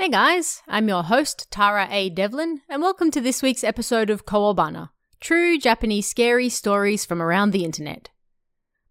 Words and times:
Hey 0.00 0.08
guys, 0.08 0.62
I'm 0.66 0.88
your 0.88 1.02
host, 1.02 1.50
Tara 1.50 1.86
A. 1.90 2.08
Devlin, 2.08 2.62
and 2.70 2.80
welcome 2.80 3.10
to 3.10 3.20
this 3.20 3.42
week's 3.42 3.62
episode 3.62 4.08
of 4.08 4.24
Kowabana 4.24 4.88
True 5.20 5.58
Japanese 5.58 6.08
Scary 6.08 6.48
Stories 6.48 7.04
from 7.04 7.20
Around 7.20 7.50
the 7.50 7.66
Internet. 7.66 8.08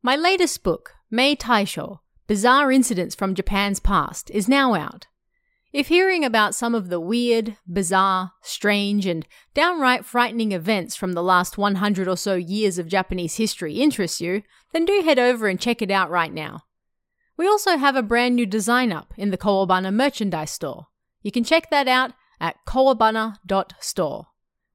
My 0.04 0.16
latest 0.16 0.61
book, 0.61 0.93
Mei 1.10 1.36
Taisho 1.36 2.02
Bizarre 2.28 2.71
Incidents 2.71 3.16
from 3.16 3.34
Japan's 3.34 3.80
Past, 3.80 4.30
is 4.30 4.48
now 4.48 4.75
out. 4.75 5.07
If 5.74 5.88
hearing 5.88 6.24
about 6.24 6.54
some 6.54 6.75
of 6.75 6.89
the 6.89 7.00
weird, 7.00 7.57
bizarre, 7.68 8.34
strange, 8.44 9.07
and 9.07 9.26
downright 9.55 10.05
frightening 10.05 10.52
events 10.52 10.96
from 10.96 11.14
the 11.14 11.23
last 11.23 11.57
100 11.57 12.07
or 12.07 12.18
so 12.18 12.36
years 12.36 12.78
of 12.78 12.88
Japanese 12.88 13.38
history 13.38 13.80
interests 13.80 14.21
you, 14.21 14.44
then 14.74 14.86
do 14.86 15.02
head 15.04 15.18
over 15.18 15.47
and 15.47 15.60
check 15.60 15.82
it 15.82 15.89
out 15.89 16.11
right 16.11 16.32
now. 16.32 16.66
We 17.36 17.47
also 17.47 17.78
have 17.78 17.96
a 17.96 18.04
brand 18.04 18.36
new 18.36 18.46
design 18.46 18.91
up 18.91 19.11
in 19.18 19.32
the 19.32 19.39
Kowabana 19.39 19.91
merchandise 19.91 20.52
store. 20.52 20.86
You 21.21 21.32
can 21.32 21.43
check 21.43 21.69
that 21.69 21.87
out 21.87 22.11
at 22.39 22.57
kowabana.store. 22.65 24.27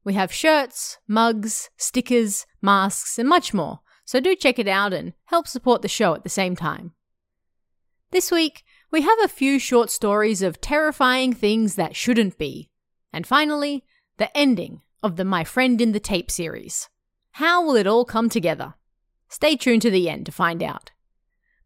We 0.04 0.14
have 0.14 0.32
shirts, 0.32 0.98
mugs, 1.08 1.70
stickers, 1.76 2.46
masks, 2.60 3.18
and 3.18 3.28
much 3.28 3.54
more, 3.54 3.80
so 4.04 4.20
do 4.20 4.36
check 4.36 4.58
it 4.58 4.68
out 4.68 4.92
and 4.92 5.14
help 5.24 5.48
support 5.48 5.82
the 5.82 5.88
show 5.88 6.14
at 6.14 6.22
the 6.22 6.28
same 6.28 6.54
time. 6.54 6.92
This 8.10 8.30
week, 8.30 8.64
we 8.90 9.00
have 9.00 9.18
a 9.24 9.28
few 9.28 9.58
short 9.58 9.90
stories 9.90 10.42
of 10.42 10.60
terrifying 10.60 11.32
things 11.32 11.74
that 11.76 11.96
shouldn't 11.96 12.38
be. 12.38 12.70
And 13.12 13.26
finally, 13.26 13.84
the 14.18 14.36
ending 14.36 14.82
of 15.02 15.16
the 15.16 15.24
My 15.24 15.42
Friend 15.42 15.80
in 15.80 15.92
the 15.92 16.00
Tape 16.00 16.30
series. 16.30 16.88
How 17.32 17.64
will 17.64 17.76
it 17.76 17.86
all 17.86 18.04
come 18.04 18.28
together? 18.28 18.74
Stay 19.28 19.56
tuned 19.56 19.82
to 19.82 19.90
the 19.90 20.08
end 20.08 20.26
to 20.26 20.32
find 20.32 20.62
out. 20.62 20.92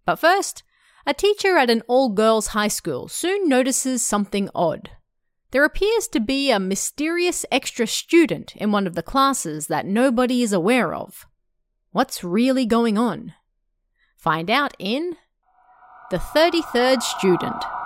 But 0.07 0.17
first, 0.17 0.63
a 1.09 1.15
teacher 1.15 1.57
at 1.57 1.71
an 1.71 1.81
all 1.89 2.11
girls 2.11 2.49
high 2.49 2.69
school 2.69 3.09
soon 3.09 3.49
notices 3.49 4.05
something 4.05 4.51
odd. 4.55 4.91
There 5.53 5.65
appears 5.65 6.07
to 6.09 6.21
be 6.21 6.51
a 6.51 6.61
mysterious 6.61 7.47
extra 7.51 7.87
student 7.87 8.55
in 8.57 8.73
one 8.73 8.87
of 8.87 8.95
the 8.95 9.03
classes 9.03 9.69
that 9.69 9.87
nobody 9.87 10.43
is 10.43 10.53
aware 10.53 10.93
of. 10.93 11.27
What's 11.93 12.23
really 12.23 12.67
going 12.67 12.99
on? 12.99 13.33
Find 14.19 14.51
out 14.51 14.75
in 14.79 15.17
The 16.11 16.19
33rd 16.19 17.01
Student. 17.01 17.78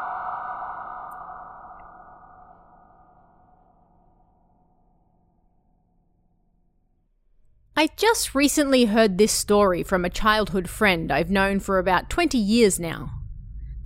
I 7.83 7.89
just 7.97 8.33
recently 8.33 8.85
heard 8.85 9.19
this 9.19 9.33
story 9.33 9.83
from 9.83 10.05
a 10.05 10.09
childhood 10.09 10.71
friend 10.71 11.11
I've 11.11 11.33
known 11.33 11.59
for 11.59 11.81
about 11.81 12.09
20 12.09 12.39
years 12.39 12.79
now. 12.79 13.11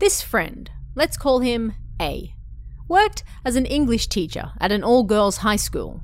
This 0.00 0.20
friend, 0.20 0.70
let's 0.94 1.16
call 1.16 1.38
him 1.38 1.72
A, 1.98 2.34
worked 2.88 3.24
as 3.42 3.56
an 3.56 3.64
English 3.64 4.08
teacher 4.08 4.52
at 4.60 4.70
an 4.70 4.84
all 4.84 5.02
girls 5.02 5.38
high 5.38 5.56
school. 5.56 6.02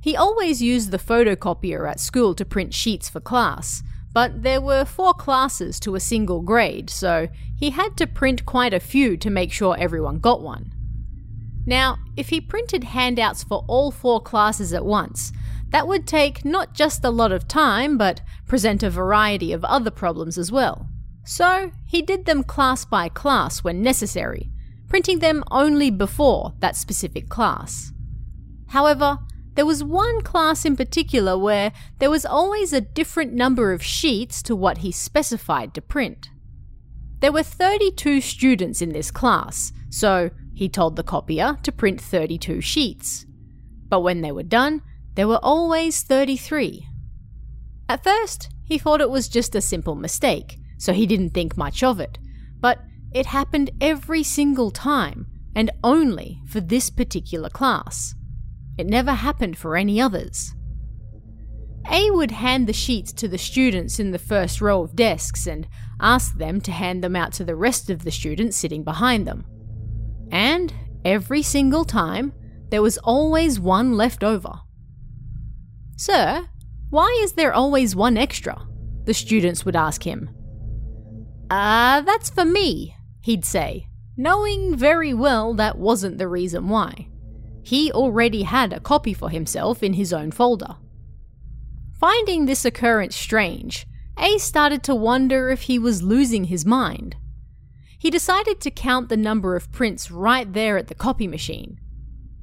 He 0.00 0.16
always 0.16 0.60
used 0.60 0.90
the 0.90 0.98
photocopier 0.98 1.88
at 1.88 2.00
school 2.00 2.34
to 2.34 2.44
print 2.44 2.74
sheets 2.74 3.08
for 3.08 3.20
class, 3.20 3.84
but 4.12 4.42
there 4.42 4.60
were 4.60 4.84
four 4.84 5.14
classes 5.14 5.78
to 5.78 5.94
a 5.94 6.00
single 6.00 6.42
grade, 6.42 6.90
so 6.90 7.28
he 7.56 7.70
had 7.70 7.96
to 7.98 8.08
print 8.08 8.44
quite 8.44 8.74
a 8.74 8.80
few 8.80 9.16
to 9.18 9.30
make 9.30 9.52
sure 9.52 9.76
everyone 9.78 10.18
got 10.18 10.42
one. 10.42 10.72
Now, 11.64 11.98
if 12.16 12.30
he 12.30 12.40
printed 12.40 12.82
handouts 12.82 13.44
for 13.44 13.64
all 13.68 13.92
four 13.92 14.20
classes 14.20 14.74
at 14.74 14.84
once, 14.84 15.32
that 15.74 15.88
would 15.88 16.06
take 16.06 16.44
not 16.44 16.72
just 16.72 17.04
a 17.04 17.10
lot 17.10 17.32
of 17.32 17.48
time, 17.48 17.98
but 17.98 18.20
present 18.46 18.84
a 18.84 18.88
variety 18.88 19.52
of 19.52 19.64
other 19.64 19.90
problems 19.90 20.38
as 20.38 20.52
well. 20.52 20.88
So, 21.24 21.72
he 21.84 22.00
did 22.00 22.26
them 22.26 22.44
class 22.44 22.84
by 22.84 23.08
class 23.08 23.64
when 23.64 23.82
necessary, 23.82 24.52
printing 24.86 25.18
them 25.18 25.42
only 25.50 25.90
before 25.90 26.52
that 26.60 26.76
specific 26.76 27.28
class. 27.28 27.92
However, 28.68 29.18
there 29.56 29.66
was 29.66 29.82
one 29.82 30.20
class 30.20 30.64
in 30.64 30.76
particular 30.76 31.36
where 31.36 31.72
there 31.98 32.08
was 32.08 32.24
always 32.24 32.72
a 32.72 32.80
different 32.80 33.32
number 33.32 33.72
of 33.72 33.82
sheets 33.82 34.44
to 34.44 34.54
what 34.54 34.78
he 34.78 34.92
specified 34.92 35.74
to 35.74 35.82
print. 35.82 36.30
There 37.18 37.32
were 37.32 37.42
32 37.42 38.20
students 38.20 38.80
in 38.80 38.92
this 38.92 39.10
class, 39.10 39.72
so 39.90 40.30
he 40.52 40.68
told 40.68 40.94
the 40.94 41.02
copier 41.02 41.58
to 41.64 41.72
print 41.72 42.00
32 42.00 42.60
sheets. 42.60 43.26
But 43.88 44.02
when 44.02 44.20
they 44.20 44.30
were 44.30 44.44
done, 44.44 44.80
there 45.14 45.28
were 45.28 45.40
always 45.42 46.02
33. 46.02 46.86
At 47.88 48.04
first, 48.04 48.48
he 48.64 48.78
thought 48.78 49.00
it 49.00 49.10
was 49.10 49.28
just 49.28 49.54
a 49.54 49.60
simple 49.60 49.94
mistake, 49.94 50.58
so 50.78 50.92
he 50.92 51.06
didn't 51.06 51.30
think 51.30 51.56
much 51.56 51.82
of 51.82 52.00
it. 52.00 52.18
But 52.60 52.80
it 53.12 53.26
happened 53.26 53.70
every 53.80 54.22
single 54.22 54.70
time, 54.70 55.26
and 55.54 55.70
only 55.84 56.40
for 56.46 56.60
this 56.60 56.90
particular 56.90 57.48
class. 57.48 58.14
It 58.76 58.86
never 58.86 59.12
happened 59.12 59.56
for 59.56 59.76
any 59.76 60.00
others. 60.00 60.54
A 61.90 62.10
would 62.10 62.30
hand 62.30 62.66
the 62.66 62.72
sheets 62.72 63.12
to 63.12 63.28
the 63.28 63.38
students 63.38 64.00
in 64.00 64.10
the 64.10 64.18
first 64.18 64.60
row 64.60 64.82
of 64.82 64.96
desks 64.96 65.46
and 65.46 65.68
ask 66.00 66.36
them 66.38 66.60
to 66.62 66.72
hand 66.72 67.04
them 67.04 67.14
out 67.14 67.32
to 67.34 67.44
the 67.44 67.54
rest 67.54 67.90
of 67.90 68.04
the 68.04 68.10
students 68.10 68.56
sitting 68.56 68.82
behind 68.82 69.26
them. 69.26 69.44
And 70.32 70.72
every 71.04 71.42
single 71.42 71.84
time, 71.84 72.32
there 72.70 72.82
was 72.82 72.98
always 72.98 73.60
one 73.60 73.96
left 73.96 74.24
over. 74.24 74.60
Sir, 75.96 76.48
why 76.90 77.18
is 77.22 77.32
there 77.32 77.52
always 77.52 77.94
one 77.94 78.16
extra? 78.16 78.66
The 79.04 79.14
students 79.14 79.64
would 79.64 79.76
ask 79.76 80.02
him. 80.02 80.30
Ah, 81.50 81.98
uh, 81.98 82.00
that's 82.00 82.30
for 82.30 82.44
me, 82.44 82.96
he'd 83.20 83.44
say, 83.44 83.86
knowing 84.16 84.76
very 84.76 85.14
well 85.14 85.54
that 85.54 85.78
wasn't 85.78 86.18
the 86.18 86.28
reason 86.28 86.68
why. 86.68 87.08
He 87.62 87.92
already 87.92 88.42
had 88.42 88.72
a 88.72 88.80
copy 88.80 89.14
for 89.14 89.30
himself 89.30 89.82
in 89.82 89.94
his 89.94 90.12
own 90.12 90.30
folder. 90.30 90.76
Finding 91.98 92.46
this 92.46 92.64
occurrence 92.64 93.16
strange, 93.16 93.86
A 94.18 94.38
started 94.38 94.82
to 94.84 94.94
wonder 94.94 95.48
if 95.50 95.62
he 95.62 95.78
was 95.78 96.02
losing 96.02 96.44
his 96.44 96.66
mind. 96.66 97.16
He 97.98 98.10
decided 98.10 98.60
to 98.60 98.70
count 98.70 99.08
the 99.08 99.16
number 99.16 99.56
of 99.56 99.72
prints 99.72 100.10
right 100.10 100.52
there 100.52 100.76
at 100.76 100.88
the 100.88 100.94
copy 100.94 101.26
machine. 101.26 101.78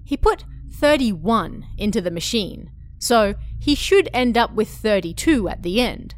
He 0.04 0.18
put 0.18 0.46
31 0.72 1.68
into 1.78 2.02
the 2.02 2.12
machine 2.12 2.72
so 3.02 3.34
he 3.60 3.74
should 3.74 4.08
end 4.14 4.38
up 4.38 4.54
with 4.54 4.70
32 4.70 5.50
at 5.50 5.64
the 5.64 5.82
end 5.82 6.16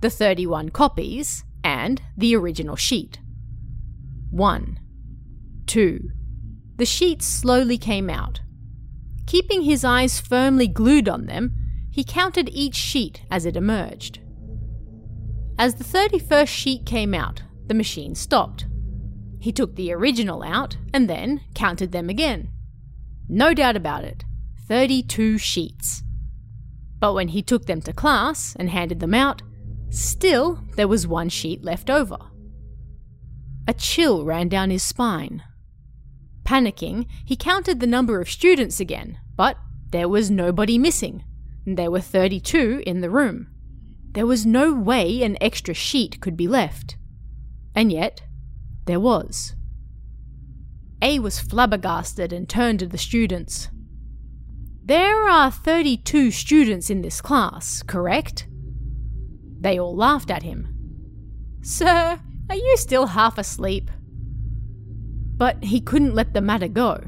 the 0.00 0.10
31 0.10 0.68
copies 0.68 1.44
and 1.62 2.02
the 2.14 2.36
original 2.36 2.76
sheet. 2.76 3.20
1. 4.30 4.78
2. 5.66 6.10
The 6.76 6.84
sheets 6.84 7.26
slowly 7.26 7.78
came 7.78 8.10
out. 8.10 8.42
Keeping 9.26 9.62
his 9.62 9.82
eyes 9.82 10.20
firmly 10.20 10.66
glued 10.66 11.08
on 11.08 11.24
them, 11.24 11.54
he 11.90 12.04
counted 12.04 12.50
each 12.52 12.74
sheet 12.74 13.22
as 13.30 13.46
it 13.46 13.56
emerged. 13.56 14.18
As 15.58 15.76
the 15.76 15.84
31st 15.84 16.48
sheet 16.48 16.84
came 16.84 17.14
out, 17.14 17.42
the 17.66 17.72
machine 17.72 18.14
stopped. 18.14 18.66
He 19.40 19.52
took 19.52 19.74
the 19.74 19.90
original 19.90 20.42
out 20.42 20.76
and 20.92 21.08
then 21.08 21.40
counted 21.54 21.92
them 21.92 22.10
again. 22.10 22.50
No 23.26 23.54
doubt 23.54 23.76
about 23.76 24.04
it 24.04 24.24
32 24.68 25.38
sheets. 25.38 26.03
But 27.04 27.12
when 27.12 27.28
he 27.28 27.42
took 27.42 27.66
them 27.66 27.82
to 27.82 27.92
class 27.92 28.56
and 28.58 28.70
handed 28.70 29.00
them 29.00 29.12
out, 29.12 29.42
still 29.90 30.64
there 30.76 30.88
was 30.88 31.06
one 31.06 31.28
sheet 31.28 31.62
left 31.62 31.90
over. 31.90 32.16
A 33.68 33.74
chill 33.74 34.24
ran 34.24 34.48
down 34.48 34.70
his 34.70 34.82
spine. 34.82 35.42
Panicking, 36.44 37.04
he 37.22 37.36
counted 37.36 37.80
the 37.80 37.86
number 37.86 38.22
of 38.22 38.30
students 38.30 38.80
again, 38.80 39.18
but 39.36 39.58
there 39.90 40.08
was 40.08 40.30
nobody 40.30 40.78
missing. 40.78 41.24
There 41.66 41.90
were 41.90 42.00
32 42.00 42.82
in 42.86 43.02
the 43.02 43.10
room. 43.10 43.48
There 44.12 44.26
was 44.26 44.46
no 44.46 44.72
way 44.72 45.22
an 45.22 45.36
extra 45.42 45.74
sheet 45.74 46.22
could 46.22 46.38
be 46.38 46.48
left. 46.48 46.96
And 47.74 47.92
yet, 47.92 48.22
there 48.86 48.98
was. 48.98 49.54
A 51.02 51.18
was 51.18 51.38
flabbergasted 51.38 52.32
and 52.32 52.48
turned 52.48 52.78
to 52.78 52.86
the 52.86 52.96
students. 52.96 53.68
There 54.86 55.26
are 55.30 55.50
32 55.50 56.30
students 56.30 56.90
in 56.90 57.00
this 57.00 57.22
class, 57.22 57.82
correct? 57.82 58.46
They 59.58 59.78
all 59.78 59.96
laughed 59.96 60.30
at 60.30 60.42
him. 60.42 60.68
Sir, 61.62 62.20
are 62.50 62.56
you 62.56 62.76
still 62.76 63.06
half 63.06 63.38
asleep? 63.38 63.90
But 65.38 65.64
he 65.64 65.80
couldn't 65.80 66.14
let 66.14 66.34
the 66.34 66.42
matter 66.42 66.68
go. 66.68 67.02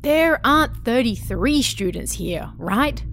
There 0.00 0.44
aren't 0.44 0.84
33 0.84 1.62
students 1.62 2.14
here, 2.14 2.50
right? 2.58 3.04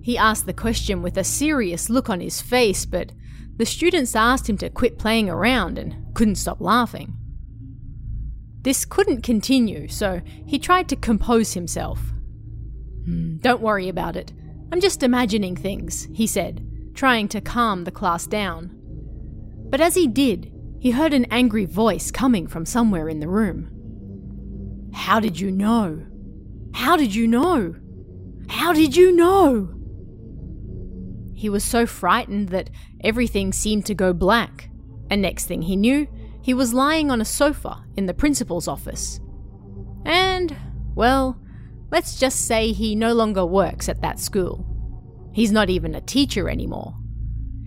He 0.00 0.16
asked 0.16 0.46
the 0.46 0.52
question 0.52 1.02
with 1.02 1.18
a 1.18 1.24
serious 1.24 1.90
look 1.90 2.08
on 2.08 2.20
his 2.20 2.40
face, 2.40 2.86
but 2.86 3.10
the 3.56 3.66
students 3.66 4.14
asked 4.14 4.48
him 4.48 4.58
to 4.58 4.70
quit 4.70 4.96
playing 4.96 5.28
around 5.28 5.76
and 5.76 6.14
couldn't 6.14 6.36
stop 6.36 6.60
laughing. 6.60 7.16
This 8.62 8.84
couldn't 8.84 9.22
continue, 9.22 9.88
so 9.88 10.22
he 10.46 10.60
tried 10.60 10.88
to 10.90 10.96
compose 10.96 11.54
himself. 11.54 12.12
Hmm, 13.08 13.38
don't 13.38 13.62
worry 13.62 13.88
about 13.88 14.16
it. 14.16 14.34
I'm 14.70 14.82
just 14.82 15.02
imagining 15.02 15.56
things, 15.56 16.08
he 16.12 16.26
said, 16.26 16.92
trying 16.94 17.28
to 17.28 17.40
calm 17.40 17.84
the 17.84 17.90
class 17.90 18.26
down. 18.26 18.70
But 19.70 19.80
as 19.80 19.94
he 19.94 20.06
did, 20.06 20.52
he 20.78 20.90
heard 20.90 21.14
an 21.14 21.24
angry 21.30 21.64
voice 21.64 22.10
coming 22.10 22.46
from 22.46 22.66
somewhere 22.66 23.08
in 23.08 23.20
the 23.20 23.28
room. 23.28 24.90
How 24.92 25.20
did 25.20 25.40
you 25.40 25.50
know? 25.50 26.04
How 26.74 26.98
did 26.98 27.14
you 27.14 27.26
know? 27.26 27.74
How 28.50 28.74
did 28.74 28.94
you 28.94 29.16
know? 29.16 29.74
He 31.34 31.48
was 31.48 31.64
so 31.64 31.86
frightened 31.86 32.50
that 32.50 32.68
everything 33.02 33.54
seemed 33.54 33.86
to 33.86 33.94
go 33.94 34.12
black, 34.12 34.68
and 35.08 35.22
next 35.22 35.46
thing 35.46 35.62
he 35.62 35.76
knew, 35.76 36.06
he 36.42 36.52
was 36.52 36.74
lying 36.74 37.10
on 37.10 37.22
a 37.22 37.24
sofa 37.24 37.84
in 37.96 38.04
the 38.04 38.12
principal's 38.12 38.68
office. 38.68 39.18
And, 40.04 40.54
well, 40.94 41.40
let's 41.90 42.18
just 42.18 42.46
say 42.46 42.72
he 42.72 42.94
no 42.94 43.12
longer 43.14 43.44
works 43.44 43.88
at 43.88 44.00
that 44.02 44.18
school. 44.18 44.66
He's 45.32 45.52
not 45.52 45.70
even 45.70 45.94
a 45.94 46.00
teacher 46.00 46.48
anymore. 46.48 46.94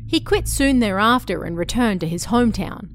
He 0.08 0.20
quit 0.20 0.48
soon 0.48 0.80
thereafter 0.80 1.44
and 1.44 1.58
returned 1.58 2.02
to 2.02 2.08
his 2.08 2.28
hometown. 2.28 2.90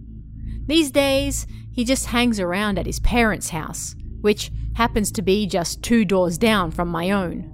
These 0.66 0.90
days, 0.90 1.46
he 1.72 1.84
just 1.84 2.06
hangs 2.06 2.38
around 2.38 2.78
at 2.78 2.86
his 2.86 3.00
parents' 3.00 3.50
house, 3.50 3.94
which 4.20 4.50
happens 4.74 5.10
to 5.12 5.22
be 5.22 5.46
just 5.46 5.82
two 5.82 6.04
doors 6.04 6.36
down 6.36 6.70
from 6.70 6.88
my 6.88 7.10
own. 7.10 7.52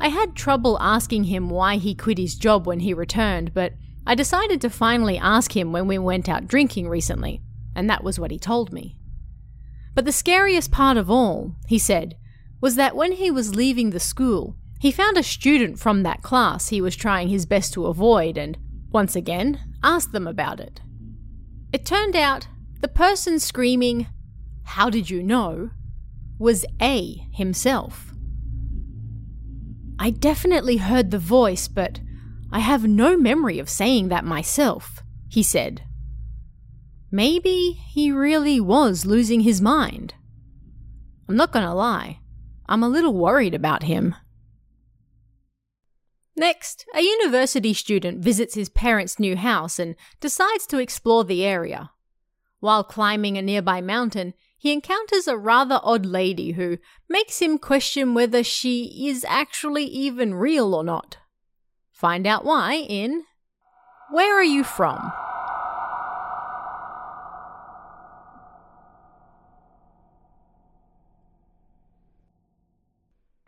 I 0.00 0.08
had 0.08 0.34
trouble 0.34 0.78
asking 0.80 1.24
him 1.24 1.50
why 1.50 1.76
he 1.76 1.94
quit 1.94 2.16
his 2.16 2.34
job 2.34 2.66
when 2.66 2.80
he 2.80 2.94
returned, 2.94 3.52
but 3.52 3.74
I 4.06 4.14
decided 4.14 4.60
to 4.62 4.70
finally 4.70 5.18
ask 5.18 5.54
him 5.54 5.72
when 5.72 5.86
we 5.86 5.98
went 5.98 6.28
out 6.28 6.46
drinking 6.46 6.88
recently, 6.88 7.42
and 7.74 7.90
that 7.90 8.02
was 8.02 8.18
what 8.18 8.30
he 8.30 8.38
told 8.38 8.72
me. 8.72 8.96
But 9.94 10.06
the 10.06 10.12
scariest 10.12 10.70
part 10.70 10.96
of 10.96 11.10
all, 11.10 11.56
he 11.66 11.78
said, 11.78 12.16
was 12.60 12.76
that 12.76 12.96
when 12.96 13.12
he 13.12 13.30
was 13.30 13.56
leaving 13.56 13.90
the 13.90 14.00
school, 14.00 14.56
he 14.80 14.90
found 14.90 15.16
a 15.16 15.22
student 15.22 15.78
from 15.78 16.02
that 16.02 16.22
class 16.22 16.68
he 16.68 16.80
was 16.80 16.96
trying 16.96 17.28
his 17.28 17.46
best 17.46 17.72
to 17.74 17.86
avoid 17.86 18.38
and, 18.38 18.56
once 18.90 19.14
again, 19.14 19.60
asked 19.82 20.12
them 20.12 20.26
about 20.26 20.60
it. 20.60 20.80
It 21.72 21.84
turned 21.84 22.16
out 22.16 22.48
the 22.80 22.88
person 22.88 23.38
screaming, 23.38 24.06
How 24.64 24.90
did 24.90 25.10
you 25.10 25.22
know? 25.22 25.70
was 26.38 26.64
A 26.80 27.26
himself. 27.32 28.14
I 29.98 30.08
definitely 30.08 30.78
heard 30.78 31.10
the 31.10 31.18
voice, 31.18 31.68
but 31.68 32.00
I 32.50 32.60
have 32.60 32.88
no 32.88 33.18
memory 33.18 33.58
of 33.58 33.68
saying 33.68 34.08
that 34.08 34.24
myself, 34.24 35.02
he 35.28 35.42
said. 35.42 35.82
Maybe 37.12 37.72
he 37.90 38.10
really 38.10 38.60
was 38.60 39.04
losing 39.04 39.40
his 39.40 39.60
mind. 39.60 40.14
I'm 41.28 41.36
not 41.36 41.52
gonna 41.52 41.74
lie, 41.74 42.19
I'm 42.70 42.84
a 42.84 42.88
little 42.88 43.12
worried 43.12 43.54
about 43.54 43.82
him. 43.82 44.14
Next, 46.36 46.86
a 46.94 47.02
university 47.02 47.74
student 47.74 48.22
visits 48.22 48.54
his 48.54 48.68
parents' 48.68 49.18
new 49.18 49.36
house 49.36 49.80
and 49.80 49.96
decides 50.20 50.68
to 50.68 50.78
explore 50.78 51.24
the 51.24 51.44
area. 51.44 51.90
While 52.60 52.84
climbing 52.84 53.36
a 53.36 53.42
nearby 53.42 53.80
mountain, 53.80 54.34
he 54.56 54.72
encounters 54.72 55.26
a 55.26 55.36
rather 55.36 55.80
odd 55.82 56.06
lady 56.06 56.52
who 56.52 56.78
makes 57.08 57.40
him 57.40 57.58
question 57.58 58.14
whether 58.14 58.44
she 58.44 59.08
is 59.08 59.24
actually 59.28 59.84
even 59.84 60.34
real 60.34 60.72
or 60.72 60.84
not. 60.84 61.18
Find 61.90 62.24
out 62.24 62.44
why 62.44 62.74
in 62.76 63.24
Where 64.12 64.38
Are 64.38 64.44
You 64.44 64.62
From? 64.62 65.12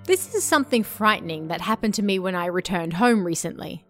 This 0.05 0.35
is 0.35 0.43
something 0.43 0.83
frightening 0.83 1.49
that 1.49 1.61
happened 1.61 1.95
to 1.95 2.03
me 2.03 2.19
when 2.19 2.35
I 2.35 2.47
returned 2.47 2.95
home 2.95 3.25
recently. 3.25 3.85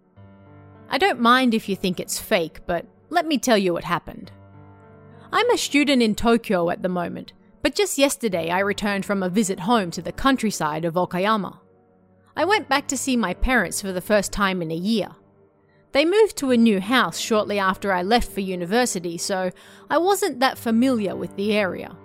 I 0.90 0.98
don't 0.98 1.20
mind 1.20 1.54
if 1.54 1.70
you 1.70 1.76
think 1.76 1.98
it's 1.98 2.20
fake, 2.20 2.60
but 2.66 2.86
let 3.08 3.26
me 3.26 3.38
tell 3.38 3.56
you 3.56 3.72
what 3.72 3.84
happened. 3.84 4.30
I'm 5.32 5.50
a 5.50 5.56
student 5.56 6.02
in 6.02 6.14
Tokyo 6.14 6.68
at 6.68 6.82
the 6.82 6.90
moment, 6.90 7.32
but 7.62 7.74
just 7.74 7.96
yesterday 7.96 8.50
I 8.50 8.58
returned 8.58 9.06
from 9.06 9.22
a 9.22 9.30
visit 9.30 9.60
home 9.60 9.90
to 9.92 10.02
the 10.02 10.12
countryside 10.12 10.84
of 10.84 10.94
Okayama. 10.94 11.58
I 12.36 12.44
went 12.44 12.68
back 12.68 12.88
to 12.88 12.98
see 12.98 13.16
my 13.16 13.32
parents 13.32 13.80
for 13.80 13.92
the 13.92 14.02
first 14.02 14.32
time 14.32 14.60
in 14.60 14.70
a 14.70 14.76
year. 14.76 15.08
They 15.92 16.04
moved 16.04 16.36
to 16.38 16.50
a 16.50 16.56
new 16.58 16.80
house 16.80 17.18
shortly 17.18 17.58
after 17.58 17.90
I 17.90 18.02
left 18.02 18.30
for 18.30 18.40
university, 18.40 19.16
so 19.16 19.50
I 19.88 19.96
wasn't 19.96 20.40
that 20.40 20.58
familiar 20.58 21.16
with 21.16 21.34
the 21.36 21.54
area. 21.54 21.96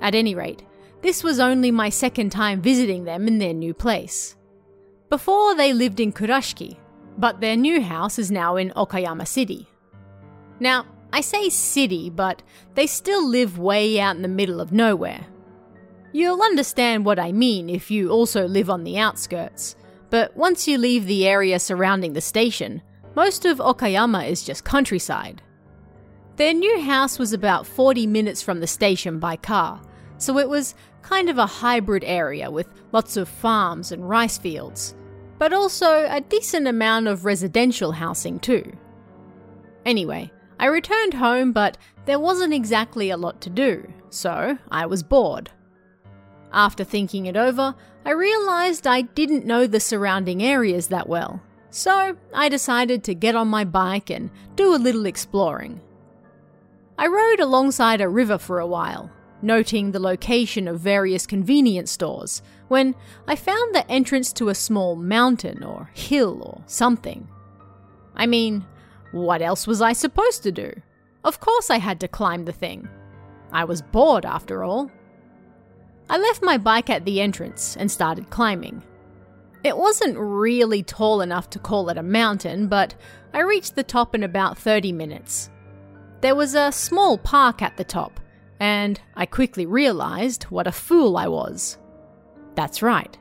At 0.00 0.14
any 0.14 0.36
rate, 0.36 0.62
this 1.06 1.22
was 1.22 1.38
only 1.38 1.70
my 1.70 1.88
second 1.88 2.30
time 2.30 2.60
visiting 2.60 3.04
them 3.04 3.28
in 3.28 3.38
their 3.38 3.54
new 3.54 3.72
place. 3.72 4.34
Before, 5.08 5.54
they 5.54 5.72
lived 5.72 6.00
in 6.00 6.12
Kurashiki, 6.12 6.78
but 7.16 7.40
their 7.40 7.56
new 7.56 7.80
house 7.80 8.18
is 8.18 8.32
now 8.32 8.56
in 8.56 8.70
Okayama 8.70 9.26
City. 9.26 9.68
Now, 10.58 10.84
I 11.12 11.20
say 11.20 11.48
city, 11.48 12.10
but 12.10 12.42
they 12.74 12.88
still 12.88 13.26
live 13.26 13.56
way 13.56 14.00
out 14.00 14.16
in 14.16 14.22
the 14.22 14.28
middle 14.28 14.60
of 14.60 14.72
nowhere. 14.72 15.26
You'll 16.12 16.42
understand 16.42 17.04
what 17.04 17.20
I 17.20 17.30
mean 17.30 17.70
if 17.70 17.88
you 17.90 18.10
also 18.10 18.48
live 18.48 18.68
on 18.68 18.82
the 18.82 18.98
outskirts, 18.98 19.76
but 20.10 20.36
once 20.36 20.66
you 20.66 20.76
leave 20.76 21.06
the 21.06 21.26
area 21.26 21.60
surrounding 21.60 22.14
the 22.14 22.20
station, 22.20 22.82
most 23.14 23.44
of 23.44 23.58
Okayama 23.58 24.28
is 24.28 24.42
just 24.42 24.64
countryside. 24.64 25.40
Their 26.34 26.52
new 26.52 26.80
house 26.80 27.18
was 27.18 27.32
about 27.32 27.66
40 27.66 28.08
minutes 28.08 28.42
from 28.42 28.58
the 28.58 28.66
station 28.66 29.20
by 29.20 29.36
car, 29.36 29.80
so 30.18 30.38
it 30.38 30.48
was 30.48 30.74
kind 31.06 31.30
of 31.30 31.38
a 31.38 31.46
hybrid 31.46 32.02
area 32.04 32.50
with 32.50 32.66
lots 32.90 33.16
of 33.16 33.28
farms 33.28 33.92
and 33.92 34.08
rice 34.08 34.38
fields, 34.38 34.94
but 35.38 35.52
also 35.52 36.04
a 36.10 36.20
decent 36.20 36.66
amount 36.66 37.06
of 37.06 37.24
residential 37.24 37.92
housing 37.92 38.40
too. 38.40 38.72
Anyway, 39.84 40.30
I 40.58 40.66
returned 40.66 41.14
home, 41.14 41.52
but 41.52 41.78
there 42.06 42.18
wasn't 42.18 42.52
exactly 42.52 43.10
a 43.10 43.16
lot 43.16 43.40
to 43.42 43.50
do, 43.50 43.88
so 44.10 44.58
I 44.68 44.86
was 44.86 45.04
bored. 45.04 45.50
After 46.52 46.82
thinking 46.82 47.26
it 47.26 47.36
over, 47.36 47.76
I 48.04 48.10
realised 48.10 48.86
I 48.86 49.02
didn't 49.02 49.46
know 49.46 49.66
the 49.66 49.78
surrounding 49.78 50.42
areas 50.42 50.88
that 50.88 51.08
well, 51.08 51.40
so 51.70 52.16
I 52.34 52.48
decided 52.48 53.04
to 53.04 53.14
get 53.14 53.36
on 53.36 53.46
my 53.46 53.64
bike 53.64 54.10
and 54.10 54.30
do 54.56 54.74
a 54.74 54.84
little 54.86 55.06
exploring. 55.06 55.80
I 56.98 57.06
rode 57.06 57.40
alongside 57.40 58.00
a 58.00 58.08
river 58.08 58.38
for 58.38 58.58
a 58.58 58.66
while, 58.66 59.10
noting 59.42 59.92
the 59.92 60.00
location 60.00 60.68
of 60.68 60.80
various 60.80 61.26
convenience 61.26 61.90
stores, 61.90 62.42
when 62.68 62.94
I 63.26 63.36
found 63.36 63.74
the 63.74 63.88
entrance 63.90 64.32
to 64.34 64.48
a 64.48 64.54
small 64.54 64.96
mountain 64.96 65.62
or 65.62 65.90
hill 65.94 66.42
or 66.42 66.62
something. 66.66 67.28
I 68.14 68.26
mean, 68.26 68.64
what 69.12 69.42
else 69.42 69.66
was 69.66 69.80
I 69.80 69.92
supposed 69.92 70.42
to 70.44 70.52
do? 70.52 70.72
Of 71.24 71.40
course 71.40 71.70
I 71.70 71.78
had 71.78 72.00
to 72.00 72.08
climb 72.08 72.44
the 72.44 72.52
thing. 72.52 72.88
I 73.52 73.64
was 73.64 73.82
bored 73.82 74.24
after 74.24 74.64
all. 74.64 74.90
I 76.08 76.18
left 76.18 76.42
my 76.42 76.56
bike 76.56 76.88
at 76.88 77.04
the 77.04 77.20
entrance 77.20 77.76
and 77.76 77.90
started 77.90 78.30
climbing. 78.30 78.82
It 79.64 79.76
wasn't 79.76 80.16
really 80.18 80.82
tall 80.82 81.20
enough 81.20 81.50
to 81.50 81.58
call 81.58 81.88
it 81.88 81.98
a 81.98 82.02
mountain, 82.02 82.68
but 82.68 82.94
I 83.32 83.40
reached 83.40 83.74
the 83.74 83.82
top 83.82 84.14
in 84.14 84.22
about 84.22 84.56
30 84.56 84.92
minutes. 84.92 85.50
There 86.20 86.36
was 86.36 86.54
a 86.54 86.70
small 86.70 87.18
park 87.18 87.62
at 87.62 87.76
the 87.76 87.84
top, 87.84 88.20
and 88.60 89.00
I 89.14 89.26
quickly 89.26 89.66
realized 89.66 90.44
what 90.44 90.66
a 90.66 90.72
fool 90.72 91.16
I 91.16 91.28
was. 91.28 91.78
That's 92.54 92.82
right, 92.82 93.16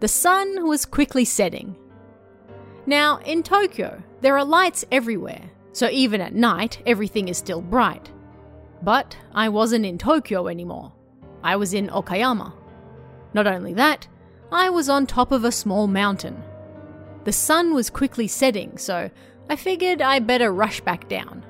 the 0.00 0.08
sun 0.08 0.66
was 0.66 0.84
quickly 0.84 1.24
setting. 1.24 1.76
Now, 2.86 3.18
in 3.18 3.42
Tokyo, 3.42 4.02
there 4.20 4.36
are 4.36 4.44
lights 4.44 4.84
everywhere, 4.90 5.50
so 5.72 5.88
even 5.90 6.20
at 6.20 6.34
night, 6.34 6.82
everything 6.86 7.28
is 7.28 7.38
still 7.38 7.60
bright. 7.60 8.10
But 8.82 9.16
I 9.34 9.48
wasn't 9.48 9.86
in 9.86 9.98
Tokyo 9.98 10.48
anymore. 10.48 10.92
I 11.44 11.56
was 11.56 11.74
in 11.74 11.88
Okayama. 11.88 12.52
Not 13.34 13.46
only 13.46 13.74
that, 13.74 14.08
I 14.50 14.70
was 14.70 14.88
on 14.88 15.06
top 15.06 15.30
of 15.30 15.44
a 15.44 15.52
small 15.52 15.86
mountain. 15.86 16.42
The 17.24 17.32
sun 17.32 17.74
was 17.74 17.90
quickly 17.90 18.26
setting, 18.26 18.78
so 18.78 19.10
I 19.48 19.56
figured 19.56 20.02
I 20.02 20.18
better 20.18 20.52
rush 20.52 20.80
back 20.80 21.08
down. 21.08 21.44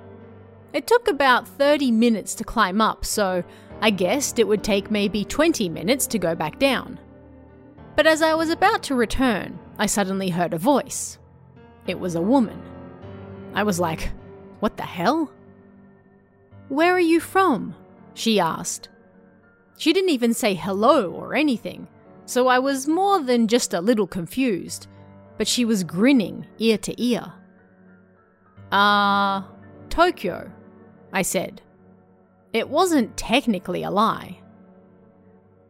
It 0.72 0.86
took 0.86 1.08
about 1.08 1.48
30 1.48 1.90
minutes 1.90 2.34
to 2.36 2.44
climb 2.44 2.80
up, 2.80 3.04
so 3.04 3.42
I 3.80 3.90
guessed 3.90 4.38
it 4.38 4.46
would 4.46 4.62
take 4.62 4.90
maybe 4.90 5.24
20 5.24 5.68
minutes 5.68 6.06
to 6.08 6.18
go 6.18 6.34
back 6.34 6.58
down. 6.58 6.98
But 7.96 8.06
as 8.06 8.22
I 8.22 8.34
was 8.34 8.50
about 8.50 8.82
to 8.84 8.94
return, 8.94 9.58
I 9.78 9.86
suddenly 9.86 10.28
heard 10.28 10.54
a 10.54 10.58
voice. 10.58 11.18
It 11.86 11.98
was 11.98 12.14
a 12.14 12.22
woman. 12.22 12.62
I 13.54 13.64
was 13.64 13.80
like, 13.80 14.12
What 14.60 14.76
the 14.76 14.84
hell? 14.84 15.32
Where 16.68 16.94
are 16.94 17.00
you 17.00 17.18
from? 17.18 17.74
She 18.14 18.38
asked. 18.38 18.90
She 19.76 19.92
didn't 19.92 20.10
even 20.10 20.34
say 20.34 20.54
hello 20.54 21.10
or 21.10 21.34
anything, 21.34 21.88
so 22.26 22.46
I 22.46 22.58
was 22.60 22.86
more 22.86 23.18
than 23.20 23.48
just 23.48 23.74
a 23.74 23.80
little 23.80 24.06
confused, 24.06 24.86
but 25.36 25.48
she 25.48 25.64
was 25.64 25.82
grinning 25.82 26.46
ear 26.58 26.78
to 26.78 27.02
ear. 27.02 27.32
Ah, 28.70 29.48
uh, 29.48 29.56
Tokyo, 29.88 30.50
I 31.12 31.22
said. 31.22 31.62
It 32.52 32.68
wasn't 32.68 33.16
technically 33.16 33.82
a 33.82 33.90
lie. 33.90 34.38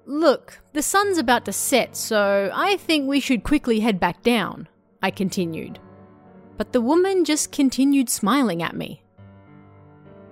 Look, 0.06 0.60
the 0.72 0.82
sun's 0.82 1.18
about 1.18 1.44
to 1.44 1.52
set, 1.52 1.96
so 1.96 2.50
I 2.52 2.76
think 2.78 3.06
we 3.08 3.20
should 3.20 3.44
quickly 3.44 3.80
head 3.80 4.00
back 4.00 4.22
down, 4.22 4.68
I 5.02 5.10
continued. 5.10 5.78
But 6.56 6.72
the 6.72 6.80
woman 6.80 7.24
just 7.24 7.52
continued 7.52 8.08
smiling 8.10 8.62
at 8.62 8.74
me. 8.74 9.02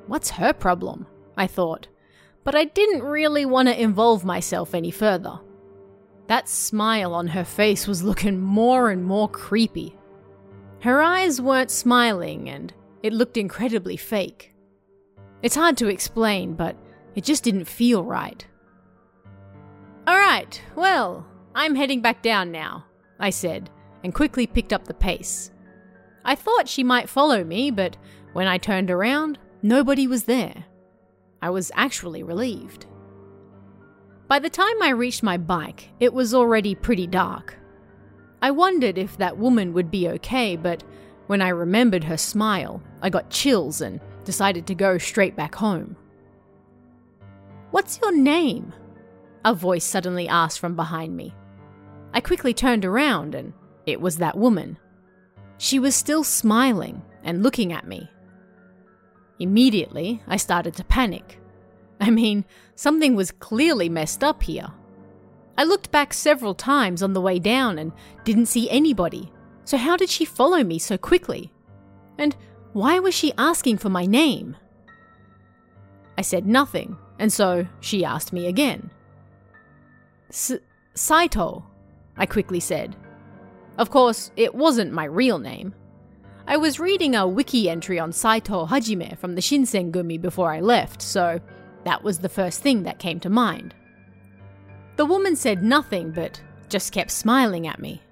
What's 0.07 0.31
her 0.31 0.53
problem? 0.53 1.07
I 1.37 1.47
thought. 1.47 1.87
but 2.49 2.55
I 2.55 2.65
didn't 2.65 3.03
really 3.03 3.45
want 3.45 3.69
to 3.69 3.79
involve 3.79 4.25
myself 4.25 4.75
any 4.75 4.91
further. 4.91 5.39
That 6.29 6.49
smile 6.49 7.13
on 7.13 7.27
her 7.29 7.45
face 7.45 7.87
was 7.87 8.03
looking 8.03 8.41
more 8.41 8.89
and 8.91 9.05
more 9.05 9.29
creepy. 9.29 9.95
Her 10.81 11.03
eyes 11.03 11.43
weren't 11.43 11.71
smiling, 11.71 12.49
and 12.49 12.73
it 13.03 13.13
looked 13.13 13.37
incredibly 13.37 13.99
fake. 13.99 14.55
It's 15.43 15.55
hard 15.55 15.77
to 15.79 15.89
explain, 15.89 16.55
but 16.55 16.77
it 17.15 17.25
just 17.25 17.45
didn't 17.45 17.67
feel 17.67 18.03
right. 18.03 18.45
Alright, 20.09 20.63
well, 20.75 21.27
I'm 21.55 21.75
heading 21.75 22.01
back 22.01 22.23
down 22.23 22.51
now, 22.51 22.87
I 23.21 23.31
said, 23.31 23.71
and 24.03 24.15
quickly 24.15 24.47
picked 24.47 24.73
up 24.73 24.87
the 24.87 24.95
pace. 24.95 25.51
I 26.25 26.35
thought 26.35 26.69
she 26.69 26.83
might 26.83 27.09
follow 27.09 27.45
me, 27.45 27.71
but 27.71 27.97
when 28.33 28.47
I 28.49 28.59
turned 28.59 28.91
around, 28.91 29.39
nobody 29.63 30.07
was 30.07 30.25
there. 30.25 30.65
I 31.41 31.51
was 31.51 31.71
actually 31.75 32.23
relieved. 32.23 32.87
By 34.27 34.39
the 34.39 34.51
time 34.51 34.83
I 34.83 34.91
reached 34.91 35.23
my 35.23 35.37
bike, 35.37 35.91
it 36.01 36.13
was 36.13 36.35
already 36.35 36.75
pretty 36.75 37.07
dark. 37.07 37.57
I 38.43 38.51
wondered 38.51 38.99
if 38.99 39.17
that 39.17 39.39
woman 39.39 39.73
would 39.73 39.91
be 39.91 40.09
okay, 40.09 40.57
but 40.57 40.85
when 41.29 41.41
I 41.43 41.49
remembered 41.49 42.05
her 42.05 42.17
smile, 42.17 42.83
I 43.03 43.11
got 43.11 43.31
chills 43.31 43.81
and 43.81 44.01
decided 44.29 44.67
to 44.67 44.75
go 44.75 44.99
straight 44.99 45.35
back 45.35 45.55
home. 45.55 45.97
What's 47.71 47.99
your 48.03 48.15
name? 48.15 48.75
A 49.43 49.55
voice 49.55 49.87
suddenly 49.87 50.29
asked 50.29 50.61
from 50.61 50.77
behind 50.77 51.17
me. 51.17 51.35
I 52.13 52.21
quickly 52.21 52.53
turned 52.53 52.85
around 52.85 53.35
and 53.35 53.55
it 53.87 54.03
was 54.03 54.19
that 54.19 54.37
woman. 54.37 54.77
She 55.57 55.79
was 55.79 55.97
still 55.97 56.25
smiling 56.25 57.01
and 57.25 57.43
looking 57.43 57.73
at 57.73 57.89
me. 57.89 58.11
Immediately, 59.39 60.21
I 60.27 60.37
started 60.37 60.75
to 60.75 60.85
panic. 60.85 61.41
I 61.99 62.11
mean, 62.11 62.45
something 62.75 63.15
was 63.15 63.31
clearly 63.31 63.89
messed 63.89 64.23
up 64.23 64.43
here. 64.43 64.69
I 65.57 65.65
looked 65.65 65.91
back 65.91 66.13
several 66.13 66.55
times 66.55 67.03
on 67.03 67.15
the 67.15 67.23
way 67.23 67.39
down 67.39 67.79
and 67.79 67.93
didn't 68.25 68.53
see 68.53 68.69
anybody. 68.69 69.33
So, 69.65 69.79
how 69.79 69.97
did 69.97 70.11
she 70.11 70.27
follow 70.27 70.63
me 70.63 70.79
so 70.79 70.99
quickly? 70.99 71.51
And 72.19 72.37
why 72.73 72.99
was 72.99 73.15
she 73.15 73.33
asking 73.39 73.79
for 73.79 73.89
my 73.89 74.07
name? 74.07 74.57
I 76.17 76.23
said 76.23 76.47
nothing, 76.47 76.97
and 77.19 77.33
so 77.33 77.67
she 77.81 78.05
asked 78.05 78.33
me 78.33 78.47
again. 78.47 78.91
Saito, 80.95 81.65
I 82.17 82.27
quickly 82.27 82.61
said. 82.61 82.97
Of 83.79 83.91
course, 83.91 84.33
it 84.37 84.55
wasn't 84.55 84.93
my 84.93 85.05
real 85.05 85.39
name. 85.39 85.75
I 86.47 86.57
was 86.57 86.81
reading 86.81 87.15
a 87.15 87.29
wiki 87.29 87.71
entry 87.71 88.01
on 88.01 88.13
Saito 88.13 88.67
Hajime 88.67 89.17
from 89.19 89.35
the 89.35 89.41
Shinsengumi 89.41 90.21
before 90.21 90.53
I 90.53 90.61
left, 90.61 91.03
so 91.03 91.41
that 91.85 92.03
was 92.03 92.19
the 92.19 92.29
first 92.29 92.63
thing 92.63 92.83
that 92.83 92.99
came 92.99 93.21
to 93.21 93.31
mind. 93.31 93.75
The 94.97 95.07
woman 95.07 95.37
said 95.37 95.63
nothing, 95.63 96.11
but 96.11 96.43
just 96.69 96.93
kept 96.93 97.11
smiling 97.11 97.67
at 97.67 97.79
me. 97.79 98.03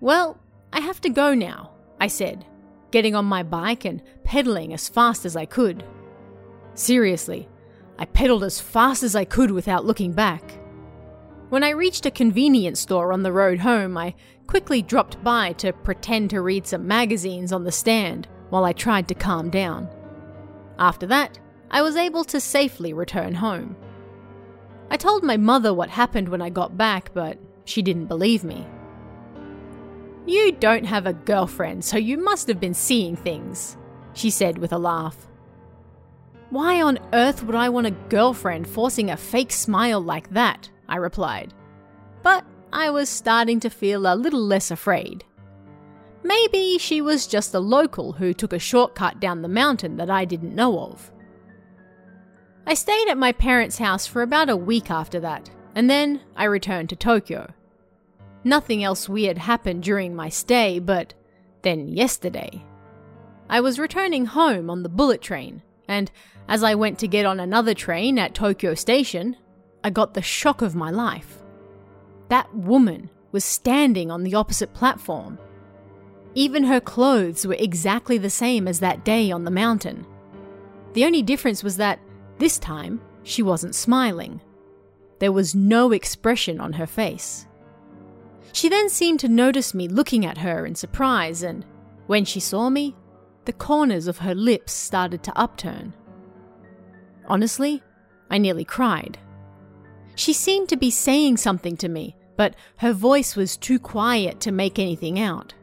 Well, 0.00 0.38
I 0.72 0.80
have 0.80 1.00
to 1.02 1.10
go 1.10 1.34
now, 1.34 1.72
I 2.00 2.06
said, 2.06 2.46
getting 2.90 3.14
on 3.14 3.24
my 3.24 3.42
bike 3.42 3.84
and 3.84 4.02
pedaling 4.24 4.72
as 4.72 4.88
fast 4.88 5.24
as 5.24 5.36
I 5.36 5.44
could. 5.44 5.84
Seriously, 6.74 7.48
I 7.98 8.04
pedaled 8.04 8.44
as 8.44 8.60
fast 8.60 9.02
as 9.02 9.16
I 9.16 9.24
could 9.24 9.50
without 9.50 9.84
looking 9.84 10.12
back. 10.12 10.58
When 11.48 11.64
I 11.64 11.70
reached 11.70 12.06
a 12.06 12.10
convenience 12.10 12.80
store 12.80 13.12
on 13.12 13.22
the 13.22 13.32
road 13.32 13.60
home, 13.60 13.96
I 13.96 14.14
quickly 14.46 14.82
dropped 14.82 15.22
by 15.24 15.52
to 15.54 15.72
pretend 15.72 16.30
to 16.30 16.40
read 16.40 16.66
some 16.66 16.86
magazines 16.86 17.52
on 17.52 17.64
the 17.64 17.72
stand 17.72 18.28
while 18.50 18.64
I 18.64 18.72
tried 18.72 19.08
to 19.08 19.14
calm 19.14 19.50
down. 19.50 19.88
After 20.78 21.06
that, 21.06 21.38
I 21.70 21.82
was 21.82 21.96
able 21.96 22.24
to 22.24 22.40
safely 22.40 22.92
return 22.92 23.34
home. 23.34 23.76
I 24.90 24.96
told 24.96 25.22
my 25.22 25.36
mother 25.36 25.74
what 25.74 25.90
happened 25.90 26.28
when 26.28 26.40
I 26.40 26.50
got 26.50 26.78
back, 26.78 27.12
but 27.12 27.38
she 27.64 27.82
didn't 27.82 28.06
believe 28.06 28.44
me. 28.44 28.66
You 30.28 30.52
don't 30.52 30.84
have 30.84 31.06
a 31.06 31.14
girlfriend, 31.14 31.82
so 31.82 31.96
you 31.96 32.18
must 32.18 32.48
have 32.48 32.60
been 32.60 32.74
seeing 32.74 33.16
things, 33.16 33.78
she 34.12 34.28
said 34.28 34.58
with 34.58 34.74
a 34.74 34.78
laugh. 34.78 35.26
Why 36.50 36.82
on 36.82 36.98
earth 37.14 37.42
would 37.44 37.54
I 37.54 37.70
want 37.70 37.86
a 37.86 37.92
girlfriend 38.10 38.68
forcing 38.68 39.10
a 39.10 39.16
fake 39.16 39.52
smile 39.52 40.02
like 40.02 40.28
that? 40.30 40.68
I 40.86 40.96
replied. 40.96 41.54
But 42.22 42.44
I 42.74 42.90
was 42.90 43.08
starting 43.08 43.58
to 43.60 43.70
feel 43.70 44.06
a 44.06 44.14
little 44.14 44.42
less 44.42 44.70
afraid. 44.70 45.24
Maybe 46.22 46.76
she 46.76 47.00
was 47.00 47.26
just 47.26 47.54
a 47.54 47.58
local 47.58 48.12
who 48.12 48.34
took 48.34 48.52
a 48.52 48.58
shortcut 48.58 49.20
down 49.20 49.40
the 49.40 49.48
mountain 49.48 49.96
that 49.96 50.10
I 50.10 50.26
didn't 50.26 50.54
know 50.54 50.78
of. 50.78 51.10
I 52.66 52.74
stayed 52.74 53.08
at 53.08 53.16
my 53.16 53.32
parents' 53.32 53.78
house 53.78 54.06
for 54.06 54.20
about 54.20 54.50
a 54.50 54.56
week 54.56 54.90
after 54.90 55.20
that, 55.20 55.48
and 55.74 55.88
then 55.88 56.20
I 56.36 56.44
returned 56.44 56.90
to 56.90 56.96
Tokyo. 56.96 57.54
Nothing 58.48 58.82
else 58.82 59.10
weird 59.10 59.36
happened 59.36 59.82
during 59.82 60.16
my 60.16 60.30
stay, 60.30 60.78
but 60.78 61.12
then 61.60 61.86
yesterday. 61.86 62.64
I 63.50 63.60
was 63.60 63.78
returning 63.78 64.24
home 64.24 64.70
on 64.70 64.82
the 64.82 64.88
bullet 64.88 65.20
train, 65.20 65.60
and 65.86 66.10
as 66.48 66.62
I 66.62 66.74
went 66.74 66.98
to 67.00 67.08
get 67.08 67.26
on 67.26 67.40
another 67.40 67.74
train 67.74 68.18
at 68.18 68.34
Tokyo 68.34 68.72
Station, 68.72 69.36
I 69.84 69.90
got 69.90 70.14
the 70.14 70.22
shock 70.22 70.62
of 70.62 70.74
my 70.74 70.90
life. 70.90 71.42
That 72.30 72.54
woman 72.54 73.10
was 73.32 73.44
standing 73.44 74.10
on 74.10 74.22
the 74.22 74.34
opposite 74.34 74.72
platform. 74.72 75.38
Even 76.34 76.64
her 76.64 76.80
clothes 76.80 77.46
were 77.46 77.56
exactly 77.58 78.16
the 78.16 78.30
same 78.30 78.66
as 78.66 78.80
that 78.80 79.04
day 79.04 79.30
on 79.30 79.44
the 79.44 79.50
mountain. 79.50 80.06
The 80.94 81.04
only 81.04 81.20
difference 81.20 81.62
was 81.62 81.76
that, 81.76 82.00
this 82.38 82.58
time, 82.58 83.02
she 83.24 83.42
wasn't 83.42 83.74
smiling. 83.74 84.40
There 85.18 85.32
was 85.32 85.54
no 85.54 85.92
expression 85.92 86.62
on 86.62 86.72
her 86.72 86.86
face. 86.86 87.44
She 88.52 88.68
then 88.68 88.88
seemed 88.88 89.20
to 89.20 89.28
notice 89.28 89.74
me 89.74 89.88
looking 89.88 90.24
at 90.24 90.38
her 90.38 90.66
in 90.66 90.74
surprise, 90.74 91.42
and 91.42 91.64
when 92.06 92.24
she 92.24 92.40
saw 92.40 92.70
me, 92.70 92.96
the 93.44 93.52
corners 93.52 94.06
of 94.08 94.18
her 94.18 94.34
lips 94.34 94.72
started 94.72 95.22
to 95.24 95.38
upturn. 95.38 95.94
Honestly, 97.26 97.82
I 98.30 98.38
nearly 98.38 98.64
cried. 98.64 99.18
She 100.14 100.32
seemed 100.32 100.68
to 100.70 100.76
be 100.76 100.90
saying 100.90 101.36
something 101.36 101.76
to 101.78 101.88
me, 101.88 102.16
but 102.36 102.56
her 102.78 102.92
voice 102.92 103.36
was 103.36 103.56
too 103.56 103.78
quiet 103.78 104.40
to 104.40 104.52
make 104.52 104.78
anything 104.78 105.18
out. 105.18 105.54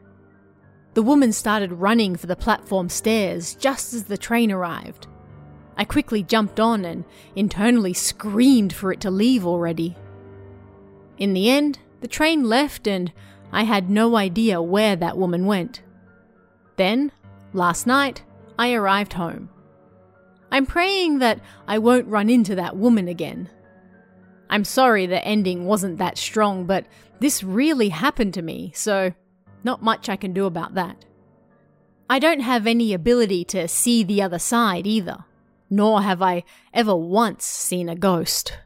The 0.94 1.02
woman 1.02 1.32
started 1.32 1.72
running 1.72 2.16
for 2.16 2.26
the 2.26 2.36
platform 2.36 2.88
stairs 2.88 3.54
just 3.54 3.92
as 3.92 4.04
the 4.04 4.16
train 4.16 4.50
arrived. 4.50 5.06
I 5.76 5.84
quickly 5.84 6.22
jumped 6.22 6.58
on 6.58 6.84
and 6.86 7.04
internally 7.34 7.92
screamed 7.92 8.72
for 8.72 8.92
it 8.92 9.00
to 9.02 9.10
leave 9.10 9.46
already. 9.46 9.94
In 11.18 11.34
the 11.34 11.50
end, 11.50 11.78
the 12.06 12.12
train 12.12 12.44
left 12.44 12.86
and 12.86 13.12
I 13.50 13.64
had 13.64 13.90
no 13.90 14.14
idea 14.14 14.62
where 14.62 14.94
that 14.94 15.18
woman 15.18 15.44
went. 15.44 15.82
Then, 16.76 17.10
last 17.52 17.84
night, 17.84 18.22
I 18.56 18.74
arrived 18.74 19.14
home. 19.14 19.48
I'm 20.52 20.66
praying 20.66 21.18
that 21.18 21.40
I 21.66 21.78
won't 21.78 22.06
run 22.06 22.30
into 22.30 22.54
that 22.54 22.76
woman 22.76 23.08
again. 23.08 23.50
I'm 24.48 24.62
sorry 24.62 25.06
the 25.06 25.26
ending 25.26 25.64
wasn't 25.64 25.98
that 25.98 26.16
strong, 26.16 26.64
but 26.64 26.86
this 27.18 27.42
really 27.42 27.88
happened 27.88 28.34
to 28.34 28.42
me, 28.42 28.70
so 28.72 29.12
not 29.64 29.82
much 29.82 30.08
I 30.08 30.14
can 30.14 30.32
do 30.32 30.46
about 30.46 30.74
that. 30.74 31.04
I 32.08 32.20
don't 32.20 32.38
have 32.38 32.68
any 32.68 32.94
ability 32.94 33.44
to 33.46 33.66
see 33.66 34.04
the 34.04 34.22
other 34.22 34.38
side 34.38 34.86
either, 34.86 35.24
nor 35.68 36.02
have 36.02 36.22
I 36.22 36.44
ever 36.72 36.94
once 36.94 37.44
seen 37.44 37.88
a 37.88 37.96
ghost. 37.96 38.58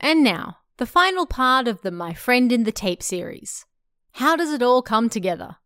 And 0.00 0.24
now, 0.24 0.56
the 0.82 0.86
final 0.86 1.26
part 1.26 1.68
of 1.68 1.80
the 1.82 1.92
My 1.92 2.12
Friend 2.12 2.50
in 2.50 2.64
the 2.64 2.72
Tape 2.72 3.04
series. 3.04 3.66
How 4.14 4.34
does 4.34 4.52
it 4.52 4.64
all 4.64 4.82
come 4.82 5.08
together? 5.08 5.58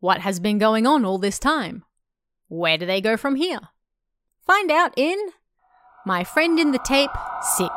What 0.00 0.22
has 0.22 0.40
been 0.40 0.56
going 0.56 0.86
on 0.86 1.04
all 1.04 1.18
this 1.18 1.38
time? 1.38 1.84
Where 2.48 2.78
do 2.78 2.86
they 2.86 3.02
go 3.02 3.18
from 3.18 3.36
here? 3.36 3.60
Find 4.46 4.70
out 4.70 4.94
in 4.96 5.18
my 6.06 6.24
Friend 6.24 6.58
in 6.58 6.72
the 6.72 6.78
Tape 6.78 7.10
6. 7.58 7.70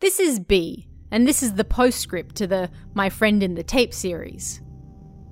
This 0.00 0.20
is 0.20 0.38
B, 0.40 0.90
and 1.10 1.26
this 1.26 1.42
is 1.42 1.54
the 1.54 1.64
postscript 1.64 2.34
to 2.34 2.46
the 2.46 2.70
My 2.92 3.08
Friend 3.08 3.42
in 3.42 3.54
the 3.54 3.62
Tape 3.62 3.94
series. 3.94 4.60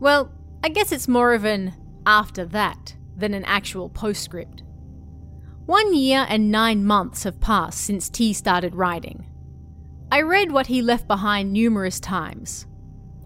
Well, 0.01 0.33
I 0.65 0.71
guess 0.71 0.91
it's 0.91 1.07
more 1.07 1.35
of 1.35 1.45
an 1.45 1.75
after 2.07 2.47
that 2.47 2.95
than 3.19 3.35
an 3.35 3.45
actual 3.45 3.89
postscript. 3.89 4.63
One 5.67 5.95
year 5.95 6.25
and 6.29 6.51
nine 6.51 6.85
months 6.85 7.25
have 7.25 7.41
passed 7.41 7.81
since 7.81 8.09
T 8.09 8.33
started 8.33 8.75
writing. 8.75 9.27
I 10.11 10.23
read 10.23 10.53
what 10.53 10.69
he 10.69 10.81
left 10.81 11.07
behind 11.07 11.53
numerous 11.53 12.01
times, 12.01 12.67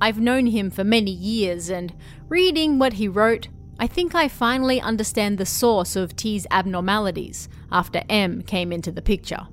I've 0.02 0.18
known 0.18 0.46
him 0.46 0.72
for 0.72 0.82
many 0.82 1.12
years, 1.12 1.70
and 1.70 1.94
reading 2.28 2.80
what 2.80 2.94
he 2.94 3.06
wrote, 3.06 3.46
I 3.78 3.86
think 3.86 4.16
I 4.16 4.26
finally 4.26 4.80
understand 4.80 5.38
the 5.38 5.46
source 5.46 5.94
of 5.94 6.16
T's 6.16 6.44
abnormalities 6.50 7.48
after 7.70 8.02
M 8.08 8.42
came 8.42 8.72
into 8.72 8.90
the 8.90 9.00
picture. 9.00 9.46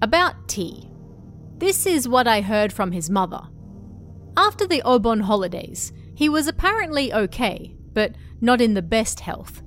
About 0.00 0.48
T. 0.48 0.88
This 1.58 1.84
is 1.84 2.08
what 2.08 2.26
I 2.26 2.40
heard 2.40 2.72
from 2.72 2.92
his 2.92 3.10
mother. 3.10 3.42
After 4.38 4.66
the 4.66 4.80
Obon 4.86 5.20
holidays, 5.20 5.92
he 6.14 6.30
was 6.30 6.46
apparently 6.46 7.12
okay, 7.12 7.76
but 7.96 8.14
not 8.42 8.60
in 8.60 8.74
the 8.74 8.82
best 8.82 9.20
health. 9.20 9.62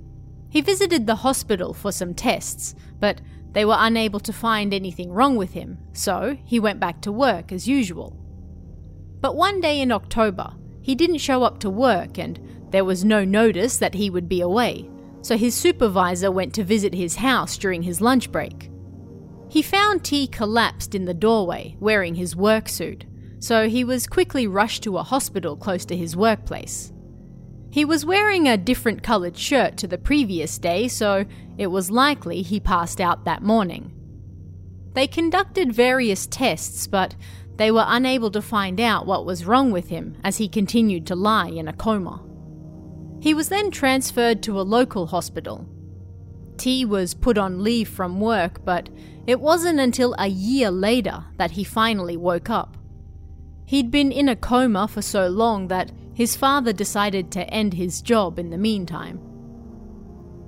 He 0.49 0.61
visited 0.61 1.07
the 1.07 1.15
hospital 1.15 1.73
for 1.73 1.91
some 1.91 2.13
tests, 2.13 2.75
but 2.99 3.21
they 3.53 3.65
were 3.65 3.75
unable 3.75 4.19
to 4.19 4.31
find 4.31 4.71
anything 4.71 5.11
wrong 5.11 5.35
with 5.35 5.53
him, 5.53 5.79
so 5.93 6.37
he 6.45 6.59
went 6.59 6.79
back 6.79 7.01
to 7.01 7.11
work 7.11 7.51
as 7.51 7.67
usual. 7.67 8.15
But 9.19 9.35
one 9.35 9.59
day 9.59 9.81
in 9.81 9.91
October, 9.91 10.53
he 10.79 10.93
didn't 10.93 11.17
show 11.17 11.41
up 11.41 11.59
to 11.61 11.71
work 11.71 12.19
and 12.19 12.39
there 12.69 12.85
was 12.85 13.03
no 13.03 13.25
notice 13.25 13.77
that 13.77 13.95
he 13.95 14.11
would 14.11 14.29
be 14.29 14.41
away, 14.41 14.87
so 15.23 15.35
his 15.35 15.55
supervisor 15.55 16.29
went 16.29 16.53
to 16.53 16.63
visit 16.63 16.93
his 16.93 17.15
house 17.15 17.57
during 17.57 17.81
his 17.81 17.99
lunch 17.99 18.31
break. 18.31 18.69
He 19.49 19.63
found 19.63 20.05
T 20.05 20.27
collapsed 20.27 20.93
in 20.93 21.05
the 21.05 21.15
doorway, 21.15 21.75
wearing 21.79 22.13
his 22.13 22.35
work 22.35 22.69
suit, 22.69 23.05
so 23.39 23.67
he 23.67 23.83
was 23.83 24.05
quickly 24.05 24.45
rushed 24.45 24.83
to 24.83 24.99
a 24.99 25.03
hospital 25.03 25.57
close 25.57 25.83
to 25.85 25.97
his 25.97 26.15
workplace. 26.15 26.93
He 27.71 27.85
was 27.85 28.05
wearing 28.05 28.47
a 28.47 28.57
different 28.57 29.03
coloured 29.03 29.37
shirt 29.37 29.77
to 29.77 29.87
the 29.87 29.97
previous 29.97 30.57
day, 30.57 30.87
so 30.87 31.25
it 31.57 31.67
was 31.67 31.91
likely 31.91 32.41
he 32.41 32.59
passed 32.59 32.99
out 32.99 33.25
that 33.25 33.43
morning. 33.43 33.91
They 34.93 35.05
conducted 35.05 35.71
various 35.71 36.25
tests, 36.25 36.87
but 36.87 37.15
they 37.57 37.69
were 37.69 37.85
unable 37.85 38.31
to 38.31 38.41
find 38.41 38.79
out 38.79 39.05
what 39.05 39.25
was 39.25 39.45
wrong 39.45 39.71
with 39.71 39.89
him 39.89 40.17
as 40.23 40.37
he 40.37 40.47
continued 40.47 41.05
to 41.07 41.15
lie 41.15 41.49
in 41.49 41.67
a 41.67 41.73
coma. 41.73 42.23
He 43.21 43.33
was 43.33 43.49
then 43.49 43.69
transferred 43.69 44.41
to 44.43 44.59
a 44.59 44.63
local 44.63 45.07
hospital. 45.07 45.67
T 46.57 46.85
was 46.85 47.13
put 47.13 47.37
on 47.37 47.63
leave 47.63 47.87
from 47.87 48.19
work, 48.19 48.65
but 48.65 48.89
it 49.27 49.39
wasn't 49.39 49.79
until 49.79 50.15
a 50.17 50.27
year 50.27 50.71
later 50.71 51.25
that 51.37 51.51
he 51.51 51.63
finally 51.63 52.17
woke 52.17 52.49
up. 52.49 52.77
He'd 53.65 53.91
been 53.91 54.11
in 54.11 54.27
a 54.27 54.35
coma 54.35 54.87
for 54.87 55.01
so 55.01 55.27
long 55.27 55.67
that 55.67 55.91
his 56.19 56.35
father 56.35 56.73
decided 56.73 57.31
to 57.31 57.49
end 57.49 57.73
his 57.73 58.01
job 58.01 58.37
in 58.37 58.49
the 58.49 58.57
meantime. 58.57 59.21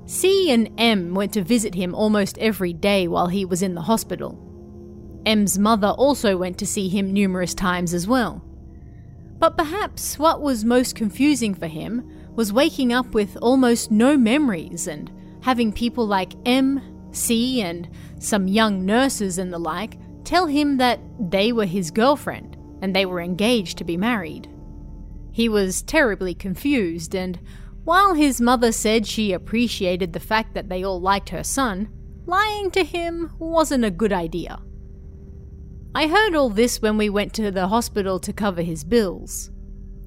C 0.05 0.51
and 0.51 0.69
M 0.77 1.13
went 1.15 1.31
to 1.31 1.41
visit 1.41 1.75
him 1.75 1.95
almost 1.95 2.37
every 2.39 2.73
day 2.73 3.07
while 3.07 3.27
he 3.27 3.45
was 3.45 3.61
in 3.61 3.73
the 3.73 3.83
hospital. 3.83 4.37
M's 5.25 5.57
mother 5.57 5.87
also 5.87 6.35
went 6.35 6.57
to 6.57 6.67
see 6.67 6.89
him 6.89 7.13
numerous 7.13 7.53
times 7.53 7.93
as 7.93 8.05
well. 8.05 8.43
But 9.39 9.55
perhaps 9.55 10.19
what 10.19 10.41
was 10.41 10.65
most 10.65 10.93
confusing 10.93 11.55
for 11.55 11.67
him 11.67 12.05
was 12.35 12.51
waking 12.51 12.91
up 12.91 13.13
with 13.13 13.37
almost 13.41 13.91
no 13.91 14.17
memories 14.17 14.87
and 14.87 15.09
having 15.41 15.71
people 15.71 16.05
like 16.05 16.33
M, 16.45 16.81
C, 17.13 17.61
and 17.61 17.89
some 18.19 18.49
young 18.49 18.85
nurses 18.85 19.37
and 19.37 19.53
the 19.53 19.57
like 19.57 19.97
tell 20.25 20.47
him 20.47 20.75
that 20.77 20.99
they 21.17 21.53
were 21.53 21.63
his 21.63 21.91
girlfriend 21.91 22.57
and 22.81 22.93
they 22.93 23.05
were 23.05 23.21
engaged 23.21 23.77
to 23.77 23.85
be 23.85 23.95
married. 23.95 24.49
He 25.31 25.47
was 25.47 25.81
terribly 25.81 26.33
confused, 26.33 27.15
and 27.15 27.39
while 27.83 28.13
his 28.13 28.41
mother 28.41 28.71
said 28.71 29.07
she 29.07 29.31
appreciated 29.31 30.13
the 30.13 30.19
fact 30.19 30.53
that 30.53 30.69
they 30.69 30.83
all 30.83 30.99
liked 30.99 31.29
her 31.29 31.43
son, 31.43 31.89
lying 32.25 32.69
to 32.71 32.83
him 32.83 33.31
wasn't 33.39 33.85
a 33.85 33.91
good 33.91 34.13
idea. 34.13 34.59
I 35.93 36.07
heard 36.07 36.35
all 36.35 36.49
this 36.49 36.81
when 36.81 36.97
we 36.97 37.09
went 37.09 37.33
to 37.33 37.51
the 37.51 37.67
hospital 37.67 38.19
to 38.19 38.31
cover 38.31 38.61
his 38.61 38.83
bills. 38.83 39.51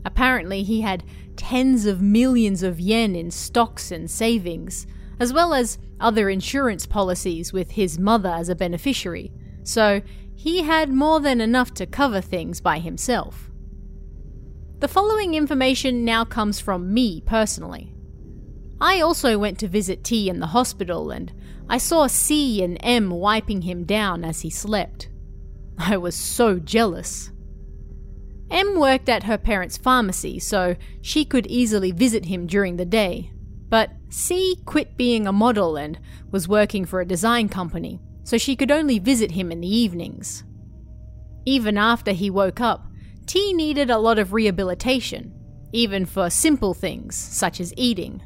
Apparently, 0.05 0.63
he 0.63 0.83
had 0.83 1.05
tens 1.37 1.87
of 1.87 2.01
millions 2.01 2.63
of 2.63 2.81
yen 2.81 3.17
in 3.17 3.31
stocks 3.31 3.91
and 3.91 4.11
savings, 4.11 4.87
as 5.19 5.33
well 5.33 5.55
as 5.55 5.79
other 6.01 6.29
insurance 6.29 6.87
policies 6.87 7.53
with 7.53 7.73
his 7.73 7.99
mother 7.99 8.29
as 8.29 8.49
a 8.49 8.55
beneficiary, 8.55 9.33
so 9.63 10.01
he 10.35 10.63
had 10.63 10.91
more 10.91 11.21
than 11.21 11.41
enough 11.41 11.73
to 11.75 11.87
cover 11.87 12.21
things 12.21 12.61
by 12.61 12.79
himself. 12.79 13.51
The 14.81 14.89
following 14.89 15.35
information 15.35 16.05
now 16.05 16.25
comes 16.25 16.61
from 16.61 16.93
me 16.93 17.21
personally. 17.21 17.95
I 18.81 19.01
also 19.01 19.39
went 19.39 19.59
to 19.61 19.69
visit 19.69 20.05
T 20.05 20.29
in 20.29 20.41
the 20.41 20.49
hospital 20.49 21.11
and 21.11 21.33
I 21.69 21.79
saw 21.79 22.07
C 22.07 22.63
and 22.63 22.77
M 22.81 23.11
wiping 23.11 23.63
him 23.63 23.85
down 23.85 24.25
as 24.25 24.41
he 24.41 24.51
slept. 24.51 25.09
I 25.79 25.97
was 25.97 26.15
so 26.15 26.59
jealous. 26.59 27.31
M 28.51 28.79
worked 28.79 29.09
at 29.09 29.25
her 29.25 29.39
parents' 29.39 29.79
pharmacy, 29.79 30.39
so 30.39 30.77
she 31.01 31.25
could 31.25 31.47
easily 31.47 31.91
visit 31.93 32.27
him 32.27 32.47
during 32.47 32.77
the 32.77 32.85
day. 32.85 33.33
But 33.69 33.91
C 34.11 34.59
quit 34.65 34.97
being 34.97 35.27
a 35.27 35.33
model 35.33 35.77
and 35.77 35.99
was 36.31 36.47
working 36.47 36.85
for 36.85 37.01
a 37.01 37.07
design 37.07 37.49
company, 37.49 38.01
so 38.23 38.37
she 38.37 38.55
could 38.55 38.71
only 38.71 38.99
visit 38.99 39.33
him 39.33 39.51
in 39.51 39.61
the 39.61 39.75
evenings. 39.75 40.45
Even 41.47 41.79
after 41.79 42.13
he 42.13 42.31
woke 42.31 42.61
up, 42.61 42.87
T 43.27 43.53
needed 43.53 43.91
a 43.91 43.99
lot 43.99 44.19
of 44.19 44.33
rehabilitation, 44.33 45.33
even 45.73 46.07
for 46.07 46.31
simple 46.31 46.75
things 46.75 47.17
such 47.17 47.61
as 47.61 47.75
eating. 47.77 48.23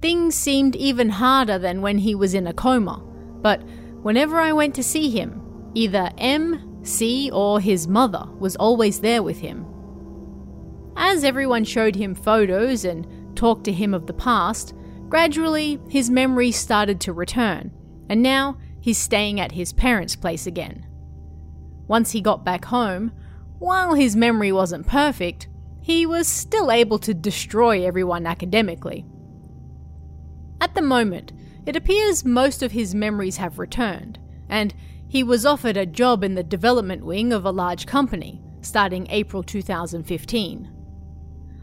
Things 0.00 0.34
seemed 0.34 0.74
even 0.76 1.08
harder 1.08 1.58
than 1.58 1.80
when 1.82 1.98
he 1.98 2.14
was 2.14 2.34
in 2.34 2.46
a 2.46 2.52
coma, 2.52 3.02
but 3.40 3.62
whenever 4.02 4.40
I 4.40 4.52
went 4.52 4.74
to 4.74 4.82
see 4.82 5.10
him, 5.10 5.70
either 5.74 6.10
M 6.18 6.80
C 6.84 7.30
or 7.32 7.60
his 7.60 7.86
mother 7.86 8.24
was 8.38 8.56
always 8.56 9.00
there 9.00 9.22
with 9.22 9.38
him. 9.38 9.64
As 10.96 11.22
everyone 11.24 11.64
showed 11.64 11.94
him 11.94 12.14
photos 12.14 12.84
and 12.84 13.06
talked 13.36 13.64
to 13.64 13.72
him 13.72 13.94
of 13.94 14.06
the 14.06 14.12
past, 14.12 14.74
gradually 15.08 15.80
his 15.88 16.10
memories 16.10 16.56
started 16.56 17.00
to 17.02 17.12
return, 17.12 17.70
and 18.08 18.22
now 18.22 18.58
he's 18.80 18.98
staying 18.98 19.38
at 19.38 19.52
his 19.52 19.72
parents' 19.72 20.16
place 20.16 20.46
again. 20.46 20.84
Once 21.86 22.10
he 22.10 22.20
got 22.20 22.44
back 22.44 22.64
home, 22.64 23.12
while 23.62 23.94
his 23.94 24.16
memory 24.16 24.50
wasn't 24.50 24.88
perfect, 24.88 25.46
he 25.80 26.04
was 26.04 26.26
still 26.26 26.72
able 26.72 26.98
to 26.98 27.14
destroy 27.14 27.86
everyone 27.86 28.26
academically. 28.26 29.06
At 30.60 30.74
the 30.74 30.82
moment, 30.82 31.32
it 31.64 31.76
appears 31.76 32.24
most 32.24 32.64
of 32.64 32.72
his 32.72 32.92
memories 32.92 33.36
have 33.36 33.60
returned, 33.60 34.18
and 34.48 34.74
he 35.06 35.22
was 35.22 35.46
offered 35.46 35.76
a 35.76 35.86
job 35.86 36.24
in 36.24 36.34
the 36.34 36.42
development 36.42 37.04
wing 37.06 37.32
of 37.32 37.44
a 37.44 37.52
large 37.52 37.86
company, 37.86 38.42
starting 38.62 39.06
April 39.10 39.44
2015. 39.44 40.68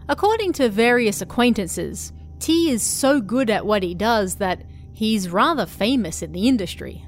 According 0.07 0.53
to 0.53 0.69
various 0.69 1.21
acquaintances, 1.21 2.13
T 2.39 2.71
is 2.71 2.81
so 2.81 3.19
good 3.19 3.49
at 3.49 3.65
what 3.65 3.83
he 3.83 3.93
does 3.93 4.35
that 4.35 4.63
he's 4.93 5.27
rather 5.27 5.65
famous 5.65 6.21
in 6.21 6.31
the 6.31 6.47
industry. 6.47 7.05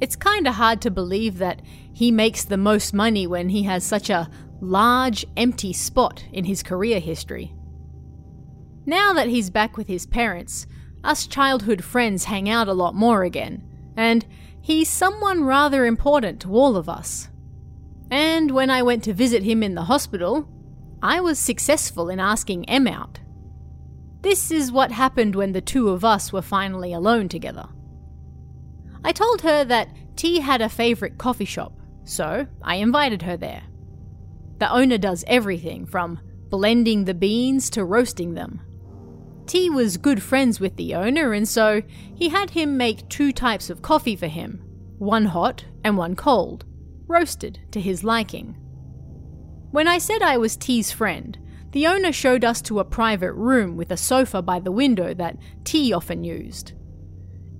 It's 0.00 0.16
kinda 0.16 0.50
hard 0.50 0.80
to 0.80 0.90
believe 0.90 1.38
that 1.38 1.62
he 1.92 2.10
makes 2.10 2.44
the 2.44 2.56
most 2.56 2.94
money 2.94 3.26
when 3.26 3.48
he 3.48 3.62
has 3.64 3.84
such 3.84 4.10
a 4.10 4.30
large, 4.60 5.24
empty 5.36 5.72
spot 5.72 6.24
in 6.32 6.44
his 6.44 6.62
career 6.62 7.00
history. 7.00 7.54
Now 8.86 9.12
that 9.12 9.28
he's 9.28 9.50
back 9.50 9.76
with 9.76 9.88
his 9.88 10.06
parents, 10.06 10.66
us 11.04 11.26
childhood 11.26 11.84
friends 11.84 12.24
hang 12.24 12.48
out 12.48 12.68
a 12.68 12.72
lot 12.72 12.94
more 12.94 13.24
again, 13.24 13.64
and 13.96 14.24
He's 14.62 14.88
someone 14.88 15.42
rather 15.42 15.84
important 15.84 16.40
to 16.42 16.54
all 16.54 16.76
of 16.76 16.88
us. 16.88 17.28
And 18.12 18.52
when 18.52 18.70
I 18.70 18.82
went 18.82 19.02
to 19.04 19.12
visit 19.12 19.42
him 19.42 19.60
in 19.60 19.74
the 19.74 19.82
hospital, 19.82 20.48
I 21.02 21.20
was 21.20 21.38
successful 21.38 22.08
in 22.08 22.20
asking 22.20 22.68
M 22.68 22.86
out. 22.86 23.18
This 24.20 24.52
is 24.52 24.70
what 24.70 24.92
happened 24.92 25.34
when 25.34 25.50
the 25.50 25.60
two 25.60 25.88
of 25.88 26.04
us 26.04 26.32
were 26.32 26.42
finally 26.42 26.92
alone 26.92 27.28
together. 27.28 27.68
I 29.04 29.10
told 29.10 29.40
her 29.40 29.64
that 29.64 29.88
T 30.14 30.38
had 30.38 30.62
a 30.62 30.68
favourite 30.68 31.18
coffee 31.18 31.44
shop, 31.44 31.72
so 32.04 32.46
I 32.62 32.76
invited 32.76 33.22
her 33.22 33.36
there. 33.36 33.62
The 34.58 34.72
owner 34.72 34.98
does 34.98 35.24
everything 35.26 35.86
from 35.86 36.20
blending 36.48 37.04
the 37.04 37.14
beans 37.14 37.70
to 37.70 37.84
roasting 37.84 38.34
them. 38.34 38.60
T 39.46 39.70
was 39.70 39.96
good 39.96 40.22
friends 40.22 40.60
with 40.60 40.76
the 40.76 40.94
owner, 40.94 41.32
and 41.32 41.48
so 41.48 41.82
he 42.14 42.28
had 42.28 42.50
him 42.50 42.76
make 42.76 43.08
two 43.08 43.32
types 43.32 43.70
of 43.70 43.82
coffee 43.82 44.16
for 44.16 44.28
him 44.28 44.62
one 44.98 45.24
hot 45.24 45.64
and 45.82 45.96
one 45.96 46.14
cold, 46.14 46.64
roasted 47.08 47.58
to 47.72 47.80
his 47.80 48.04
liking. 48.04 48.56
When 49.72 49.88
I 49.88 49.98
said 49.98 50.22
I 50.22 50.36
was 50.36 50.56
T's 50.56 50.92
friend, 50.92 51.36
the 51.72 51.86
owner 51.86 52.12
showed 52.12 52.44
us 52.44 52.62
to 52.62 52.78
a 52.78 52.84
private 52.84 53.32
room 53.32 53.76
with 53.76 53.90
a 53.90 53.96
sofa 53.96 54.42
by 54.42 54.60
the 54.60 54.70
window 54.70 55.12
that 55.14 55.38
T 55.64 55.92
often 55.92 56.22
used. 56.22 56.72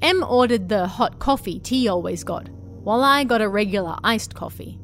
M 0.02 0.22
ordered 0.22 0.68
the 0.68 0.86
hot 0.86 1.18
coffee 1.18 1.58
T 1.58 1.88
always 1.88 2.22
got, 2.22 2.48
while 2.82 3.02
I 3.02 3.24
got 3.24 3.40
a 3.40 3.48
regular 3.48 3.96
iced 4.02 4.34
coffee. 4.34 4.78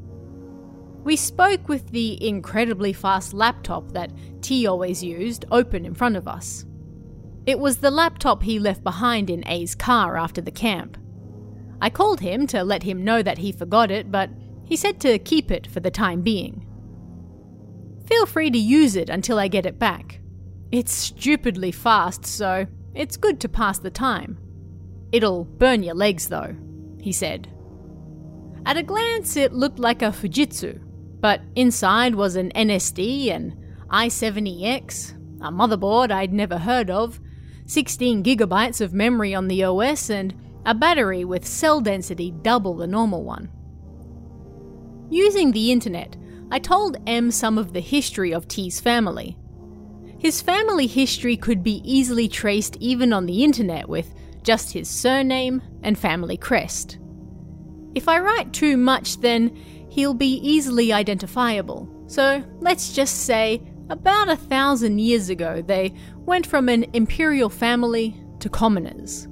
We 1.03 1.15
spoke 1.15 1.67
with 1.67 1.91
the 1.91 2.25
incredibly 2.25 2.93
fast 2.93 3.33
laptop 3.33 3.91
that 3.93 4.11
T 4.41 4.67
always 4.67 5.03
used 5.03 5.45
open 5.51 5.85
in 5.85 5.93
front 5.93 6.17
of 6.17 6.27
us. 6.27 6.65
It 7.45 7.59
was 7.59 7.77
the 7.77 7.91
laptop 7.91 8.43
he 8.43 8.59
left 8.59 8.83
behind 8.83 9.29
in 9.29 9.47
A's 9.47 9.75
car 9.75 10.17
after 10.17 10.41
the 10.41 10.51
camp. 10.51 10.97
I 11.81 11.89
called 11.89 12.19
him 12.19 12.45
to 12.47 12.63
let 12.63 12.83
him 12.83 13.03
know 13.03 13.23
that 13.23 13.37
he 13.37 13.51
forgot 13.51 13.89
it, 13.91 14.11
but 14.11 14.29
he 14.65 14.75
said 14.75 14.99
to 15.01 15.17
keep 15.17 15.49
it 15.49 15.67
for 15.67 15.79
the 15.79 15.89
time 15.89 16.21
being. 16.21 16.65
Feel 18.05 18.25
free 18.25 18.51
to 18.51 18.57
use 18.57 18.95
it 18.95 19.09
until 19.09 19.39
I 19.39 19.47
get 19.47 19.65
it 19.65 19.79
back. 19.79 20.19
It's 20.71 20.91
stupidly 20.91 21.71
fast, 21.71 22.25
so 22.25 22.67
it's 22.93 23.17
good 23.17 23.39
to 23.41 23.49
pass 23.49 23.79
the 23.79 23.89
time. 23.89 24.37
It'll 25.11 25.45
burn 25.45 25.81
your 25.81 25.95
legs 25.95 26.27
though, 26.27 26.55
he 27.01 27.11
said. 27.11 27.49
At 28.69 28.77
a 28.77 28.83
glance, 28.83 29.35
it 29.35 29.51
looked 29.51 29.79
like 29.79 30.03
a 30.03 30.11
Fujitsu, 30.11 30.79
But 31.19 31.41
inside 31.55 32.13
was 32.13 32.35
an 32.35 32.51
NSD, 32.51 33.31
an 33.31 33.57
i70X, 33.89 35.15
a 35.41 35.51
motherboard 35.51 36.11
I'd 36.11 36.31
never 36.31 36.59
heard 36.59 36.91
of, 36.91 37.19
16 37.65 38.23
gigabytes 38.23 38.79
of 38.79 38.93
memory 38.93 39.33
on 39.33 39.47
the 39.47 39.63
OS, 39.63 40.11
and 40.11 40.35
a 40.67 40.75
battery 40.75 41.25
with 41.25 41.47
cell 41.47 41.81
density 41.81 42.29
double 42.29 42.75
the 42.75 42.85
normal 42.85 43.23
one. 43.23 43.49
Using 45.09 45.51
the 45.51 45.71
internet, 45.71 46.15
I 46.51 46.59
told 46.59 46.97
M 47.07 47.31
some 47.31 47.57
of 47.57 47.73
the 47.73 47.79
history 47.79 48.31
of 48.31 48.47
T's 48.47 48.79
family. 48.79 49.35
His 50.19 50.43
family 50.43 50.85
history 50.85 51.37
could 51.37 51.63
be 51.63 51.81
easily 51.83 52.27
traced 52.27 52.77
even 52.79 53.13
on 53.13 53.25
the 53.25 53.43
internet 53.43 53.89
with 53.89 54.13
just 54.43 54.73
his 54.73 54.87
surname 54.87 55.59
and 55.81 55.97
family 55.97 56.37
crest. 56.37 56.99
If 57.95 58.07
I 58.07 58.19
write 58.19 58.53
too 58.53 58.77
much, 58.77 59.19
then 59.21 59.55
he'll 59.89 60.13
be 60.13 60.35
easily 60.37 60.93
identifiable. 60.93 61.89
So 62.07 62.43
let's 62.59 62.93
just 62.93 63.25
say 63.25 63.61
about 63.89 64.29
a 64.29 64.35
thousand 64.35 64.99
years 64.99 65.29
ago, 65.29 65.61
they 65.61 65.93
went 66.17 66.45
from 66.45 66.69
an 66.69 66.85
imperial 66.93 67.49
family 67.49 68.15
to 68.39 68.49
commoners. 68.49 69.27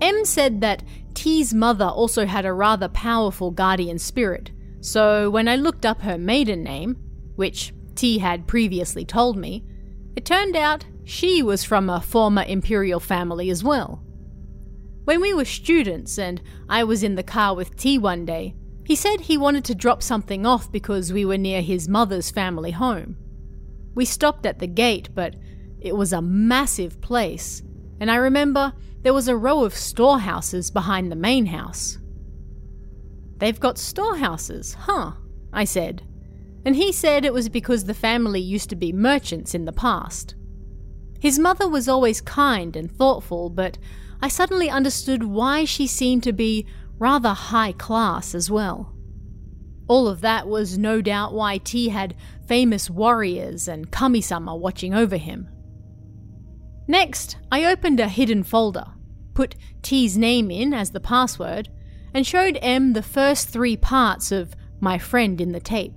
M 0.00 0.24
said 0.24 0.60
that 0.60 0.82
T's 1.14 1.52
mother 1.54 1.86
also 1.86 2.26
had 2.26 2.44
a 2.44 2.52
rather 2.52 2.88
powerful 2.88 3.50
guardian 3.50 3.98
spirit, 3.98 4.52
so 4.80 5.30
when 5.30 5.48
I 5.48 5.56
looked 5.56 5.84
up 5.84 6.02
her 6.02 6.18
maiden 6.18 6.62
name, 6.62 6.96
which 7.34 7.72
T 7.94 8.18
had 8.18 8.46
previously 8.46 9.04
told 9.04 9.36
me, 9.36 9.64
it 10.14 10.24
turned 10.24 10.54
out 10.54 10.84
she 11.04 11.42
was 11.42 11.64
from 11.64 11.90
a 11.90 12.00
former 12.00 12.44
imperial 12.46 13.00
family 13.00 13.50
as 13.50 13.64
well. 13.64 14.04
When 15.08 15.22
we 15.22 15.32
were 15.32 15.46
students 15.46 16.18
and 16.18 16.42
I 16.68 16.84
was 16.84 17.02
in 17.02 17.14
the 17.14 17.22
car 17.22 17.54
with 17.54 17.76
T 17.76 17.96
one 17.96 18.26
day, 18.26 18.54
he 18.84 18.94
said 18.94 19.22
he 19.22 19.38
wanted 19.38 19.64
to 19.64 19.74
drop 19.74 20.02
something 20.02 20.44
off 20.44 20.70
because 20.70 21.14
we 21.14 21.24
were 21.24 21.38
near 21.38 21.62
his 21.62 21.88
mother's 21.88 22.30
family 22.30 22.72
home. 22.72 23.16
We 23.94 24.04
stopped 24.04 24.44
at 24.44 24.58
the 24.58 24.66
gate, 24.66 25.08
but 25.14 25.34
it 25.80 25.96
was 25.96 26.12
a 26.12 26.20
massive 26.20 27.00
place, 27.00 27.62
and 27.98 28.10
I 28.10 28.16
remember 28.16 28.74
there 29.00 29.14
was 29.14 29.28
a 29.28 29.36
row 29.38 29.64
of 29.64 29.74
storehouses 29.74 30.70
behind 30.70 31.10
the 31.10 31.16
main 31.16 31.46
house. 31.46 31.96
They've 33.38 33.58
got 33.58 33.78
storehouses, 33.78 34.74
huh? 34.74 35.12
I 35.54 35.64
said. 35.64 36.02
And 36.66 36.76
he 36.76 36.92
said 36.92 37.24
it 37.24 37.32
was 37.32 37.48
because 37.48 37.84
the 37.84 37.94
family 37.94 38.42
used 38.42 38.68
to 38.68 38.76
be 38.76 38.92
merchants 38.92 39.54
in 39.54 39.64
the 39.64 39.72
past. 39.72 40.34
His 41.18 41.38
mother 41.38 41.66
was 41.66 41.88
always 41.88 42.20
kind 42.20 42.76
and 42.76 42.92
thoughtful, 42.92 43.48
but 43.48 43.78
I 44.20 44.28
suddenly 44.28 44.68
understood 44.68 45.22
why 45.22 45.64
she 45.64 45.86
seemed 45.86 46.22
to 46.24 46.32
be 46.32 46.66
rather 46.98 47.30
high 47.30 47.72
class 47.72 48.34
as 48.34 48.50
well. 48.50 48.94
All 49.86 50.08
of 50.08 50.20
that 50.20 50.48
was 50.48 50.76
no 50.76 51.00
doubt 51.00 51.32
why 51.32 51.58
T 51.58 51.88
had 51.88 52.14
famous 52.46 52.90
warriors 52.90 53.68
and 53.68 53.90
kami-sama 53.90 54.54
watching 54.54 54.92
over 54.92 55.16
him. 55.16 55.48
Next, 56.86 57.36
I 57.52 57.64
opened 57.64 58.00
a 58.00 58.08
hidden 58.08 58.42
folder, 58.42 58.86
put 59.34 59.54
T's 59.82 60.18
name 60.18 60.50
in 60.50 60.74
as 60.74 60.90
the 60.90 61.00
password, 61.00 61.68
and 62.12 62.26
showed 62.26 62.58
M 62.60 62.94
the 62.94 63.02
first 63.02 63.48
three 63.48 63.76
parts 63.76 64.32
of 64.32 64.54
My 64.80 64.98
Friend 64.98 65.40
in 65.40 65.52
the 65.52 65.60
Tape. 65.60 65.96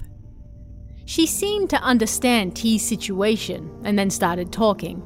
She 1.05 1.25
seemed 1.25 1.69
to 1.71 1.81
understand 1.81 2.55
T's 2.55 2.87
situation 2.87 3.81
and 3.83 3.97
then 3.97 4.09
started 4.09 4.51
talking. 4.51 5.01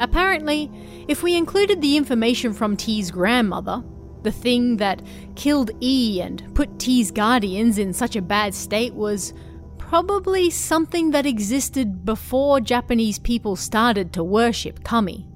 Apparently, 0.00 0.70
if 1.08 1.22
we 1.22 1.36
included 1.36 1.80
the 1.80 1.96
information 1.96 2.54
from 2.54 2.76
T's 2.76 3.10
grandmother, 3.10 3.84
the 4.22 4.32
thing 4.32 4.78
that 4.78 5.02
killed 5.36 5.70
E 5.80 6.20
and 6.22 6.54
put 6.54 6.78
T's 6.78 7.10
guardians 7.10 7.78
in 7.78 7.92
such 7.92 8.16
a 8.16 8.22
bad 8.22 8.54
state 8.54 8.94
was 8.94 9.34
probably 9.76 10.48
something 10.48 11.10
that 11.10 11.26
existed 11.26 12.04
before 12.04 12.60
Japanese 12.60 13.18
people 13.18 13.56
started 13.56 14.12
to 14.14 14.24
worship 14.24 14.82
kami. 14.84 15.28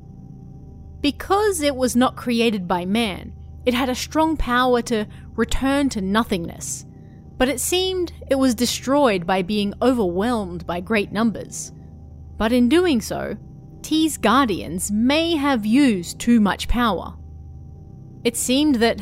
Because 1.00 1.60
it 1.60 1.76
was 1.76 1.94
not 1.94 2.16
created 2.16 2.66
by 2.66 2.86
man, 2.86 3.34
it 3.66 3.74
had 3.74 3.90
a 3.90 3.94
strong 3.94 4.36
power 4.36 4.80
to 4.82 5.06
return 5.36 5.90
to 5.90 6.00
nothingness, 6.00 6.86
but 7.36 7.48
it 7.48 7.60
seemed 7.60 8.12
it 8.30 8.36
was 8.36 8.54
destroyed 8.54 9.26
by 9.26 9.42
being 9.42 9.74
overwhelmed 9.82 10.66
by 10.66 10.80
great 10.80 11.12
numbers. 11.12 11.72
But 12.38 12.52
in 12.52 12.68
doing 12.68 13.00
so, 13.00 13.36
T's 13.84 14.16
guardians 14.16 14.90
may 14.90 15.36
have 15.36 15.66
used 15.66 16.18
too 16.18 16.40
much 16.40 16.68
power. 16.68 17.18
It 18.24 18.34
seemed 18.34 18.76
that 18.76 18.98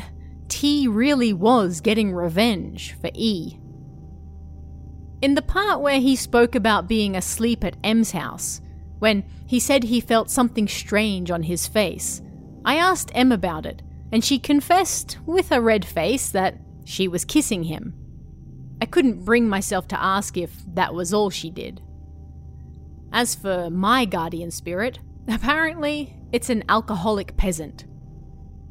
T 0.49 0.89
really 0.89 1.31
was 1.31 1.79
getting 1.79 2.11
revenge 2.11 2.93
for 2.99 3.09
E. 3.13 3.57
In 5.21 5.35
the 5.35 5.41
part 5.41 5.79
where 5.79 6.01
he 6.01 6.17
spoke 6.17 6.53
about 6.53 6.89
being 6.89 7.15
asleep 7.15 7.63
at 7.63 7.77
M's 7.81 8.11
house, 8.11 8.59
when 8.99 9.23
he 9.47 9.57
said 9.57 9.85
he 9.85 10.01
felt 10.01 10.29
something 10.29 10.67
strange 10.67 11.31
on 11.31 11.43
his 11.43 11.65
face, 11.65 12.21
I 12.65 12.75
asked 12.75 13.09
M 13.15 13.31
about 13.31 13.65
it, 13.65 13.81
and 14.11 14.21
she 14.21 14.37
confessed, 14.37 15.17
with 15.25 15.53
a 15.53 15.61
red 15.61 15.85
face, 15.85 16.29
that 16.31 16.57
she 16.83 17.07
was 17.07 17.23
kissing 17.23 17.63
him. 17.63 17.93
I 18.81 18.85
couldn't 18.85 19.23
bring 19.23 19.47
myself 19.47 19.87
to 19.87 20.03
ask 20.03 20.35
if 20.35 20.61
that 20.73 20.93
was 20.93 21.13
all 21.13 21.29
she 21.29 21.49
did. 21.49 21.81
As 23.13 23.35
for 23.35 23.69
my 23.69 24.05
guardian 24.05 24.49
spirit, 24.49 24.97
apparently 25.27 26.15
it's 26.31 26.49
an 26.49 26.63
alcoholic 26.67 27.37
peasant. 27.37 27.85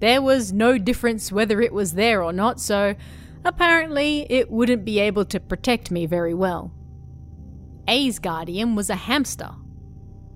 There 0.00 0.20
was 0.20 0.52
no 0.52 0.78
difference 0.78 1.30
whether 1.30 1.60
it 1.60 1.72
was 1.72 1.92
there 1.92 2.24
or 2.24 2.32
not, 2.32 2.60
so 2.60 2.96
apparently 3.44 4.26
it 4.28 4.50
wouldn't 4.50 4.84
be 4.84 4.98
able 4.98 5.24
to 5.26 5.38
protect 5.38 5.92
me 5.92 6.06
very 6.06 6.34
well. 6.34 6.74
A's 7.86 8.18
guardian 8.18 8.74
was 8.74 8.90
a 8.90 8.96
hamster. 8.96 9.50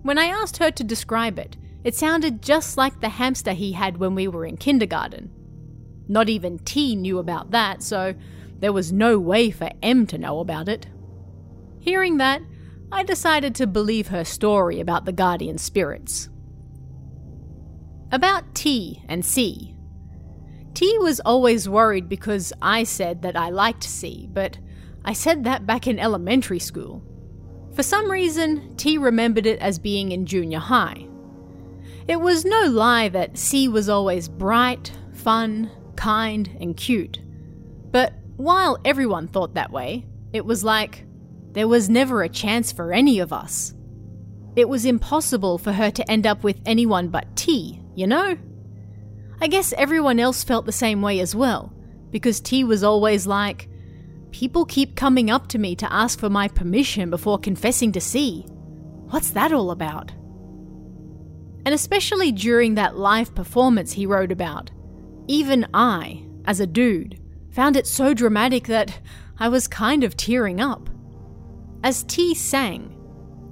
When 0.03 0.19
I 0.19 0.27
asked 0.27 0.59
her 0.59 0.71
to 0.71 0.85
describe 0.85 1.37
it, 1.37 1.57
it 1.83 1.97
sounded 1.97 2.42
just 2.42 2.77
like 2.77 3.01
the 3.01 3.09
hamster 3.09 3.53
he 3.53 3.73
had 3.73 3.97
when 3.97 4.14
we 4.14 4.29
were 4.29 4.47
in 4.47 4.57
kindergarten. 4.57 5.33
Not 6.07 6.29
even 6.29 6.61
T 6.61 6.95
knew 6.95 7.19
about 7.19 7.51
that, 7.51 7.83
so 7.83 8.14
there 8.61 8.73
was 8.73 8.92
no 8.92 9.19
way 9.19 9.51
for 9.51 9.71
M 9.83 10.07
to 10.07 10.19
know 10.19 10.38
about 10.38 10.69
it. 10.69 10.87
Hearing 11.81 12.19
that, 12.19 12.40
I 12.92 13.03
decided 13.03 13.55
to 13.57 13.66
believe 13.66 14.09
her 14.09 14.25
story 14.25 14.81
about 14.81 15.05
the 15.05 15.12
guardian 15.12 15.59
spirits. 15.59 16.29
About 18.12 18.55
T 18.55 19.03
and 19.09 19.25
C. 19.25 19.75
T 20.75 20.99
was 20.99 21.20
always 21.20 21.68
worried 21.68 22.09
because 22.09 22.53
I 22.62 22.85
said 22.85 23.22
that 23.22 23.37
I 23.37 23.51
liked 23.51 23.83
C, 23.83 24.29
but 24.33 24.59
I 25.05 25.12
said 25.12 25.44
that 25.44 25.66
back 25.66 25.87
in 25.87 25.99
elementary 25.99 26.59
school. 26.59 27.03
For 27.75 27.83
some 27.83 28.11
reason, 28.11 28.77
T 28.77 28.99
remembered 28.99 29.46
it 29.46 29.59
as 29.61 29.79
being 29.79 30.12
in 30.12 30.27
junior 30.27 30.59
high. 30.59 31.09
It 32.07 32.20
was 32.20 32.44
no 32.44 32.66
lie 32.66 33.09
that 33.09 33.37
C 33.37 33.68
was 33.68 33.88
always 33.88 34.29
bright, 34.29 34.92
fun, 35.12 35.70
kind, 35.96 36.57
and 36.61 36.77
cute. 36.77 37.20
But 37.90 38.12
while 38.37 38.79
everyone 38.85 39.27
thought 39.27 39.55
that 39.55 39.72
way, 39.72 40.07
it 40.33 40.44
was 40.44 40.62
like 40.62 41.06
there 41.57 41.69
was 41.69 41.88
never 41.88 42.23
a 42.23 42.29
chance 42.29 42.71
for 42.71 42.92
any 42.92 43.19
of 43.19 43.33
us. 43.33 43.75
It 44.55 44.69
was 44.69 44.85
impossible 44.85 45.59
for 45.59 45.73
her 45.73 45.90
to 45.90 46.11
end 46.11 46.27
up 46.27 46.45
with 46.45 46.61
anyone 46.64 47.09
but 47.09 47.35
T 47.37 47.83
you 47.97 48.07
know? 48.07 48.37
I 49.40 49.49
guess 49.49 49.73
everyone 49.73 50.21
else 50.21 50.45
felt 50.45 50.66
the 50.66 50.73
same 50.73 51.03
way 51.03 51.19
as 51.19 51.35
well, 51.35 51.73
because 52.11 52.40
T 52.40 52.62
was 52.62 52.85
always 52.85 53.27
like, 53.27 53.69
People 54.31 54.66
keep 54.66 54.97
coming 54.97 55.31
up 55.31 55.49
to 55.49 55.59
me 55.59 55.75
to 55.77 55.90
ask 55.90 56.19
for 56.19 56.29
my 56.29 56.47
permission 56.47 57.09
before 57.09 57.38
confessing 57.38 57.90
to 57.92 58.01
C. 58.03 58.42
What's 59.09 59.31
that 59.31 59.51
all 59.51 59.71
about? 59.71 60.11
And 61.64 61.75
especially 61.75 62.33
during 62.33 62.75
that 62.75 62.99
live 62.99 63.35
performance 63.35 63.92
he 63.92 64.05
wrote 64.05 64.31
about, 64.31 64.71
even 65.27 65.66
I, 65.73 66.27
as 66.45 66.61
a 66.61 66.66
dude, 66.66 67.19
found 67.51 67.77
it 67.77 67.87
so 67.87 68.12
dramatic 68.12 68.66
that 68.66 69.01
I 69.38 69.49
was 69.49 69.66
kind 69.66 70.05
of 70.05 70.19
tearing 70.19 70.61
up. 70.61 70.90
As 71.82 72.02
T 72.04 72.34
sang, 72.34 72.92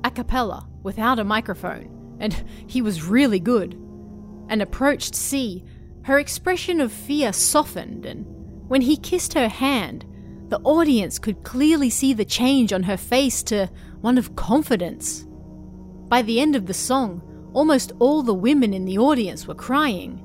a 0.03 0.11
cappella, 0.11 0.69
without 0.83 1.19
a 1.19 1.25
microphone, 1.25 2.17
and 2.21 2.45
he 2.67 2.83
was 2.83 3.05
really 3.05 3.41
good 3.41 3.75
and 4.49 4.61
approached 4.61 5.15
C, 5.15 5.65
her 6.03 6.19
expression 6.19 6.81
of 6.81 6.93
fear 6.93 7.33
softened, 7.33 8.05
and 8.05 8.27
when 8.69 8.83
he 8.83 8.97
kissed 8.97 9.35
her 9.35 9.49
hand, 9.49 10.05
the 10.49 10.61
audience 10.61 11.19
could 11.19 11.43
clearly 11.43 11.89
see 11.91 12.13
the 12.13 12.25
change 12.25 12.73
on 12.73 12.83
her 12.83 12.97
face 12.97 13.43
to 13.45 13.71
one 14.01 14.19
of 14.19 14.37
confidence. 14.37 15.25
By 16.09 16.23
the 16.23 16.41
end 16.41 16.55
of 16.55 16.67
the 16.67 16.75
song, 16.75 17.23
almost 17.55 17.93
all 17.99 18.23
the 18.23 18.35
women 18.35 18.75
in 18.75 18.85
the 18.85 18.99
audience 18.99 19.47
were 19.47 19.55
crying. 19.55 20.21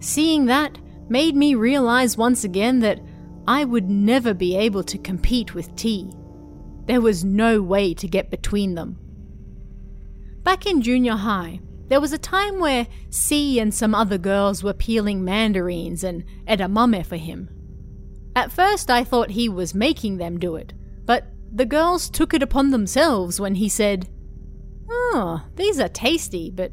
Seeing 0.00 0.46
that 0.46 0.78
made 1.08 1.34
me 1.34 1.54
realize 1.54 2.16
once 2.16 2.44
again 2.44 2.80
that 2.80 3.00
I 3.48 3.64
would 3.64 3.90
never 3.90 4.34
be 4.34 4.56
able 4.56 4.84
to 4.84 4.98
compete 4.98 5.54
with 5.54 5.74
T. 5.76 6.10
There 6.86 7.00
was 7.00 7.24
no 7.24 7.60
way 7.60 7.94
to 7.94 8.08
get 8.08 8.30
between 8.30 8.74
them. 8.74 8.98
Back 10.42 10.66
in 10.66 10.82
junior 10.82 11.16
high, 11.16 11.60
there 11.88 12.00
was 12.00 12.12
a 12.12 12.18
time 12.18 12.58
where 12.58 12.86
C 13.10 13.58
and 13.58 13.74
some 13.74 13.94
other 13.94 14.18
girls 14.18 14.62
were 14.62 14.72
peeling 14.72 15.24
mandarins 15.24 16.04
and 16.04 16.24
edamame 16.46 17.04
for 17.04 17.16
him. 17.16 17.50
At 18.34 18.52
first, 18.52 18.90
I 18.90 19.02
thought 19.02 19.30
he 19.30 19.48
was 19.48 19.74
making 19.74 20.18
them 20.18 20.38
do 20.38 20.56
it, 20.56 20.72
but 21.04 21.26
the 21.52 21.64
girls 21.64 22.10
took 22.10 22.34
it 22.34 22.42
upon 22.42 22.70
themselves 22.70 23.40
when 23.40 23.56
he 23.56 23.68
said, 23.68 24.08
Oh, 24.88 25.42
these 25.56 25.80
are 25.80 25.88
tasty, 25.88 26.50
but 26.50 26.72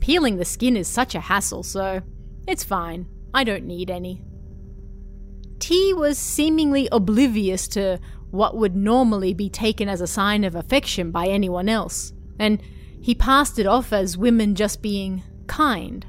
peeling 0.00 0.36
the 0.36 0.44
skin 0.44 0.76
is 0.76 0.88
such 0.88 1.14
a 1.14 1.20
hassle, 1.20 1.62
so 1.62 2.00
it's 2.48 2.64
fine. 2.64 3.06
I 3.32 3.44
don't 3.44 3.64
need 3.64 3.90
any. 3.90 4.22
T 5.58 5.92
was 5.94 6.18
seemingly 6.18 6.88
oblivious 6.92 7.68
to 7.68 7.98
what 8.34 8.56
would 8.56 8.74
normally 8.74 9.32
be 9.32 9.48
taken 9.48 9.88
as 9.88 10.00
a 10.00 10.06
sign 10.06 10.44
of 10.44 10.54
affection 10.54 11.10
by 11.10 11.26
anyone 11.26 11.68
else, 11.68 12.12
and 12.38 12.60
he 13.00 13.14
passed 13.14 13.58
it 13.58 13.66
off 13.66 13.92
as 13.92 14.18
women 14.18 14.54
just 14.54 14.82
being 14.82 15.22
kind. 15.46 16.04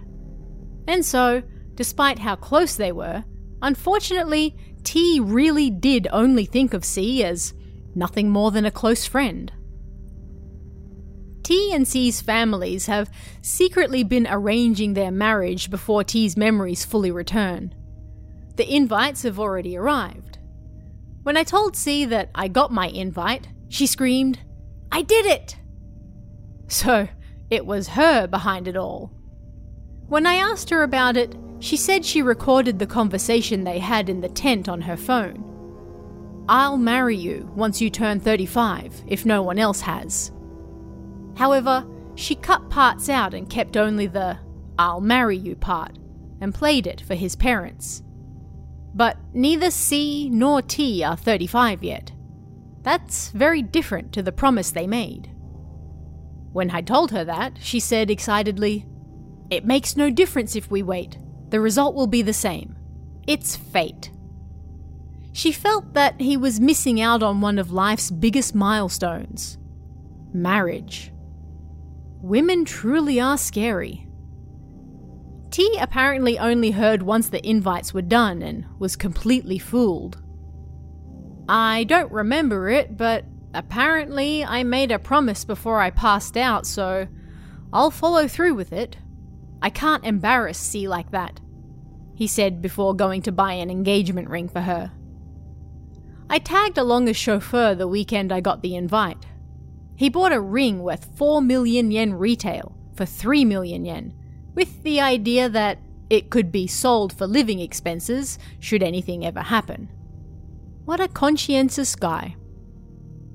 And 0.88 1.06
so, 1.06 1.44
despite 1.76 2.20
how 2.20 2.36
close 2.36 2.76
they 2.76 2.92
were, 2.92 3.24
unfortunately, 3.62 4.56
T 4.84 5.20
really 5.20 5.70
did 5.70 6.08
only 6.12 6.46
think 6.46 6.74
of 6.74 6.86
C 6.86 7.24
as 7.24 7.54
nothing 7.96 8.30
more 8.30 8.52
than 8.52 8.66
a 8.66 8.72
close 8.72 9.06
friend. 9.06 9.52
T 11.44 11.72
and 11.74 11.88
C's 11.88 12.22
families 12.22 12.88
have 12.88 13.12
secretly 13.42 14.04
been 14.04 14.28
arranging 14.28 14.94
their 14.94 15.12
marriage 15.12 15.70
before 15.70 16.04
T's 16.04 16.36
memories 16.36 16.86
fully 16.86 17.12
return. 17.12 17.74
The 18.56 18.74
invites 18.74 19.24
have 19.24 19.40
already 19.40 19.78
arrived. 19.78 20.40
When 21.26 21.38
I 21.38 21.44
told 21.44 21.76
C 21.76 22.06
that 22.06 22.30
I 22.36 22.48
got 22.48 22.72
my 22.72 22.86
invite, 22.90 23.48
she 23.68 23.88
screamed, 23.88 24.42
I 24.92 25.02
did 25.02 25.26
it! 25.26 25.58
So, 26.68 27.08
it 27.50 27.66
was 27.66 27.88
her 27.88 28.28
behind 28.28 28.68
it 28.68 28.78
all. 28.78 29.12
When 30.08 30.28
I 30.28 30.36
asked 30.36 30.70
her 30.70 30.84
about 30.84 31.18
it, 31.18 31.36
she 31.58 31.78
said 31.78 32.06
she 32.06 32.22
recorded 32.22 32.78
the 32.78 32.86
conversation 32.86 33.64
they 33.64 33.80
had 33.80 34.08
in 34.08 34.22
the 34.22 34.30
tent 34.30 34.70
on 34.70 34.82
her 34.82 34.96
phone. 34.96 36.46
I'll 36.48 36.78
marry 36.78 37.18
you 37.18 37.52
once 37.56 37.82
you 37.82 37.90
turn 37.90 38.20
35, 38.20 39.06
if 39.08 39.26
no 39.26 39.42
one 39.42 39.58
else 39.58 39.82
has. 39.82 40.32
However, 41.38 41.88
she 42.14 42.36
cut 42.36 42.70
parts 42.70 43.10
out 43.10 43.34
and 43.34 43.50
kept 43.50 43.78
only 43.78 44.06
the 44.06 44.38
I'll 44.78 45.02
marry 45.02 45.38
you 45.38 45.56
part 45.56 45.98
and 46.40 46.54
played 46.54 46.86
it 46.86 47.02
for 47.02 47.16
his 47.16 47.36
parents. 47.36 48.04
But 48.96 49.18
neither 49.34 49.70
C 49.70 50.30
nor 50.30 50.62
T 50.62 51.04
are 51.04 51.18
35 51.18 51.84
yet. 51.84 52.14
That's 52.82 53.30
very 53.32 53.62
different 53.62 54.14
to 54.14 54.24
the 54.24 54.32
promise 54.32 54.72
they 54.72 54.88
made. 54.88 55.30
When 56.54 56.72
I 56.72 56.82
told 56.82 57.12
her 57.12 57.26
that, 57.26 57.58
she 57.60 57.82
said 57.82 58.10
excitedly, 58.10 58.86
It 59.50 59.66
makes 59.66 59.98
no 59.98 60.10
difference 60.10 60.56
if 60.56 60.72
we 60.72 60.82
wait. 60.82 61.18
The 61.50 61.60
result 61.60 61.94
will 61.94 62.08
be 62.08 62.22
the 62.22 62.34
same. 62.34 62.78
It's 63.28 63.56
fate. 63.56 64.12
She 65.34 65.52
felt 65.52 65.94
that 65.94 66.22
he 66.22 66.38
was 66.38 66.62
missing 66.62 67.02
out 67.02 67.22
on 67.22 67.42
one 67.42 67.60
of 67.60 67.72
life's 67.72 68.10
biggest 68.10 68.56
milestones 68.56 69.58
marriage. 70.34 71.12
Women 72.22 72.66
truly 72.66 73.20
are 73.20 73.38
scary. 73.38 74.05
T 75.56 75.78
apparently 75.80 76.38
only 76.38 76.72
heard 76.72 77.02
once 77.02 77.30
the 77.30 77.48
invites 77.48 77.94
were 77.94 78.02
done 78.02 78.41
and 78.41 78.65
was 78.78 78.98
completely 78.98 79.58
fooled. 79.58 80.22
I 81.48 81.86
don't 81.86 82.12
remember 82.12 82.68
it, 82.68 82.98
but 82.98 83.24
apparently 83.54 84.44
I 84.44 84.63
made 84.63 84.91
a 84.91 85.00
promise 85.00 85.46
before 85.46 85.80
I 85.80 85.91
passed 85.91 86.36
out, 86.36 86.68
so 86.68 87.08
I'll 87.72 87.89
follow 87.89 88.28
through 88.28 88.56
with 88.56 88.74
it. 88.74 88.98
I 89.62 89.70
can't 89.70 90.04
embarrass 90.04 90.58
C 90.58 90.89
like 90.89 91.12
that, 91.12 91.39
he 92.15 92.28
said 92.28 92.62
before 92.62 92.94
going 92.94 93.22
to 93.22 93.32
buy 93.32 93.54
an 93.54 93.70
engagement 93.70 94.30
ring 94.30 94.50
for 94.50 94.60
her. 94.60 94.91
I 96.30 96.39
tagged 96.39 96.78
along 96.78 97.08
as 97.08 97.15
chauffeur 97.15 97.76
the 97.76 97.88
weekend 97.88 98.34
I 98.34 98.41
got 98.41 98.62
the 98.62 98.76
invite. 98.76 99.26
He 99.96 100.10
bought 100.10 100.34
a 100.34 100.41
ring 100.41 100.84
worth 100.84 101.15
4 101.15 101.41
million 101.41 101.91
yen 101.91 102.13
retail 102.13 102.76
for 102.94 103.06
3 103.06 103.46
million 103.46 103.86
yen, 103.86 104.13
with 104.56 104.82
the 104.84 105.02
idea 105.02 105.50
that 105.50 105.80
it 106.10 106.30
could 106.30 106.52
be 106.52 106.65
sold 106.65 107.13
for 107.13 107.28
living 107.28 107.60
expenses 107.60 108.39
should 108.60 108.82
anything 108.82 109.26
ever 109.26 109.41
happen. 109.41 109.89
What 110.86 111.00
a 111.00 111.08
conscientious 111.08 111.96
guy. 111.96 112.36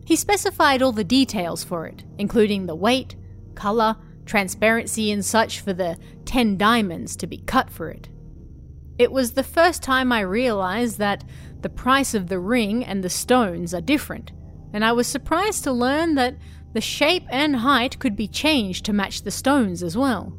He 0.07 0.17
specified 0.17 0.83
all 0.83 0.93
the 0.93 1.05
details 1.05 1.63
for 1.63 1.87
it, 1.87 2.05
including 2.19 2.67
the 2.67 2.75
weight, 2.75 3.17
colour, 3.55 3.97
transparency, 4.25 5.11
and 5.11 5.25
such 5.25 5.61
for 5.61 5.73
the 5.73 5.99
10 6.25 6.57
diamonds 6.57 7.17
to 7.17 7.27
be 7.27 7.39
cut 7.39 7.71
for 7.71 7.91
it. 7.91 8.09
It 8.99 9.13
was 9.13 9.33
the 9.33 9.43
first 9.43 9.83
time 9.83 10.13
I 10.13 10.21
realised 10.21 10.99
that 10.99 11.25
the 11.61 11.69
price 11.69 12.15
of 12.15 12.29
the 12.29 12.39
ring 12.39 12.85
and 12.85 13.03
the 13.03 13.11
stones 13.11 13.75
are 13.75 13.81
different, 13.81 14.33
and 14.73 14.85
I 14.85 14.93
was 14.93 15.07
surprised 15.07 15.65
to 15.65 15.73
learn 15.73 16.15
that 16.15 16.37
the 16.73 16.81
shape 16.81 17.25
and 17.31 17.57
height 17.57 17.99
could 17.99 18.15
be 18.15 18.29
changed 18.29 18.85
to 18.85 18.93
match 18.93 19.23
the 19.23 19.31
stones 19.31 19.83
as 19.83 19.97
well. 19.97 20.33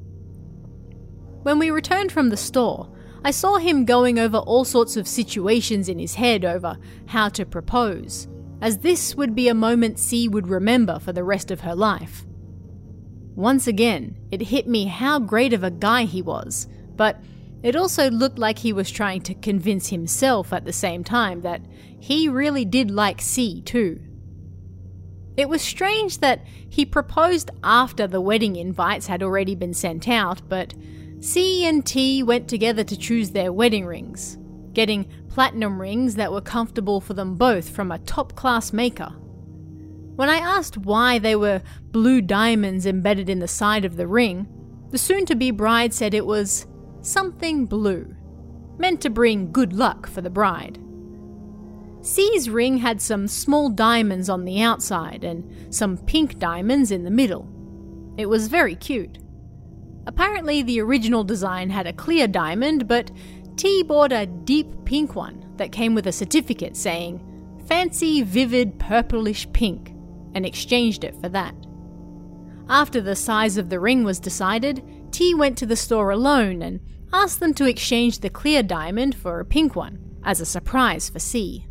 When 1.43 1.57
we 1.57 1.71
returned 1.71 2.11
from 2.11 2.29
the 2.29 2.37
store, 2.37 2.87
I 3.23 3.31
saw 3.31 3.57
him 3.57 3.85
going 3.85 4.19
over 4.19 4.37
all 4.37 4.63
sorts 4.63 4.95
of 4.95 5.07
situations 5.07 5.89
in 5.89 5.97
his 5.97 6.15
head 6.15 6.45
over 6.45 6.77
how 7.07 7.29
to 7.29 7.45
propose, 7.45 8.27
as 8.61 8.79
this 8.79 9.15
would 9.15 9.33
be 9.33 9.47
a 9.47 9.53
moment 9.53 9.99
C 9.99 10.27
would 10.27 10.47
remember 10.47 10.99
for 10.99 11.13
the 11.13 11.23
rest 11.23 11.49
of 11.49 11.61
her 11.61 11.75
life. 11.75 12.25
Once 13.35 13.65
again, 13.65 14.17
it 14.29 14.41
hit 14.41 14.67
me 14.67 14.85
how 14.85 15.17
great 15.17 15.53
of 15.53 15.63
a 15.63 15.71
guy 15.71 16.03
he 16.03 16.21
was, 16.21 16.67
but 16.95 17.19
it 17.63 17.75
also 17.75 18.11
looked 18.11 18.37
like 18.37 18.59
he 18.59 18.73
was 18.73 18.91
trying 18.91 19.21
to 19.21 19.33
convince 19.33 19.89
himself 19.89 20.51
at 20.51 20.65
the 20.65 20.73
same 20.73 21.03
time 21.03 21.41
that 21.41 21.61
he 21.99 22.27
really 22.27 22.65
did 22.65 22.91
like 22.91 23.21
C 23.21 23.61
too. 23.61 23.99
It 25.37 25.47
was 25.47 25.61
strange 25.61 26.19
that 26.19 26.45
he 26.69 26.85
proposed 26.85 27.49
after 27.63 28.05
the 28.05 28.21
wedding 28.21 28.57
invites 28.57 29.07
had 29.07 29.23
already 29.23 29.55
been 29.55 29.73
sent 29.73 30.07
out, 30.07 30.41
but 30.49 30.73
C 31.21 31.67
and 31.67 31.85
T 31.85 32.23
went 32.23 32.47
together 32.47 32.83
to 32.83 32.97
choose 32.97 33.29
their 33.29 33.53
wedding 33.53 33.85
rings, 33.85 34.39
getting 34.73 35.05
platinum 35.29 35.79
rings 35.79 36.15
that 36.15 36.31
were 36.31 36.41
comfortable 36.41 36.99
for 36.99 37.13
them 37.13 37.35
both 37.35 37.69
from 37.69 37.91
a 37.91 37.99
top 37.99 38.35
class 38.35 38.73
maker. 38.73 39.13
When 40.15 40.29
I 40.29 40.37
asked 40.37 40.77
why 40.77 41.19
they 41.19 41.35
were 41.35 41.61
blue 41.91 42.21
diamonds 42.21 42.87
embedded 42.87 43.29
in 43.29 43.37
the 43.37 43.47
side 43.47 43.85
of 43.85 43.97
the 43.97 44.07
ring, 44.07 44.47
the 44.89 44.97
soon 44.97 45.27
to 45.27 45.35
be 45.35 45.51
bride 45.51 45.93
said 45.93 46.15
it 46.15 46.25
was 46.25 46.65
something 47.01 47.67
blue, 47.67 48.15
meant 48.79 48.99
to 49.01 49.11
bring 49.11 49.51
good 49.51 49.73
luck 49.73 50.07
for 50.07 50.21
the 50.21 50.29
bride. 50.31 50.79
C's 52.01 52.49
ring 52.49 52.77
had 52.77 52.99
some 52.99 53.27
small 53.27 53.69
diamonds 53.69 54.27
on 54.27 54.43
the 54.43 54.59
outside 54.59 55.23
and 55.23 55.71
some 55.73 55.99
pink 55.99 56.39
diamonds 56.39 56.89
in 56.89 57.03
the 57.03 57.11
middle. 57.11 57.47
It 58.17 58.25
was 58.25 58.47
very 58.47 58.75
cute. 58.75 59.19
Apparently, 60.07 60.61
the 60.61 60.81
original 60.81 61.23
design 61.23 61.69
had 61.69 61.87
a 61.87 61.93
clear 61.93 62.27
diamond, 62.27 62.87
but 62.87 63.11
T 63.55 63.83
bought 63.83 64.11
a 64.11 64.25
deep 64.25 64.67
pink 64.85 65.15
one 65.15 65.45
that 65.57 65.71
came 65.71 65.93
with 65.93 66.07
a 66.07 66.11
certificate 66.11 66.75
saying, 66.75 67.27
Fancy 67.67 68.21
vivid 68.21 68.79
purplish 68.79 69.47
pink, 69.53 69.89
and 70.33 70.45
exchanged 70.45 71.03
it 71.03 71.15
for 71.21 71.29
that. 71.29 71.55
After 72.67 73.01
the 73.01 73.15
size 73.15 73.57
of 73.57 73.69
the 73.69 73.79
ring 73.79 74.03
was 74.03 74.19
decided, 74.19 74.83
T 75.11 75.35
went 75.35 75.57
to 75.59 75.65
the 75.65 75.75
store 75.75 76.09
alone 76.09 76.61
and 76.61 76.79
asked 77.13 77.39
them 77.39 77.53
to 77.55 77.67
exchange 77.67 78.19
the 78.19 78.29
clear 78.29 78.63
diamond 78.63 79.13
for 79.13 79.39
a 79.39 79.45
pink 79.45 79.75
one, 79.75 79.99
as 80.23 80.41
a 80.41 80.45
surprise 80.45 81.09
for 81.09 81.19
C. 81.19 81.67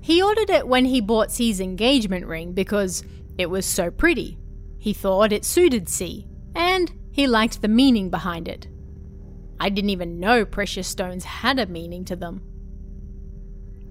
He 0.00 0.20
ordered 0.20 0.50
it 0.50 0.66
when 0.66 0.84
he 0.84 1.00
bought 1.00 1.30
C's 1.30 1.60
engagement 1.60 2.26
ring 2.26 2.52
because 2.52 3.04
it 3.38 3.48
was 3.48 3.64
so 3.64 3.90
pretty. 3.90 4.36
He 4.78 4.92
thought 4.92 5.32
it 5.32 5.44
suited 5.44 5.88
C, 5.88 6.26
and 6.54 6.92
he 7.12 7.26
liked 7.26 7.62
the 7.62 7.68
meaning 7.68 8.10
behind 8.10 8.48
it. 8.48 8.66
I 9.60 9.68
didn't 9.68 9.90
even 9.90 10.18
know 10.18 10.44
precious 10.44 10.88
stones 10.88 11.24
had 11.24 11.58
a 11.58 11.66
meaning 11.66 12.04
to 12.06 12.16
them. 12.16 12.42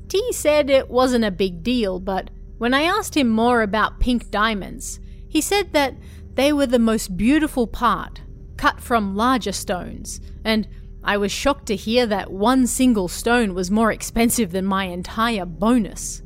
T 0.09 0.33
said 0.33 0.69
it 0.69 0.89
wasn't 0.89 1.23
a 1.23 1.31
big 1.31 1.63
deal, 1.63 1.99
but 1.99 2.29
when 2.57 2.73
I 2.73 2.81
asked 2.81 3.15
him 3.15 3.29
more 3.29 3.61
about 3.61 4.01
pink 4.01 4.29
diamonds, 4.29 4.99
he 5.29 5.39
said 5.39 5.71
that 5.71 5.95
they 6.33 6.51
were 6.51 6.65
the 6.65 6.79
most 6.79 7.15
beautiful 7.15 7.67
part 7.67 8.21
cut 8.57 8.81
from 8.81 9.15
larger 9.15 9.51
stones, 9.51 10.19
and 10.43 10.67
I 11.03 11.17
was 11.17 11.31
shocked 11.31 11.65
to 11.67 11.75
hear 11.75 12.05
that 12.05 12.31
one 12.31 12.67
single 12.67 13.07
stone 13.07 13.53
was 13.53 13.71
more 13.71 13.91
expensive 13.91 14.51
than 14.51 14.65
my 14.65 14.85
entire 14.85 15.45
bonus. 15.45 16.21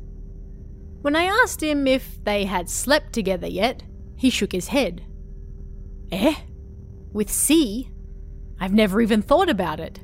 When 1.00 1.16
I 1.16 1.24
asked 1.24 1.62
him 1.62 1.86
if 1.86 2.22
they 2.24 2.44
had 2.44 2.68
slept 2.68 3.12
together 3.12 3.46
yet, 3.46 3.84
he 4.16 4.28
shook 4.28 4.52
his 4.52 4.68
head. 4.68 5.02
Eh? 6.12 6.34
With 7.16 7.32
C? 7.32 7.90
I've 8.60 8.74
never 8.74 9.00
even 9.00 9.22
thought 9.22 9.48
about 9.48 9.80
it. 9.80 10.00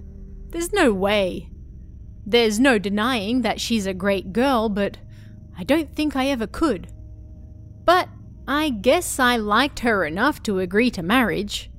There's 0.48 0.72
no 0.72 0.94
way. 0.94 1.50
There's 2.24 2.58
no 2.58 2.78
denying 2.78 3.42
that 3.42 3.60
she's 3.60 3.86
a 3.86 3.92
great 3.92 4.32
girl, 4.32 4.70
but 4.70 4.96
I 5.58 5.62
don't 5.62 5.94
think 5.94 6.16
I 6.16 6.28
ever 6.28 6.46
could. 6.46 6.88
But 7.84 8.08
I 8.48 8.70
guess 8.70 9.18
I 9.18 9.36
liked 9.36 9.80
her 9.80 10.06
enough 10.06 10.42
to 10.44 10.58
agree 10.58 10.90
to 10.92 11.02
marriage. 11.02 11.70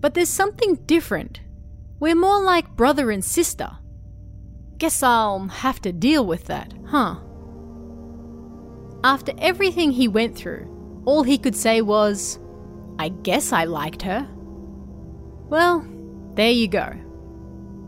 But 0.00 0.14
there's 0.14 0.28
something 0.28 0.74
different. 0.86 1.42
We're 2.00 2.16
more 2.16 2.42
like 2.42 2.74
brother 2.74 3.12
and 3.12 3.24
sister. 3.24 3.70
Guess 4.78 5.00
I'll 5.00 5.46
have 5.46 5.80
to 5.82 5.92
deal 5.92 6.26
with 6.26 6.46
that, 6.46 6.74
huh? 6.86 7.20
After 9.04 9.32
everything 9.38 9.92
he 9.92 10.08
went 10.08 10.36
through, 10.36 11.02
all 11.04 11.22
he 11.22 11.38
could 11.38 11.54
say 11.54 11.82
was, 11.82 12.40
I 12.98 13.10
guess 13.10 13.52
I 13.52 13.62
liked 13.62 14.02
her. 14.02 14.28
Well, 15.48 15.86
there 16.34 16.50
you 16.50 16.68
go. 16.68 16.92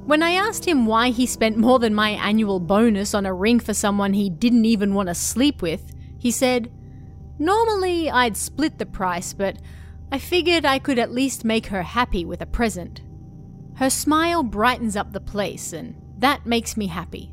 When 0.07 0.23
I 0.23 0.31
asked 0.31 0.65
him 0.65 0.87
why 0.87 1.11
he 1.11 1.27
spent 1.27 1.59
more 1.59 1.79
than 1.79 1.95
my 1.95 2.11
annual 2.11 2.61
bonus 2.61 3.13
on 3.13 3.27
a 3.27 3.35
ring 3.35 3.61
for 3.61 3.75
someone 3.75 4.15
he 4.15 4.31
didn't 4.31 4.65
even 4.65 4.95
want 4.95 5.09
to 5.09 5.15
sleep 5.15 5.61
with, 5.61 5.93
he 6.19 6.31
said, 6.31 6.73
Normally 7.39 8.11
I'd 8.11 8.37
split 8.37 8.79
the 8.79 8.87
price, 8.87 9.33
but 9.33 9.59
I 10.11 10.19
figured 10.19 10.65
I 10.65 10.79
could 10.79 10.99
at 10.99 11.13
least 11.13 11.45
make 11.45 11.67
her 11.67 11.83
happy 11.83 12.25
with 12.25 12.41
a 12.41 12.47
present. 12.47 13.03
Her 13.75 13.91
smile 13.91 14.43
brightens 14.43 14.97
up 14.97 15.13
the 15.13 15.21
place, 15.21 15.73
and 15.73 15.95
that 16.19 16.47
makes 16.47 16.77
me 16.77 16.87
happy. 16.87 17.33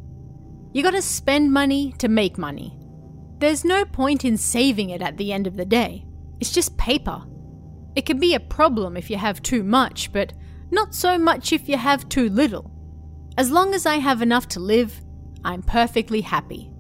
You 0.74 0.84
gotta 0.84 1.02
spend 1.02 1.54
money 1.54 1.94
to 2.00 2.10
make 2.10 2.38
money. 2.38 2.78
There's 3.40 3.64
no 3.64 3.86
point 3.86 4.26
in 4.26 4.38
saving 4.38 4.90
it 4.90 5.02
at 5.02 5.18
the 5.18 5.32
end 5.32 5.48
of 5.48 5.56
the 5.56 5.66
day. 5.66 6.06
It's 6.40 6.52
just 6.52 6.78
paper. 6.78 7.24
It 7.96 8.06
can 8.06 8.20
be 8.20 8.36
a 8.36 8.40
problem 8.40 8.98
if 8.98 9.10
you 9.10 9.18
have 9.18 9.42
too 9.42 9.64
much, 9.64 10.12
but 10.12 10.34
not 10.72 10.94
so 10.94 11.18
much 11.18 11.54
if 11.54 11.70
you 11.70 11.78
have 11.78 12.10
too 12.10 12.30
little. 12.30 12.72
As 13.38 13.52
long 13.52 13.74
as 13.74 13.86
I 13.86 13.96
have 13.98 14.22
enough 14.22 14.48
to 14.50 14.60
live, 14.60 15.02
I'm 15.44 15.62
perfectly 15.62 16.22
happy. 16.22 16.72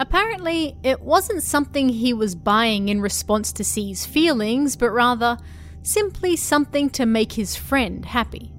Apparently, 0.00 0.76
it 0.82 1.00
wasn't 1.00 1.42
something 1.42 1.88
he 1.88 2.12
was 2.12 2.34
buying 2.34 2.88
in 2.88 3.00
response 3.00 3.52
to 3.52 3.64
C's 3.64 4.04
feelings, 4.04 4.74
but 4.76 4.90
rather 4.90 5.38
simply 5.82 6.34
something 6.36 6.90
to 6.90 7.06
make 7.06 7.32
his 7.32 7.54
friend 7.54 8.04
happy. 8.04 8.52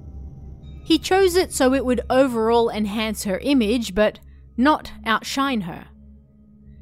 He 0.84 0.98
chose 0.98 1.34
it 1.34 1.52
so 1.52 1.74
it 1.74 1.84
would 1.84 2.02
overall 2.08 2.70
enhance 2.70 3.24
her 3.24 3.38
image, 3.38 3.94
but 3.94 4.20
not 4.56 4.92
outshine 5.04 5.62
her. 5.62 5.86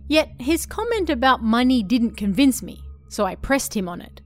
Yet 0.08 0.30
his 0.38 0.66
comment 0.66 1.08
about 1.08 1.42
money 1.42 1.82
didn't 1.82 2.16
convince 2.16 2.62
me, 2.62 2.82
so 3.12 3.26
I 3.26 3.34
pressed 3.34 3.76
him 3.76 3.90
on 3.90 4.00
it. 4.00 4.22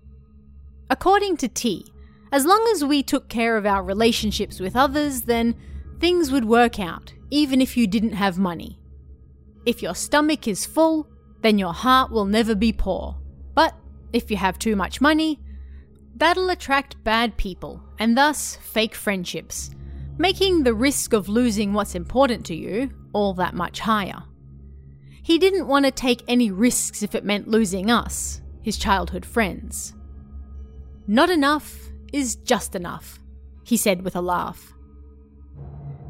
According 0.89 1.39
to 1.39 1.49
T, 1.49 1.93
as 2.31 2.47
long 2.47 2.65
as 2.73 2.85
we 2.85 3.03
took 3.03 3.29
care 3.29 3.57
of 3.57 3.67
our 3.67 3.83
relationships 3.83 4.61
with 4.61 4.77
others, 4.77 5.23
then 5.23 5.57
things 5.99 6.31
would 6.31 6.45
work 6.45 6.79
out, 6.79 7.13
even 7.31 7.61
if 7.61 7.77
you 7.77 7.89
didn't 7.89 8.13
have 8.13 8.39
money. 8.39 8.79
If 9.65 9.83
your 9.83 9.97
stomach 9.97 10.47
is 10.47 10.65
full, 10.65 11.09
then 11.43 11.59
your 11.59 11.73
heart 11.73 12.13
will 12.13 12.27
never 12.27 12.55
be 12.55 12.73
poor. 12.73 13.17
But 13.55 13.75
if 14.13 14.31
you 14.31 14.37
have 14.37 14.57
too 14.57 14.77
much 14.77 15.01
money, 15.01 15.41
that'll 16.15 16.51
attract 16.51 17.03
bad 17.03 17.37
people 17.37 17.83
and 17.99 18.17
thus 18.17 18.55
fake 18.55 18.95
friendships, 18.95 19.71
making 20.17 20.63
the 20.63 20.75
risk 20.75 21.13
of 21.13 21.29
losing 21.29 21.73
what's 21.73 21.97
important 21.97 22.47
to 22.47 22.55
you 22.55 22.93
all 23.13 23.35
that 23.35 23.55
much 23.55 23.81
higher. 23.81 24.23
He 25.25 25.39
didn't 25.39 25.67
want 25.67 25.87
to 25.87 25.91
take 25.91 26.23
any 26.29 26.53
risks 26.53 27.03
if 27.03 27.17
it 27.17 27.25
meant 27.25 27.49
losing 27.49 27.91
us, 27.91 28.43
his 28.67 28.77
childhood 28.77 29.25
friends. 29.25 29.95
Not 31.07 31.31
enough 31.31 31.79
is 32.13 32.35
just 32.35 32.75
enough, 32.75 33.21
he 33.63 33.77
said 33.77 34.03
with 34.03 34.17
a 34.17 34.21
laugh. 34.21 34.75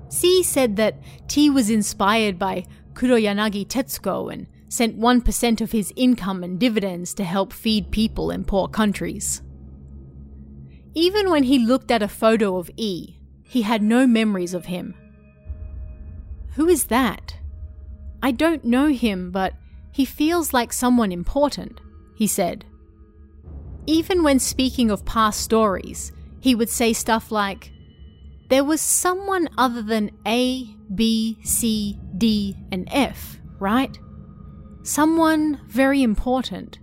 C 0.08 0.42
said 0.42 0.76
that 0.76 0.96
T 1.28 1.50
was 1.50 1.68
inspired 1.68 2.38
by 2.38 2.64
Kuroyanagi 2.94 3.66
Tetsuko 3.66 4.32
and 4.32 4.46
sent 4.70 4.98
1% 4.98 5.60
of 5.60 5.72
his 5.72 5.92
income 5.96 6.42
and 6.42 6.58
dividends 6.58 7.12
to 7.16 7.24
help 7.24 7.52
feed 7.52 7.90
people 7.90 8.30
in 8.30 8.42
poor 8.42 8.68
countries. 8.68 9.42
Even 10.94 11.28
when 11.28 11.42
he 11.42 11.58
looked 11.58 11.90
at 11.90 12.02
a 12.02 12.08
photo 12.08 12.56
of 12.56 12.70
E, 12.78 13.18
he 13.42 13.62
had 13.62 13.82
no 13.82 14.06
memories 14.06 14.54
of 14.54 14.64
him. 14.64 14.94
Who 16.54 16.68
is 16.68 16.84
that? 16.84 17.36
I 18.22 18.30
don't 18.30 18.64
know 18.64 18.86
him, 18.86 19.30
but 19.30 19.52
he 19.92 20.06
feels 20.06 20.54
like 20.54 20.72
someone 20.72 21.12
important, 21.12 21.82
he 22.16 22.26
said. 22.26 22.64
Even 23.86 24.24
when 24.24 24.40
speaking 24.40 24.90
of 24.90 25.04
past 25.04 25.40
stories, 25.40 26.10
he 26.40 26.54
would 26.54 26.70
say 26.70 26.92
stuff 26.92 27.30
like, 27.30 27.70
There 28.48 28.64
was 28.64 28.80
someone 28.80 29.48
other 29.56 29.82
than 29.82 30.10
A, 30.26 30.64
B, 30.94 31.38
C, 31.44 31.98
D, 32.16 32.56
and 32.72 32.88
F, 32.90 33.38
right? 33.60 33.96
Someone 34.82 35.60
very 35.66 36.02
important. 36.02 36.78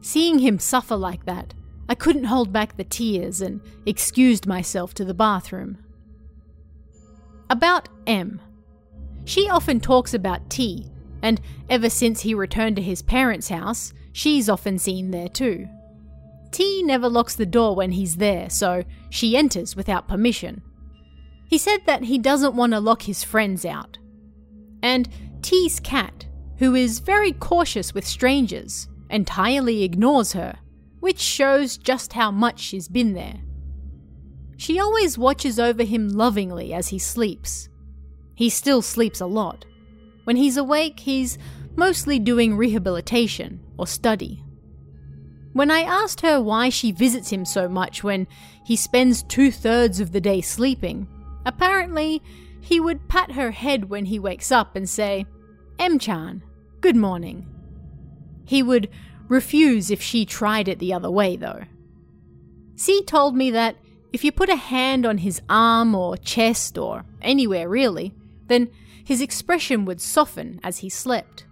Seeing 0.00 0.40
him 0.40 0.58
suffer 0.58 0.96
like 0.96 1.24
that, 1.24 1.54
I 1.88 1.94
couldn't 1.94 2.24
hold 2.24 2.52
back 2.52 2.76
the 2.76 2.84
tears 2.84 3.40
and 3.40 3.60
excused 3.86 4.46
myself 4.46 4.94
to 4.94 5.04
the 5.04 5.14
bathroom. 5.14 5.78
About 7.50 7.88
M. 8.06 8.40
She 9.24 9.48
often 9.48 9.80
talks 9.80 10.12
about 10.12 10.50
T, 10.50 10.90
and 11.24 11.40
ever 11.70 11.88
since 11.88 12.20
he 12.20 12.34
returned 12.34 12.76
to 12.76 12.82
his 12.82 13.00
parents' 13.00 13.48
house, 13.48 13.94
she's 14.12 14.50
often 14.50 14.78
seen 14.78 15.10
there 15.10 15.28
too. 15.28 15.66
T 16.52 16.82
never 16.82 17.08
locks 17.08 17.34
the 17.34 17.46
door 17.46 17.74
when 17.74 17.92
he's 17.92 18.16
there, 18.16 18.50
so 18.50 18.84
she 19.08 19.34
enters 19.34 19.74
without 19.74 20.06
permission. 20.06 20.60
He 21.48 21.56
said 21.56 21.78
that 21.86 22.04
he 22.04 22.18
doesn't 22.18 22.54
want 22.54 22.74
to 22.74 22.78
lock 22.78 23.02
his 23.02 23.24
friends 23.24 23.64
out. 23.64 23.96
And 24.82 25.08
T's 25.40 25.80
cat, 25.80 26.26
who 26.58 26.74
is 26.74 26.98
very 26.98 27.32
cautious 27.32 27.94
with 27.94 28.06
strangers, 28.06 28.86
entirely 29.08 29.82
ignores 29.82 30.34
her, 30.34 30.58
which 31.00 31.20
shows 31.20 31.78
just 31.78 32.12
how 32.12 32.30
much 32.30 32.60
she's 32.60 32.86
been 32.86 33.14
there. 33.14 33.40
She 34.58 34.78
always 34.78 35.16
watches 35.16 35.58
over 35.58 35.84
him 35.84 36.10
lovingly 36.10 36.74
as 36.74 36.88
he 36.88 36.98
sleeps. 36.98 37.70
He 38.34 38.50
still 38.50 38.82
sleeps 38.82 39.22
a 39.22 39.26
lot. 39.26 39.64
When 40.24 40.36
he's 40.36 40.56
awake, 40.56 41.00
he's 41.00 41.38
mostly 41.76 42.18
doing 42.18 42.56
rehabilitation 42.56 43.60
or 43.78 43.86
study. 43.86 44.42
When 45.52 45.70
I 45.70 45.80
asked 45.80 46.22
her 46.22 46.40
why 46.40 46.68
she 46.68 46.90
visits 46.90 47.30
him 47.30 47.44
so 47.44 47.68
much 47.68 48.02
when 48.02 48.26
he 48.64 48.76
spends 48.76 49.22
two 49.22 49.50
thirds 49.50 50.00
of 50.00 50.12
the 50.12 50.20
day 50.20 50.40
sleeping, 50.40 51.06
Apparently, 51.46 52.22
he 52.60 52.80
would 52.80 53.08
pat 53.08 53.32
her 53.32 53.50
head 53.50 53.90
when 53.90 54.06
he 54.06 54.18
wakes 54.18 54.50
up 54.50 54.74
and 54.76 54.88
say, 54.88 55.26
M-chan, 55.78 56.42
good 56.80 56.96
morning. 56.96 57.46
He 58.46 58.62
would 58.62 58.88
refuse 59.28 59.90
if 59.90 60.00
she 60.00 60.24
tried 60.24 60.68
it 60.68 60.78
the 60.78 60.94
other 60.94 61.10
way, 61.10 61.36
though. 61.36 61.64
C 62.76 63.02
told 63.02 63.36
me 63.36 63.50
that 63.50 63.76
if 64.12 64.24
you 64.24 64.32
put 64.32 64.48
a 64.48 64.56
hand 64.56 65.04
on 65.04 65.18
his 65.18 65.42
arm 65.48 65.94
or 65.94 66.16
chest 66.16 66.78
or 66.78 67.04
anywhere 67.20 67.68
really, 67.68 68.14
then 68.46 68.70
his 69.04 69.20
expression 69.20 69.84
would 69.84 70.00
soften 70.00 70.58
as 70.62 70.78
he 70.78 70.88
slept. 70.88 71.46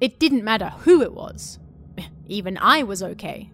It 0.00 0.18
didn't 0.18 0.44
matter 0.44 0.70
who 0.80 1.00
it 1.00 1.14
was. 1.14 1.58
Even 2.26 2.58
I 2.58 2.82
was 2.82 3.02
okay. 3.02 3.50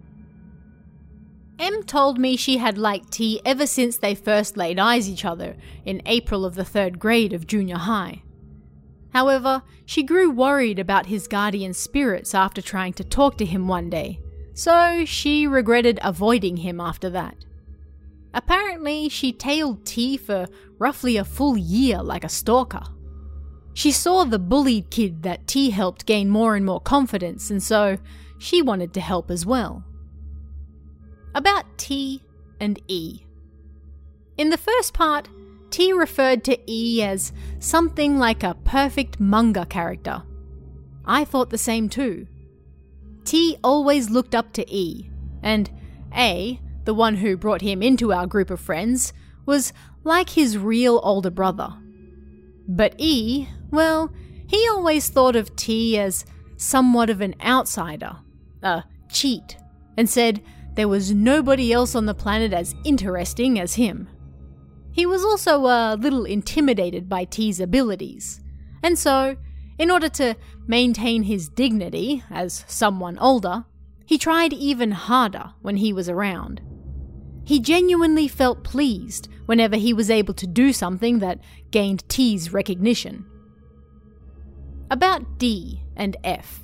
M 1.59 1.85
told 1.85 2.19
me 2.19 2.37
she 2.37 2.57
had 2.57 2.77
liked 2.77 3.13
T 3.13 3.41
ever 3.45 3.67
since 3.67 3.97
they 3.97 4.15
first 4.15 4.57
laid 4.57 4.79
eyes 4.79 5.09
each 5.09 5.25
other 5.25 5.57
in 5.85 6.03
April 6.07 6.45
of 6.45 6.57
the 6.57 6.65
third 6.65 6.99
grade 6.99 7.33
of 7.33 7.47
junior 7.47 7.77
high. 7.77 8.23
However, 9.11 9.63
she 9.85 10.03
grew 10.03 10.31
worried 10.31 10.79
about 10.79 11.07
his 11.07 11.29
guardian 11.29 11.75
spirits 11.75 12.35
after 12.35 12.63
trying 12.63 12.95
to 12.95 13.05
talk 13.05 13.37
to 13.39 13.45
him 13.45 13.69
one 13.69 13.91
day, 13.91 14.19
so 14.55 15.05
she 15.05 15.47
regretted 15.47 16.01
avoiding 16.03 16.59
him 16.59 16.81
after 16.81 17.11
that. 17.11 17.45
Apparently, 18.35 19.09
she 19.09 19.33
tailed 19.33 19.85
T 19.85 20.17
for 20.17 20.47
roughly 20.79 21.17
a 21.17 21.25
full 21.25 21.57
year 21.57 22.03
like 22.03 22.25
a 22.25 22.29
stalker. 22.29 22.83
She 23.75 23.93
saw 23.93 24.25
the 24.25 24.39
bullied 24.39 24.91
kid 24.91 25.23
that 25.23 25.47
T 25.47 25.71
helped 25.71 26.07
gain 26.07 26.29
more 26.29 26.57
and 26.57 26.65
more 26.65 26.81
confidence, 26.81 27.51
and 27.51 27.63
so 27.63 27.99
she 28.39 28.61
wanted 28.61 28.93
to 28.95 29.01
help 29.01 29.31
as 29.31 29.47
well 29.47 29.85
about 31.35 31.79
T 31.79 32.23
and 32.61 32.81
E. 32.89 33.25
In 34.37 34.51
the 34.51 34.59
first 34.59 34.95
part, 34.95 35.29
T 35.71 35.93
referred 35.93 36.45
to 36.45 36.59
E 36.71 37.03
as 37.03 37.33
something 37.59 38.19
like 38.19 38.43
a 38.43 38.57
perfect 38.65 39.19
manga 39.19 39.65
character. 39.65 40.23
I 41.05 41.25
thought 41.25 41.51
the 41.51 41.59
same 41.59 41.89
too. 41.89 42.27
T 43.25 43.57
always 43.65 44.11
looked 44.11 44.35
up 44.35 44.53
to 44.55 44.75
E, 44.75 45.11
and 45.43 45.71
A, 46.15 46.61
the 46.85 46.95
one 46.95 47.17
who 47.17 47.37
brought 47.37 47.63
him 47.63 47.83
into 47.83 48.13
our 48.13 48.27
group 48.27 48.51
of 48.51 48.61
friends, 48.61 49.13
was 49.47 49.73
like 50.05 50.31
his 50.31 50.59
real 50.59 51.01
older 51.03 51.31
brother. 51.31 51.75
But 52.69 52.95
E, 52.99 53.49
well, 53.73 54.13
he 54.47 54.69
always 54.69 55.09
thought 55.09 55.35
of 55.35 55.57
T 55.57 55.99
as 55.99 56.25
somewhat 56.57 57.11
of 57.11 57.21
an 57.21 57.35
outsider, 57.43 58.19
a 58.63 58.85
cheat, 59.11 59.57
and 59.97 60.09
said 60.09 60.43
there 60.75 60.89
was 60.89 61.13
nobody 61.13 61.73
else 61.73 61.95
on 61.95 62.07
the 62.07 62.15
planet 62.15 62.53
as 62.53 62.75
interesting 62.85 63.59
as 63.59 63.75
him. 63.75 64.09
He 64.93 65.07
was 65.07 65.25
also 65.25 65.67
a 65.67 65.97
little 65.99 66.25
intimidated 66.25 67.09
by 67.09 67.25
T's 67.25 67.61
abilities, 67.61 68.41
and 68.83 68.99
so, 68.99 69.37
in 69.79 69.91
order 69.91 70.09
to 70.11 70.37
maintain 70.67 71.23
his 71.23 71.49
dignity 71.49 72.23
as 72.31 72.65
someone 72.69 73.19
older, 73.19 73.65
he 74.07 74.19
tried 74.19 74.53
even 74.53 74.91
harder 74.91 75.53
when 75.63 75.79
he 75.79 75.93
was 75.93 76.09
around. 76.09 76.61
He 77.45 77.59
genuinely 77.59 78.29
felt 78.29 78.65
pleased 78.65 79.29
whenever 79.47 79.77
he 79.77 79.93
was 79.93 80.11
able 80.11 80.35
to 80.35 80.47
do 80.47 80.73
something 80.73 81.19
that 81.21 81.41
gained 81.71 82.09
T's 82.09 82.53
recognition. 82.53 83.27
About 84.93 85.39
D 85.39 85.81
and 85.97 86.19
F. 86.23 86.61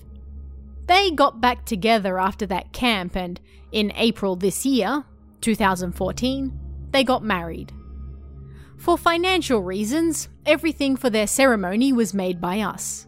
They 0.85 1.11
got 1.11 1.41
back 1.41 1.65
together 1.65 2.19
after 2.19 2.45
that 2.45 2.75
camp, 2.75 3.17
and 3.17 3.41
in 3.73 3.91
April 3.97 4.37
this 4.37 4.67
year, 4.67 5.05
2014, 5.41 6.53
they 6.91 7.05
got 7.05 7.25
married. 7.25 7.73
For 8.77 8.99
financial 8.99 9.63
reasons, 9.63 10.29
everything 10.45 10.95
for 10.95 11.09
their 11.09 11.27
ceremony 11.27 11.91
was 11.91 12.13
made 12.13 12.39
by 12.39 12.61
us. 12.61 13.07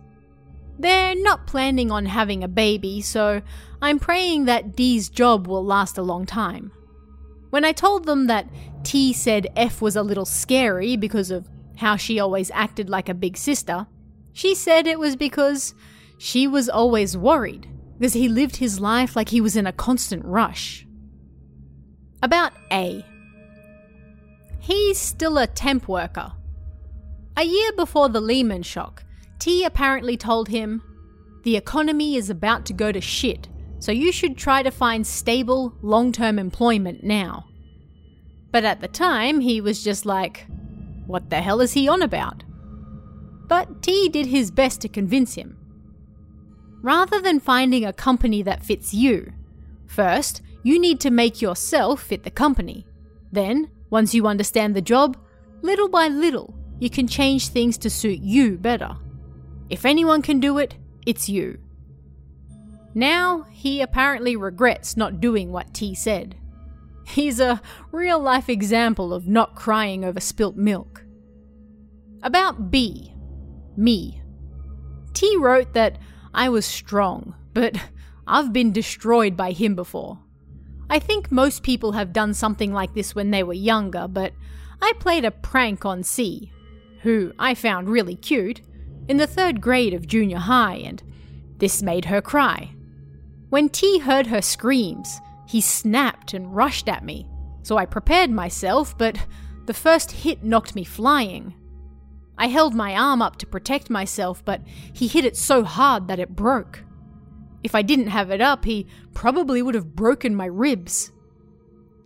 They're 0.78 1.14
not 1.14 1.46
planning 1.46 1.90
on 1.90 2.06
having 2.06 2.42
a 2.42 2.48
baby, 2.48 3.02
so 3.02 3.42
I'm 3.82 3.98
praying 3.98 4.46
that 4.46 4.74
D's 4.74 5.10
job 5.10 5.46
will 5.46 5.62
last 5.62 5.98
a 5.98 6.02
long 6.02 6.24
time. 6.24 6.72
When 7.50 7.66
I 7.66 7.72
told 7.72 8.06
them 8.06 8.26
that 8.28 8.48
T 8.84 9.12
said 9.12 9.48
F 9.54 9.82
was 9.82 9.96
a 9.96 10.02
little 10.02 10.24
scary 10.24 10.96
because 10.96 11.30
of 11.30 11.46
how 11.76 11.96
she 11.96 12.18
always 12.18 12.50
acted 12.52 12.88
like 12.88 13.10
a 13.10 13.14
big 13.14 13.36
sister, 13.36 13.86
she 14.41 14.55
said 14.55 14.86
it 14.86 14.99
was 14.99 15.16
because 15.16 15.74
she 16.16 16.47
was 16.47 16.70
always 16.70 17.14
worried 17.14 17.68
because 17.99 18.14
he 18.14 18.26
lived 18.26 18.57
his 18.57 18.80
life 18.80 19.14
like 19.14 19.28
he 19.28 19.41
was 19.43 19.55
in 19.55 19.66
a 19.66 19.72
constant 19.72 20.24
rush. 20.24 20.86
About 22.22 22.55
A. 22.72 23.05
He's 24.59 24.97
still 24.97 25.36
a 25.36 25.47
temp 25.47 25.88
worker. 25.88 26.32
A 27.36 27.45
year 27.45 27.70
before 27.72 28.09
the 28.09 28.22
Lehman 28.22 28.62
shock, 28.62 29.05
T 29.38 29.62
apparently 29.62 30.16
told 30.16 30.49
him, 30.49 30.82
The 31.43 31.59
economy 31.59 32.16
is 32.16 32.30
about 32.30 32.64
to 32.66 32.72
go 32.72 32.91
to 32.93 33.01
shit, 33.03 33.47
so 33.78 33.93
you 33.93 34.11
should 34.11 34.38
try 34.38 34.62
to 34.62 34.70
find 34.70 35.07
stable, 35.07 35.74
long 35.82 36.12
term 36.12 36.38
employment 36.38 37.05
now. 37.05 37.45
But 38.53 38.64
at 38.64 38.80
the 38.80 38.88
time, 38.88 39.41
he 39.41 39.61
was 39.61 39.84
just 39.84 40.07
like, 40.07 40.47
What 41.07 41.28
the 41.28 41.43
hell 41.43 41.61
is 41.61 41.74
he 41.74 41.88
on 41.88 42.01
about? 42.01 42.43
But 43.51 43.82
T 43.82 44.09
did 44.09 44.26
his 44.26 44.53
best 44.53 44.80
to 44.82 44.88
convince 44.88 45.34
him. 45.34 45.59
Rather 46.82 47.20
than 47.20 47.40
finding 47.40 47.84
a 47.84 47.92
company 47.92 48.42
that 48.42 48.62
fits 48.62 48.94
you, 48.94 49.32
first, 49.88 50.40
you 50.62 50.78
need 50.78 51.01
to 51.01 51.11
make 51.11 51.42
yourself 51.42 52.01
fit 52.01 52.22
the 52.22 52.30
company. 52.30 52.86
Then, 53.32 53.68
once 53.90 54.14
you 54.14 54.28
understand 54.28 54.76
the 54.76 54.80
job, 54.80 55.16
little 55.62 55.88
by 55.88 56.07
little, 56.07 56.55
you 56.78 56.88
can 56.88 57.09
change 57.09 57.48
things 57.48 57.76
to 57.78 57.90
suit 57.90 58.20
you 58.20 58.57
better. 58.57 58.96
If 59.68 59.84
anyone 59.84 60.22
can 60.22 60.38
do 60.38 60.59
it, 60.59 60.76
it's 61.05 61.28
you. 61.28 61.59
Now, 62.94 63.46
he 63.51 63.80
apparently 63.80 64.36
regrets 64.36 64.96
not 64.96 65.20
doing 65.20 65.51
what 65.51 65.74
T 65.74 65.96
said. 65.96 66.36
He's 67.05 67.40
a 67.40 67.61
real 67.90 68.20
life 68.20 68.48
example 68.48 69.12
of 69.12 69.26
not 69.26 69.57
crying 69.57 70.05
over 70.05 70.20
spilt 70.20 70.55
milk. 70.55 71.03
About 72.22 72.70
B. 72.70 73.12
Me. 73.76 74.20
T 75.12 75.36
wrote 75.36 75.72
that 75.74 75.98
I 76.32 76.48
was 76.48 76.66
strong, 76.66 77.34
but 77.54 77.76
I've 78.26 78.52
been 78.52 78.72
destroyed 78.72 79.36
by 79.36 79.52
him 79.52 79.74
before. 79.74 80.18
I 80.88 80.98
think 80.98 81.30
most 81.30 81.62
people 81.62 81.92
have 81.92 82.12
done 82.12 82.34
something 82.34 82.72
like 82.72 82.94
this 82.94 83.14
when 83.14 83.30
they 83.30 83.42
were 83.42 83.52
younger, 83.52 84.08
but 84.08 84.32
I 84.82 84.92
played 84.98 85.24
a 85.24 85.30
prank 85.30 85.84
on 85.84 86.02
C, 86.02 86.52
who 87.02 87.32
I 87.38 87.54
found 87.54 87.88
really 87.88 88.16
cute, 88.16 88.60
in 89.08 89.16
the 89.16 89.26
third 89.26 89.60
grade 89.60 89.94
of 89.94 90.06
junior 90.06 90.38
high, 90.38 90.76
and 90.76 91.02
this 91.58 91.82
made 91.82 92.06
her 92.06 92.20
cry. 92.20 92.70
When 93.50 93.68
T 93.68 93.98
heard 93.98 94.28
her 94.28 94.42
screams, 94.42 95.20
he 95.46 95.60
snapped 95.60 96.32
and 96.34 96.54
rushed 96.54 96.88
at 96.88 97.04
me, 97.04 97.26
so 97.62 97.76
I 97.76 97.86
prepared 97.86 98.30
myself, 98.30 98.96
but 98.96 99.18
the 99.66 99.74
first 99.74 100.12
hit 100.12 100.44
knocked 100.44 100.74
me 100.74 100.84
flying. 100.84 101.54
I 102.41 102.47
held 102.47 102.74
my 102.74 102.97
arm 102.97 103.20
up 103.20 103.36
to 103.36 103.47
protect 103.47 103.91
myself, 103.91 104.43
but 104.43 104.62
he 104.95 105.07
hit 105.07 105.26
it 105.26 105.36
so 105.36 105.62
hard 105.62 106.09
that 106.09 106.18
it 106.18 106.34
broke. 106.34 106.82
If 107.62 107.74
I 107.74 107.82
didn't 107.82 108.07
have 108.07 108.30
it 108.30 108.41
up, 108.41 108.64
he 108.64 108.86
probably 109.12 109.61
would 109.61 109.74
have 109.74 109.95
broken 109.95 110.34
my 110.34 110.47
ribs. 110.47 111.12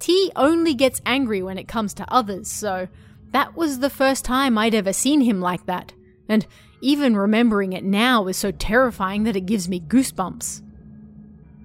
T 0.00 0.32
only 0.34 0.74
gets 0.74 1.00
angry 1.06 1.40
when 1.40 1.56
it 1.56 1.68
comes 1.68 1.94
to 1.94 2.12
others, 2.12 2.50
so 2.50 2.88
that 3.30 3.56
was 3.56 3.78
the 3.78 3.88
first 3.88 4.24
time 4.24 4.58
I'd 4.58 4.74
ever 4.74 4.92
seen 4.92 5.20
him 5.20 5.40
like 5.40 5.66
that, 5.66 5.92
and 6.28 6.44
even 6.80 7.16
remembering 7.16 7.72
it 7.72 7.84
now 7.84 8.26
is 8.26 8.36
so 8.36 8.50
terrifying 8.50 9.22
that 9.22 9.36
it 9.36 9.46
gives 9.46 9.68
me 9.68 9.78
goosebumps. 9.78 10.62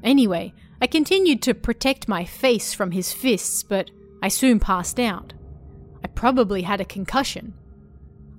Anyway, 0.04 0.54
I 0.80 0.86
continued 0.86 1.42
to 1.42 1.56
protect 1.56 2.08
my 2.08 2.24
face 2.24 2.76
from 2.76 2.92
his 2.92 3.12
fists, 3.12 3.64
but 3.64 3.90
I 4.22 4.28
soon 4.28 4.60
passed 4.60 5.00
out. 5.00 5.34
I 6.04 6.08
probably 6.08 6.62
had 6.62 6.80
a 6.80 6.86
concussion. 6.86 7.56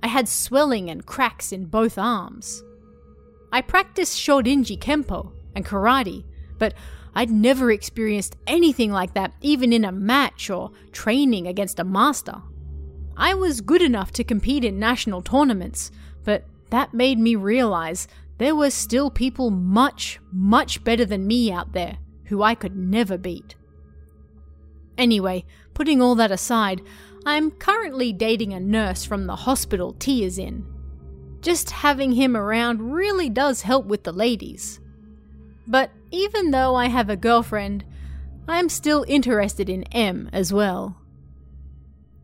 I 0.03 0.07
had 0.07 0.27
swelling 0.27 0.89
and 0.89 1.05
cracks 1.05 1.51
in 1.51 1.65
both 1.65 1.97
arms. 1.97 2.63
I 3.51 3.61
practiced 3.61 4.17
Shorinji 4.17 4.77
Kempo 4.79 5.31
and 5.55 5.65
karate, 5.65 6.23
but 6.57 6.73
I'd 7.13 7.29
never 7.29 7.71
experienced 7.71 8.37
anything 8.47 8.91
like 8.91 9.13
that 9.13 9.33
even 9.41 9.73
in 9.73 9.83
a 9.83 9.91
match 9.91 10.49
or 10.49 10.71
training 10.91 11.47
against 11.47 11.79
a 11.79 11.83
master. 11.83 12.41
I 13.17 13.33
was 13.33 13.61
good 13.61 13.81
enough 13.81 14.11
to 14.13 14.23
compete 14.23 14.63
in 14.63 14.79
national 14.79 15.21
tournaments, 15.21 15.91
but 16.23 16.45
that 16.69 16.93
made 16.93 17.19
me 17.19 17.35
realize 17.35 18.07
there 18.37 18.55
were 18.55 18.71
still 18.71 19.11
people 19.11 19.51
much, 19.51 20.19
much 20.31 20.83
better 20.83 21.05
than 21.05 21.27
me 21.27 21.51
out 21.51 21.73
there 21.73 21.97
who 22.25 22.41
I 22.41 22.55
could 22.55 22.75
never 22.75 23.17
beat. 23.17 23.55
Anyway, 24.97 25.45
putting 25.73 26.01
all 26.01 26.15
that 26.15 26.31
aside, 26.31 26.81
I'm 27.25 27.51
currently 27.51 28.13
dating 28.13 28.53
a 28.53 28.59
nurse 28.59 29.05
from 29.05 29.27
the 29.27 29.35
hospital 29.35 29.93
T 29.93 30.23
is 30.23 30.37
in. 30.39 30.65
Just 31.41 31.69
having 31.69 32.11
him 32.11 32.35
around 32.35 32.93
really 32.93 33.29
does 33.29 33.61
help 33.61 33.85
with 33.85 34.03
the 34.03 34.11
ladies. 34.11 34.79
But 35.67 35.91
even 36.11 36.51
though 36.51 36.75
I 36.75 36.87
have 36.87 37.09
a 37.09 37.15
girlfriend, 37.15 37.85
I'm 38.47 38.69
still 38.69 39.05
interested 39.07 39.69
in 39.69 39.83
M 39.91 40.29
as 40.33 40.51
well. 40.51 40.97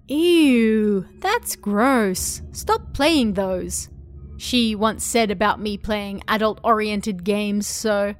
Ew, 0.07 1.05
that's 1.19 1.55
gross. 1.55 2.41
Stop 2.51 2.93
playing 2.93 3.33
those. 3.33 3.89
She 4.37 4.75
once 4.75 5.03
said 5.03 5.31
about 5.31 5.59
me 5.59 5.77
playing 5.77 6.23
adult 6.27 6.59
oriented 6.63 7.23
games, 7.23 7.67
so 7.67 8.15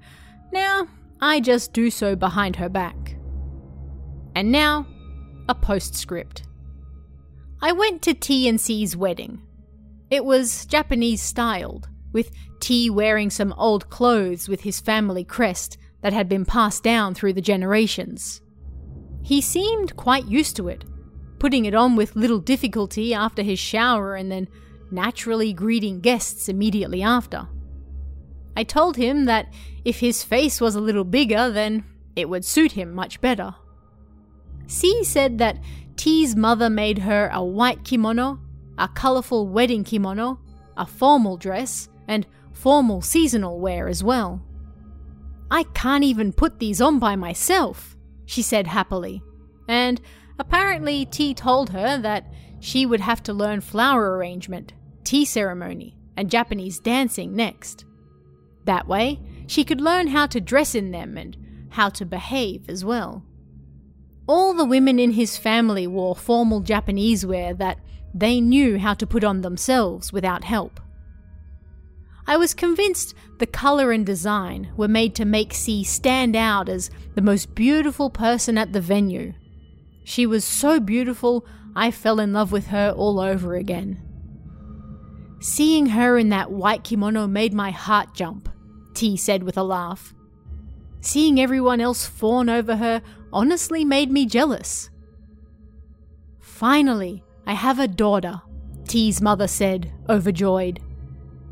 now 0.51 0.87
I 1.21 1.39
just 1.39 1.73
do 1.73 1.89
so 1.89 2.15
behind 2.15 2.55
her 2.57 2.69
back. 2.69 3.15
And 4.35 4.51
now, 4.51 4.87
a 5.49 5.55
postscript. 5.55 6.46
I 7.61 7.71
went 7.71 8.03
to 8.03 8.13
T 8.13 8.47
and 8.47 8.61
C's 8.61 8.95
wedding. 8.95 9.41
It 10.11 10.23
was 10.23 10.65
Japanese 10.67 11.21
styled, 11.21 11.89
with 12.13 12.31
T 12.59 12.89
wearing 12.89 13.29
some 13.29 13.53
old 13.53 13.89
clothes 13.89 14.47
with 14.47 14.61
his 14.61 14.79
family 14.79 15.23
crest 15.23 15.77
that 16.01 16.13
had 16.13 16.29
been 16.29 16.45
passed 16.45 16.83
down 16.83 17.15
through 17.15 17.33
the 17.33 17.41
generations. 17.41 18.41
He 19.23 19.41
seemed 19.41 19.95
quite 19.95 20.27
used 20.27 20.55
to 20.57 20.67
it, 20.67 20.85
putting 21.39 21.65
it 21.65 21.73
on 21.73 21.95
with 21.95 22.15
little 22.15 22.39
difficulty 22.39 23.13
after 23.13 23.41
his 23.41 23.59
shower 23.59 24.15
and 24.15 24.31
then 24.31 24.47
naturally 24.91 25.51
greeting 25.51 25.99
guests 25.99 26.47
immediately 26.47 27.01
after. 27.01 27.47
I 28.55 28.63
told 28.63 28.97
him 28.97 29.25
that 29.25 29.51
if 29.83 29.99
his 29.99 30.23
face 30.23 30.61
was 30.61 30.75
a 30.75 30.81
little 30.81 31.03
bigger, 31.03 31.49
then 31.49 31.83
it 32.15 32.29
would 32.29 32.45
suit 32.45 32.73
him 32.73 32.93
much 32.93 33.19
better. 33.19 33.55
C 34.67 35.03
said 35.03 35.39
that 35.39 35.57
T's 35.97 36.35
mother 36.35 36.69
made 36.69 36.99
her 36.99 37.29
a 37.33 37.43
white 37.43 37.83
kimono, 37.83 38.39
a 38.77 38.87
colourful 38.87 39.47
wedding 39.47 39.83
kimono, 39.83 40.39
a 40.77 40.85
formal 40.85 41.37
dress, 41.37 41.89
and 42.07 42.25
formal 42.53 43.01
seasonal 43.01 43.59
wear 43.59 43.87
as 43.87 44.03
well. 44.03 44.41
I 45.49 45.63
can't 45.63 46.03
even 46.03 46.33
put 46.33 46.59
these 46.59 46.81
on 46.81 46.99
by 46.99 47.15
myself, 47.15 47.97
she 48.25 48.41
said 48.41 48.67
happily. 48.67 49.21
And 49.67 49.99
apparently, 50.39 51.05
T 51.05 51.33
told 51.33 51.71
her 51.71 51.97
that 51.97 52.31
she 52.59 52.85
would 52.85 53.01
have 53.01 53.23
to 53.23 53.33
learn 53.33 53.61
flower 53.61 54.17
arrangement, 54.17 54.73
tea 55.03 55.25
ceremony, 55.25 55.95
and 56.15 56.29
Japanese 56.29 56.79
dancing 56.79 57.35
next. 57.35 57.85
That 58.65 58.87
way, 58.87 59.19
she 59.47 59.63
could 59.63 59.81
learn 59.81 60.07
how 60.07 60.27
to 60.27 60.41
dress 60.41 60.75
in 60.75 60.91
them 60.91 61.17
and 61.17 61.37
how 61.69 61.89
to 61.89 62.05
behave 62.05 62.69
as 62.69 62.83
well. 62.83 63.23
All 64.27 64.53
the 64.53 64.65
women 64.65 64.99
in 64.99 65.11
his 65.11 65.37
family 65.37 65.87
wore 65.87 66.15
formal 66.15 66.59
Japanese 66.59 67.25
wear 67.25 67.53
that 67.53 67.79
they 68.13 68.41
knew 68.41 68.77
how 68.77 68.93
to 68.95 69.07
put 69.07 69.23
on 69.23 69.41
themselves 69.41 70.11
without 70.11 70.43
help. 70.43 70.81
I 72.29 72.35
was 72.35 72.53
convinced 72.53 73.15
the 73.39 73.45
colour 73.47 73.93
and 73.93 74.05
design 74.05 74.69
were 74.75 74.89
made 74.89 75.15
to 75.15 75.25
make 75.25 75.53
C 75.53 75.83
stand 75.85 76.35
out 76.35 76.67
as 76.67 76.89
the 77.15 77.21
most 77.21 77.55
beautiful 77.55 78.09
person 78.09 78.57
at 78.57 78.73
the 78.73 78.81
venue. 78.81 79.33
She 80.03 80.25
was 80.25 80.43
so 80.43 80.81
beautiful, 80.81 81.45
I 81.73 81.89
fell 81.89 82.19
in 82.19 82.33
love 82.33 82.51
with 82.51 82.67
her 82.67 82.91
all 82.91 83.21
over 83.21 83.55
again. 83.55 84.01
Seeing 85.39 85.87
her 85.87 86.17
in 86.17 86.29
that 86.29 86.51
white 86.51 86.83
kimono 86.83 87.27
made 87.27 87.53
my 87.53 87.71
heart 87.71 88.13
jump, 88.13 88.49
T 88.93 89.15
said 89.15 89.43
with 89.43 89.57
a 89.57 89.63
laugh. 89.63 90.13
Seeing 91.07 91.39
everyone 91.39 91.79
else 91.79 92.05
fawn 92.05 92.49
over 92.49 92.75
her 92.75 93.01
honestly 93.31 93.85
made 93.85 94.11
me 94.11 94.25
jealous. 94.25 94.89
Finally, 96.41 97.23
I 97.45 97.53
have 97.53 97.79
a 97.79 97.87
daughter, 97.87 98.41
T's 98.89 99.21
mother 99.21 99.47
said, 99.47 99.89
overjoyed. 100.09 100.81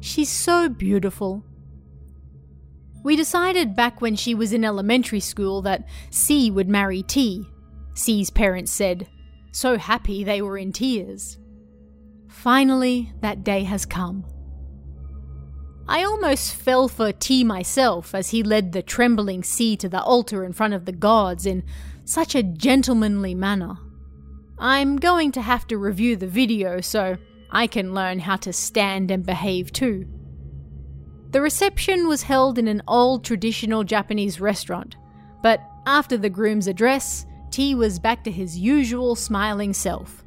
She's 0.02 0.28
so 0.28 0.68
beautiful. 0.68 1.46
We 3.06 3.16
decided 3.16 3.78
back 3.78 4.02
when 4.02 4.18
she 4.18 4.36
was 4.36 4.52
in 4.52 4.66
elementary 4.66 5.22
school 5.22 5.62
that 5.62 5.88
C 6.10 6.52
would 6.52 6.68
marry 6.68 7.02
T. 7.02 7.48
C's 7.94 8.30
parents 8.30 8.74
said, 8.74 9.08
so 9.54 9.78
happy 9.78 10.26
they 10.26 10.42
were 10.42 10.58
in 10.58 10.74
tears. 10.74 11.38
Finally, 12.28 13.14
that 13.22 13.46
day 13.46 13.64
has 13.64 13.86
come. 13.86 14.26
I 15.88 16.04
almost 16.04 16.56
fell 16.56 16.88
for 16.88 17.12
T 17.12 17.44
myself 17.44 18.16
as 18.16 18.30
he 18.30 18.42
led 18.42 18.72
the 18.72 18.82
trembling 18.82 19.44
C 19.44 19.78
to 19.78 19.88
the 19.88 20.02
altar 20.02 20.44
in 20.44 20.54
front 20.54 20.74
of 20.74 20.86
the 20.86 20.92
gods 20.92 21.46
in 21.46 21.64
such 22.06 22.34
a 22.34 22.44
gentlemanly 22.44 23.36
manner. 23.36 23.78
I'm 24.58 24.98
going 24.98 25.32
to 25.34 25.42
have 25.42 25.68
to 25.68 25.78
review 25.78 26.16
the 26.16 26.28
video 26.28 26.82
so 26.82 27.18
I 27.52 27.68
can 27.68 27.94
learn 27.94 28.20
how 28.20 28.38
to 28.38 28.54
stand 28.54 29.12
and 29.12 29.26
behave 29.26 29.72
too. 29.72 30.08
The 31.32 31.42
reception 31.42 32.08
was 32.08 32.24
held 32.24 32.58
in 32.58 32.68
an 32.68 32.82
old 32.88 33.24
traditional 33.24 33.84
Japanese 33.84 34.40
restaurant, 34.40 34.96
but 35.44 35.62
after 35.86 36.18
the 36.18 36.30
groom's 36.30 36.68
address, 36.68 37.26
T 37.52 37.76
was 37.76 38.00
back 38.00 38.24
to 38.24 38.32
his 38.32 38.58
usual 38.58 39.16
smiling 39.16 39.74
self. 39.74 40.24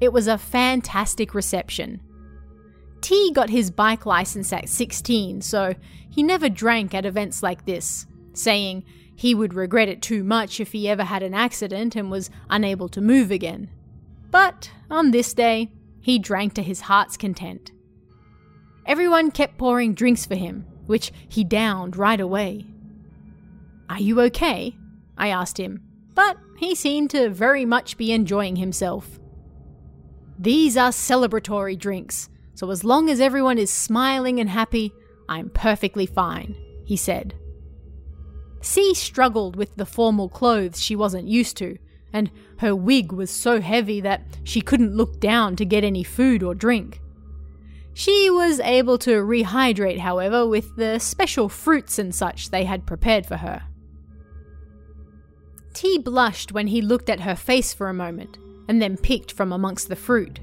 It 0.00 0.12
was 0.12 0.26
a 0.26 0.36
fantastic 0.36 1.34
reception. 1.34 2.00
T 3.00 3.32
got 3.32 3.50
his 3.50 3.70
bike 3.70 4.06
license 4.06 4.52
at 4.52 4.68
16, 4.68 5.42
so 5.42 5.74
he 6.08 6.22
never 6.22 6.48
drank 6.48 6.94
at 6.94 7.06
events 7.06 7.42
like 7.42 7.64
this, 7.64 8.06
saying 8.32 8.84
he 9.14 9.34
would 9.34 9.54
regret 9.54 9.88
it 9.88 10.02
too 10.02 10.24
much 10.24 10.60
if 10.60 10.72
he 10.72 10.88
ever 10.88 11.04
had 11.04 11.22
an 11.22 11.34
accident 11.34 11.96
and 11.96 12.10
was 12.10 12.30
unable 12.48 12.88
to 12.88 13.00
move 13.00 13.30
again. 13.30 13.68
But 14.30 14.70
on 14.90 15.10
this 15.10 15.34
day, 15.34 15.70
he 16.00 16.18
drank 16.18 16.54
to 16.54 16.62
his 16.62 16.82
heart's 16.82 17.16
content. 17.16 17.72
Everyone 18.86 19.30
kept 19.30 19.58
pouring 19.58 19.94
drinks 19.94 20.24
for 20.24 20.36
him, 20.36 20.66
which 20.86 21.12
he 21.28 21.44
downed 21.44 21.96
right 21.96 22.20
away. 22.20 22.66
Are 23.88 24.00
you 24.00 24.20
okay? 24.22 24.74
I 25.18 25.28
asked 25.28 25.58
him, 25.58 25.82
but 26.14 26.38
he 26.56 26.74
seemed 26.74 27.10
to 27.10 27.28
very 27.28 27.64
much 27.64 27.96
be 27.96 28.12
enjoying 28.12 28.56
himself. 28.56 29.18
These 30.38 30.76
are 30.76 30.90
celebratory 30.90 31.78
drinks, 31.78 32.30
so 32.60 32.70
as 32.70 32.84
long 32.84 33.08
as 33.08 33.20
everyone 33.20 33.56
is 33.56 33.72
smiling 33.72 34.38
and 34.38 34.50
happy, 34.50 34.92
I'm 35.30 35.48
perfectly 35.48 36.04
fine, 36.04 36.54
he 36.84 36.94
said. 36.94 37.32
C 38.60 38.92
struggled 38.92 39.56
with 39.56 39.74
the 39.76 39.86
formal 39.86 40.28
clothes 40.28 40.82
she 40.82 40.94
wasn't 40.94 41.26
used 41.26 41.56
to, 41.56 41.78
and 42.12 42.30
her 42.58 42.76
wig 42.76 43.12
was 43.12 43.30
so 43.30 43.62
heavy 43.62 44.02
that 44.02 44.26
she 44.44 44.60
couldn't 44.60 44.94
look 44.94 45.18
down 45.20 45.56
to 45.56 45.64
get 45.64 45.84
any 45.84 46.04
food 46.04 46.42
or 46.42 46.54
drink. 46.54 47.00
She 47.94 48.28
was 48.28 48.60
able 48.60 48.98
to 48.98 49.22
rehydrate, 49.22 50.00
however, 50.00 50.46
with 50.46 50.76
the 50.76 50.98
special 50.98 51.48
fruits 51.48 51.98
and 51.98 52.14
such 52.14 52.50
they 52.50 52.64
had 52.64 52.84
prepared 52.84 53.24
for 53.24 53.38
her. 53.38 53.62
T 55.72 55.96
blushed 55.96 56.52
when 56.52 56.66
he 56.66 56.82
looked 56.82 57.08
at 57.08 57.20
her 57.20 57.36
face 57.36 57.72
for 57.72 57.88
a 57.88 57.94
moment, 57.94 58.36
and 58.68 58.82
then 58.82 58.98
picked 58.98 59.32
from 59.32 59.50
amongst 59.50 59.88
the 59.88 59.96
fruit. 59.96 60.40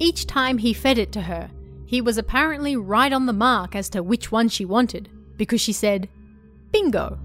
Each 0.00 0.26
time 0.26 0.58
he 0.58 0.72
fed 0.72 0.96
it 0.96 1.12
to 1.12 1.20
her, 1.20 1.50
he 1.84 2.00
was 2.00 2.16
apparently 2.16 2.74
right 2.74 3.12
on 3.12 3.26
the 3.26 3.34
mark 3.34 3.76
as 3.76 3.90
to 3.90 4.02
which 4.02 4.32
one 4.32 4.48
she 4.48 4.64
wanted, 4.64 5.10
because 5.36 5.60
she 5.60 5.74
said, 5.74 6.08
Bingo. 6.72 7.18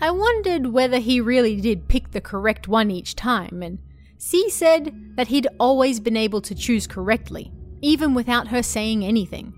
I 0.00 0.10
wondered 0.10 0.66
whether 0.66 0.98
he 0.98 1.20
really 1.22 1.60
did 1.60 1.88
pick 1.88 2.10
the 2.10 2.20
correct 2.20 2.68
one 2.68 2.90
each 2.90 3.16
time, 3.16 3.62
and 3.62 3.78
C 4.18 4.50
said 4.50 4.94
that 5.16 5.28
he'd 5.28 5.48
always 5.58 6.00
been 6.00 6.16
able 6.16 6.42
to 6.42 6.54
choose 6.54 6.86
correctly, 6.86 7.50
even 7.80 8.12
without 8.12 8.48
her 8.48 8.62
saying 8.62 9.02
anything. 9.02 9.54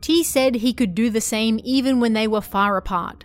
T 0.00 0.22
said 0.24 0.54
he 0.54 0.72
could 0.72 0.94
do 0.94 1.10
the 1.10 1.20
same 1.20 1.60
even 1.62 2.00
when 2.00 2.14
they 2.14 2.26
were 2.26 2.40
far 2.40 2.78
apart. 2.78 3.24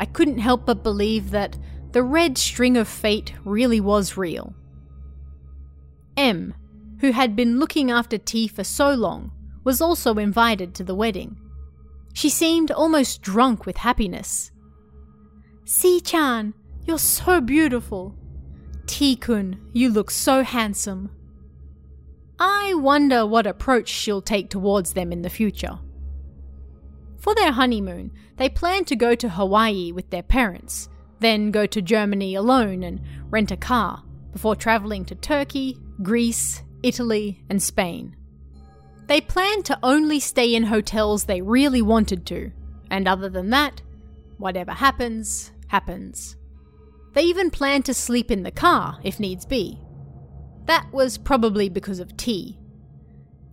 I 0.00 0.04
couldn't 0.04 0.38
help 0.38 0.66
but 0.66 0.82
believe 0.82 1.30
that 1.30 1.56
the 1.92 2.02
red 2.02 2.38
string 2.38 2.76
of 2.76 2.88
fate 2.88 3.34
really 3.44 3.80
was 3.80 4.16
real. 4.16 4.54
M 6.16 6.54
who 7.00 7.12
had 7.12 7.36
been 7.36 7.58
looking 7.58 7.90
after 7.90 8.18
T 8.18 8.48
for 8.48 8.64
so 8.64 8.90
long, 8.92 9.30
was 9.64 9.80
also 9.80 10.14
invited 10.14 10.74
to 10.74 10.84
the 10.84 10.94
wedding. 10.94 11.36
She 12.12 12.30
seemed 12.30 12.70
almost 12.70 13.22
drunk 13.22 13.66
with 13.66 13.76
happiness. 13.76 14.50
C-chan, 15.64 16.54
you're 16.86 16.98
so 16.98 17.40
beautiful. 17.40 18.16
T-kun, 18.86 19.60
you 19.72 19.90
look 19.90 20.10
so 20.10 20.42
handsome. 20.42 21.10
I 22.38 22.74
wonder 22.74 23.26
what 23.26 23.46
approach 23.46 23.88
she'll 23.88 24.22
take 24.22 24.48
towards 24.48 24.94
them 24.94 25.12
in 25.12 25.22
the 25.22 25.30
future. 25.30 25.78
For 27.18 27.34
their 27.34 27.52
honeymoon, 27.52 28.12
they 28.36 28.48
plan 28.48 28.84
to 28.86 28.96
go 28.96 29.14
to 29.16 29.28
Hawaii 29.28 29.92
with 29.92 30.08
their 30.10 30.22
parents, 30.22 30.88
then 31.20 31.50
go 31.50 31.66
to 31.66 31.82
Germany 31.82 32.34
alone 32.36 32.82
and 32.82 33.00
rent 33.28 33.50
a 33.50 33.56
car, 33.56 34.02
before 34.32 34.56
travelling 34.56 35.04
to 35.06 35.14
Turkey, 35.16 35.78
Greece, 36.02 36.62
Italy, 36.82 37.42
and 37.48 37.62
Spain. 37.62 38.16
They 39.06 39.20
planned 39.20 39.64
to 39.66 39.78
only 39.82 40.20
stay 40.20 40.54
in 40.54 40.64
hotels 40.64 41.24
they 41.24 41.40
really 41.40 41.82
wanted 41.82 42.26
to, 42.26 42.52
and 42.90 43.08
other 43.08 43.28
than 43.28 43.50
that, 43.50 43.82
whatever 44.36 44.72
happens, 44.72 45.50
happens. 45.68 46.36
They 47.14 47.22
even 47.22 47.50
planned 47.50 47.86
to 47.86 47.94
sleep 47.94 48.30
in 48.30 48.42
the 48.42 48.50
car 48.50 48.98
if 49.02 49.18
needs 49.18 49.46
be. 49.46 49.80
That 50.66 50.86
was 50.92 51.18
probably 51.18 51.68
because 51.68 52.00
of 52.00 52.16
T. 52.16 52.58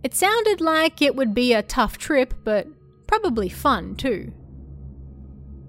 It 0.02 0.14
sounded 0.14 0.60
like 0.60 1.00
it 1.00 1.16
would 1.16 1.34
be 1.34 1.52
a 1.52 1.62
tough 1.62 1.98
trip, 1.98 2.34
but 2.44 2.68
probably 3.06 3.48
fun 3.48 3.96
too. 3.96 4.32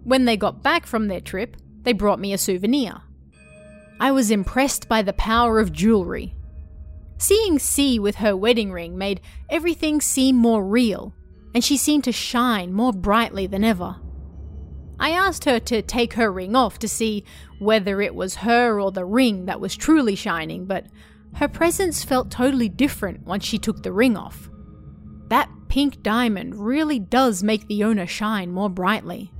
When 0.03 0.25
they 0.25 0.37
got 0.37 0.61
back 0.61 0.85
from 0.85 1.07
their 1.07 1.21
trip, 1.21 1.57
they 1.83 1.93
brought 1.93 2.19
me 2.19 2.33
a 2.33 2.37
souvenir. 2.37 3.01
I 3.99 4.11
was 4.11 4.29
impressed 4.29 4.87
by 4.87 5.01
the 5.01 5.13
power 5.13 5.59
of 5.59 5.71
jewellery 5.71 6.36
Seeing 7.17 7.57
C 7.57 7.99
with 7.99 8.17
her 8.17 8.35
wedding 8.35 8.71
ring 8.71 8.97
made 8.97 9.21
everything 9.49 10.01
seem 10.01 10.35
more 10.35 10.63
real, 10.63 11.13
and 11.53 11.63
she 11.63 11.77
seemed 11.77 12.03
to 12.03 12.11
shine 12.11 12.73
more 12.73 12.93
brightly 12.93 13.47
than 13.47 13.63
ever. 13.63 13.97
I 14.99 15.11
asked 15.11 15.45
her 15.45 15.59
to 15.59 15.81
take 15.81 16.13
her 16.13 16.31
ring 16.31 16.55
off 16.55 16.79
to 16.79 16.87
see 16.87 17.23
whether 17.59 18.01
it 18.01 18.15
was 18.15 18.35
her 18.35 18.79
or 18.79 18.91
the 18.91 19.05
ring 19.05 19.45
that 19.45 19.59
was 19.59 19.75
truly 19.75 20.15
shining, 20.15 20.65
but 20.65 20.85
her 21.35 21.47
presence 21.47 22.03
felt 22.03 22.31
totally 22.31 22.69
different 22.69 23.25
once 23.25 23.43
she 23.43 23.57
took 23.57 23.83
the 23.83 23.91
ring 23.91 24.17
off. 24.17 24.49
That 25.29 25.49
pink 25.67 26.01
diamond 26.01 26.55
really 26.55 26.99
does 26.99 27.43
make 27.43 27.67
the 27.67 27.83
owner 27.83 28.07
shine 28.07 28.51
more 28.51 28.69
brightly. 28.69 29.31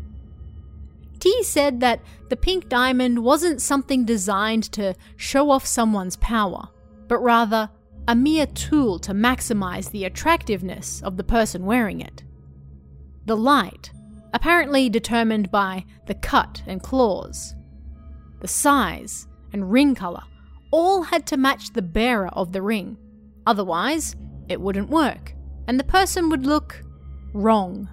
T 1.20 1.44
said 1.44 1.80
that 1.80 2.02
the 2.30 2.36
pink 2.36 2.70
diamond 2.70 3.24
wasn't 3.24 3.62
something 3.62 4.06
designed 4.06 4.72
to 4.74 4.96
show 5.16 5.50
off 5.50 5.66
someone's 5.66 6.18
power, 6.18 6.70
but 7.08 7.20
rather 7.20 7.70
a 8.08 8.16
mere 8.16 8.46
tool 8.46 9.00
to 9.00 9.14
maximize 9.14 9.92
the 9.92 10.06
attractiveness 10.06 11.02
of 11.02 11.18
the 11.18 11.24
person 11.24 11.66
wearing 11.66 12.00
it. 12.00 12.24
The 13.26 13.36
light, 13.36 13.92
apparently 14.34 14.90
determined 14.90 15.52
by 15.52 15.86
the 16.06 16.16
cut 16.16 16.64
and 16.66 16.82
claws, 16.82 17.56
the 18.40 18.48
size 18.48 19.28
and 19.52 19.72
ring 19.72 19.96
color, 19.96 20.24
all 20.72 21.04
had 21.04 21.26
to 21.28 21.38
match 21.38 21.74
the 21.74 21.82
bearer 21.82 22.30
of 22.30 22.52
the 22.52 22.62
ring. 22.62 22.98
Otherwise, 23.46 24.16
it 24.48 24.62
wouldn't 24.62 24.90
work, 24.90 25.34
and 25.68 25.80
the 25.80 25.84
person 25.84 26.30
would 26.30 26.46
look 26.46 26.84
wrong. 27.34 27.90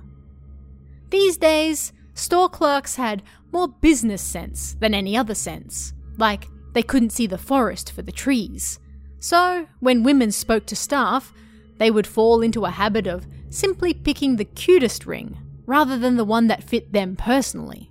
These 1.10 1.36
days, 1.36 1.92
store 2.14 2.48
clerks 2.48 2.96
had 2.96 3.22
more 3.52 3.68
business 3.68 4.22
sense 4.22 4.74
than 4.74 4.94
any 4.94 5.16
other 5.16 5.34
sense, 5.34 5.92
like 6.18 6.48
they 6.72 6.82
couldn't 6.82 7.10
see 7.10 7.26
the 7.26 7.38
forest 7.38 7.92
for 7.92 8.02
the 8.02 8.12
trees, 8.12 8.78
so, 9.24 9.66
when 9.80 10.02
women 10.02 10.30
spoke 10.30 10.66
to 10.66 10.76
staff, 10.76 11.32
they 11.78 11.90
would 11.90 12.06
fall 12.06 12.42
into 12.42 12.66
a 12.66 12.70
habit 12.70 13.06
of 13.06 13.26
simply 13.48 13.94
picking 13.94 14.36
the 14.36 14.44
cutest 14.44 15.06
ring 15.06 15.38
rather 15.64 15.96
than 15.96 16.18
the 16.18 16.26
one 16.26 16.48
that 16.48 16.62
fit 16.62 16.92
them 16.92 17.16
personally. 17.16 17.90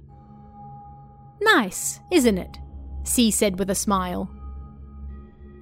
Nice, 1.41 1.99
isn't 2.11 2.37
it? 2.37 2.59
C 3.03 3.31
said 3.31 3.57
with 3.57 3.71
a 3.71 3.73
smile. 3.73 4.29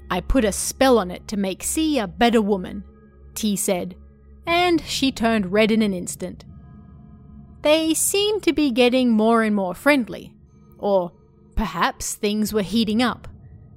I 0.09 0.19
put 0.19 0.43
a 0.43 0.51
spell 0.51 0.99
on 0.99 1.09
it 1.09 1.25
to 1.29 1.37
make 1.37 1.63
C 1.63 1.97
a 1.97 2.05
better 2.05 2.41
woman, 2.41 2.83
T 3.33 3.55
said, 3.55 3.95
and 4.45 4.81
she 4.81 5.09
turned 5.09 5.53
red 5.53 5.71
in 5.71 5.81
an 5.81 5.93
instant. 5.93 6.43
They 7.61 7.93
seemed 7.93 8.43
to 8.43 8.51
be 8.51 8.71
getting 8.71 9.11
more 9.11 9.41
and 9.41 9.55
more 9.55 9.73
friendly, 9.73 10.35
or 10.77 11.13
perhaps 11.55 12.13
things 12.13 12.51
were 12.51 12.61
heating 12.61 13.01
up 13.01 13.29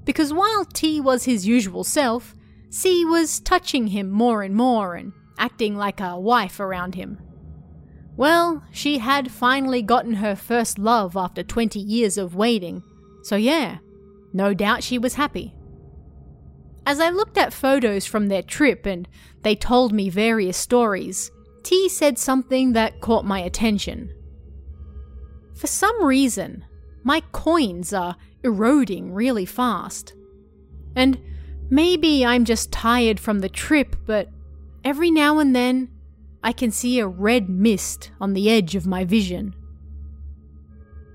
because 0.05 0.32
while 0.32 0.64
T 0.64 1.00
was 1.00 1.24
his 1.24 1.46
usual 1.46 1.84
self, 1.84 2.34
C 2.70 3.05
was 3.05 3.40
touching 3.40 3.88
him 3.88 4.11
more 4.11 4.42
and 4.42 4.55
more 4.55 4.94
and 4.94 5.12
acting 5.38 5.76
like 5.76 6.00
a 6.00 6.18
wife 6.18 6.61
around 6.61 6.94
him. 6.94 7.20
Well, 8.16 8.64
she 8.70 8.98
had 8.98 9.30
finally 9.30 9.82
gotten 9.82 10.14
her 10.14 10.36
first 10.36 10.78
love 10.78 11.16
after 11.16 11.42
20 11.42 11.80
years 11.80 12.16
of 12.16 12.36
waiting, 12.36 12.82
so 13.22 13.36
yeah, 13.36 13.78
no 14.32 14.55
doubt 14.55 14.84
she 14.84 14.98
was 14.98 15.14
happy. 15.14 15.55
As 16.86 17.00
I 17.00 17.11
looked 17.11 17.38
at 17.38 17.52
photos 17.52 18.05
from 18.05 18.28
their 18.28 18.42
trip 18.42 18.86
and 18.86 19.09
they 19.42 19.57
told 19.57 19.92
me 19.92 20.11
various 20.11 20.57
stories, 20.57 21.30
T 21.62 21.88
said 21.88 22.18
something 22.18 22.72
that 22.72 23.00
caught 23.00 23.24
my 23.24 23.40
attention. 23.40 24.12
For 25.55 25.66
some 25.66 26.05
reason, 26.05 26.64
my 27.02 27.22
coins 27.32 27.92
are 27.92 28.16
eroding 28.45 29.12
really 29.12 29.47
fast. 29.47 30.14
And 30.95 31.18
maybe 31.70 32.24
I'm 32.24 32.45
just 32.45 32.70
tired 32.70 33.18
from 33.18 33.40
the 33.40 33.49
trip, 33.49 33.97
but 34.07 34.28
every 34.84 35.11
now 35.11 35.38
and 35.38 35.57
then 35.57 35.90
I 36.42 36.53
can 36.53 36.70
see 36.70 36.99
a 36.99 37.07
red 37.09 37.49
mist 37.49 38.11
on 38.20 38.34
the 38.34 38.51
edge 38.51 38.74
of 38.74 38.86
my 38.86 39.05
vision. 39.05 39.55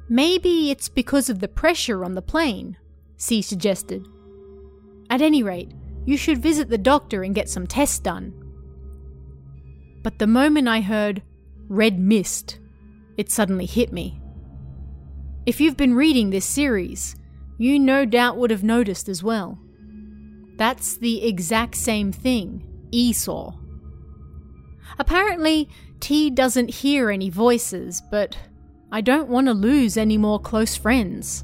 Maybe 0.09 0.71
it's 0.71 0.89
because 0.89 1.29
of 1.29 1.39
the 1.39 1.47
pressure 1.47 2.03
on 2.03 2.15
the 2.15 2.21
plane, 2.21 2.77
C 3.17 3.43
suggested. 3.43 4.07
At 5.11 5.21
any 5.21 5.43
rate, 5.43 5.71
you 6.05 6.17
should 6.17 6.41
visit 6.41 6.69
the 6.69 6.79
doctor 6.79 7.21
and 7.21 7.35
get 7.35 7.47
some 7.47 7.67
tests 7.67 7.99
done. 7.99 8.33
But 10.01 10.17
the 10.17 10.27
moment 10.27 10.67
I 10.67 10.81
heard 10.81 11.21
red 11.67 11.99
mist, 11.99 12.59
it 13.17 13.29
suddenly 13.29 13.67
hit 13.67 13.93
me. 13.93 14.19
If 15.45 15.61
you've 15.61 15.77
been 15.77 15.93
reading 15.93 16.31
this 16.31 16.45
series, 16.45 17.15
you 17.59 17.77
no 17.77 18.05
doubt 18.05 18.37
would 18.37 18.49
have 18.49 18.63
noticed 18.63 19.07
as 19.07 19.21
well. 19.21 19.59
That's 20.55 20.97
the 20.97 21.23
exact 21.23 21.75
same 21.75 22.11
thing 22.11 22.65
Esau. 22.91 23.53
Apparently, 24.97 25.69
T 25.99 26.29
doesn't 26.31 26.73
hear 26.75 27.11
any 27.11 27.29
voices, 27.29 28.01
but 28.09 28.35
I 28.91 29.01
don't 29.01 29.29
want 29.29 29.47
to 29.47 29.53
lose 29.53 29.97
any 29.97 30.17
more 30.17 30.39
close 30.39 30.75
friends. 30.75 31.43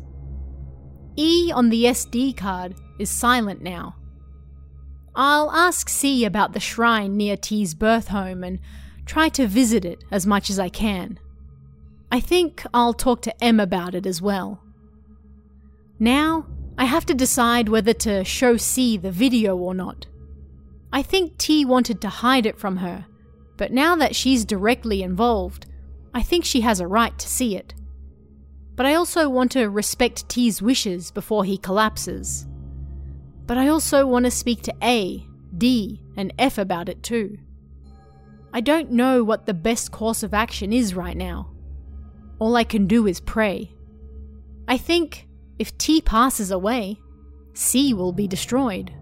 E 1.16 1.52
on 1.54 1.70
the 1.70 1.84
SD 1.84 2.36
card 2.36 2.76
is 2.98 3.10
silent 3.10 3.62
now. 3.62 3.96
I'll 5.16 5.52
ask 5.52 5.88
C 5.88 6.26
about 6.26 6.54
the 6.54 6.60
shrine 6.60 7.16
near 7.16 7.38
T's 7.38 7.74
birth 7.74 8.08
home 8.08 8.44
and 8.44 8.60
try 9.06 9.30
to 9.30 9.48
visit 9.48 9.86
it 9.86 10.04
as 10.12 10.26
much 10.26 10.50
as 10.50 10.60
I 10.60 10.70
can. 10.70 11.20
I 12.12 12.20
think 12.20 12.66
I'll 12.74 12.94
talk 12.94 13.22
to 13.24 13.44
M 13.44 13.60
about 13.60 13.96
it 13.96 14.06
as 14.06 14.22
well. 14.22 14.65
Now, 16.00 16.48
I 16.78 16.86
have 16.86 17.06
to 17.06 17.14
decide 17.14 17.70
whether 17.70 17.94
to 17.94 18.24
show 18.24 18.58
C 18.58 18.98
the 18.98 19.12
video 19.12 19.56
or 19.56 19.74
not. 19.74 20.08
I 20.92 21.02
think 21.02 21.38
T 21.38 21.66
wanted 21.66 22.02
to 22.02 22.10
hide 22.10 22.46
it 22.46 22.58
from 22.58 22.78
her, 22.78 23.06
but 23.58 23.72
now 23.72 23.96
that 23.96 24.16
she's 24.16 24.46
directly 24.46 25.04
involved, 25.04 25.66
I 26.14 26.22
think 26.22 26.46
she 26.46 26.62
has 26.62 26.80
a 26.80 26.88
right 26.88 27.18
to 27.18 27.28
see 27.28 27.56
it. 27.56 27.74
But 28.76 28.86
I 28.86 28.96
also 28.96 29.30
want 29.30 29.52
to 29.54 29.70
respect 29.70 30.28
T's 30.28 30.62
wishes 30.62 31.12
before 31.12 31.46
he 31.46 31.58
collapses. 31.58 32.46
But 33.46 33.58
I 33.58 33.70
also 33.70 34.06
want 34.06 34.26
to 34.26 34.32
speak 34.32 34.62
to 34.64 34.74
A, 34.84 35.26
D, 35.58 36.02
and 36.18 36.34
F 36.38 36.58
about 36.58 36.90
it 36.90 37.04
too. 37.04 37.38
I 38.54 38.62
don't 38.62 38.92
know 38.92 39.24
what 39.24 39.46
the 39.46 39.54
best 39.54 39.92
course 39.92 40.24
of 40.24 40.34
action 40.34 40.74
is 40.74 40.96
right 40.96 41.16
now. 41.16 41.52
All 42.40 42.56
I 42.56 42.64
can 42.64 42.88
do 42.88 43.08
is 43.08 43.20
pray. 43.20 43.72
I 44.68 44.78
think 44.78 45.25
if 45.58 45.78
T 45.78 46.02
passes 46.02 46.52
away, 46.52 47.00
C 47.54 47.94
will 47.94 48.12
be 48.12 48.28
destroyed. 48.28 48.94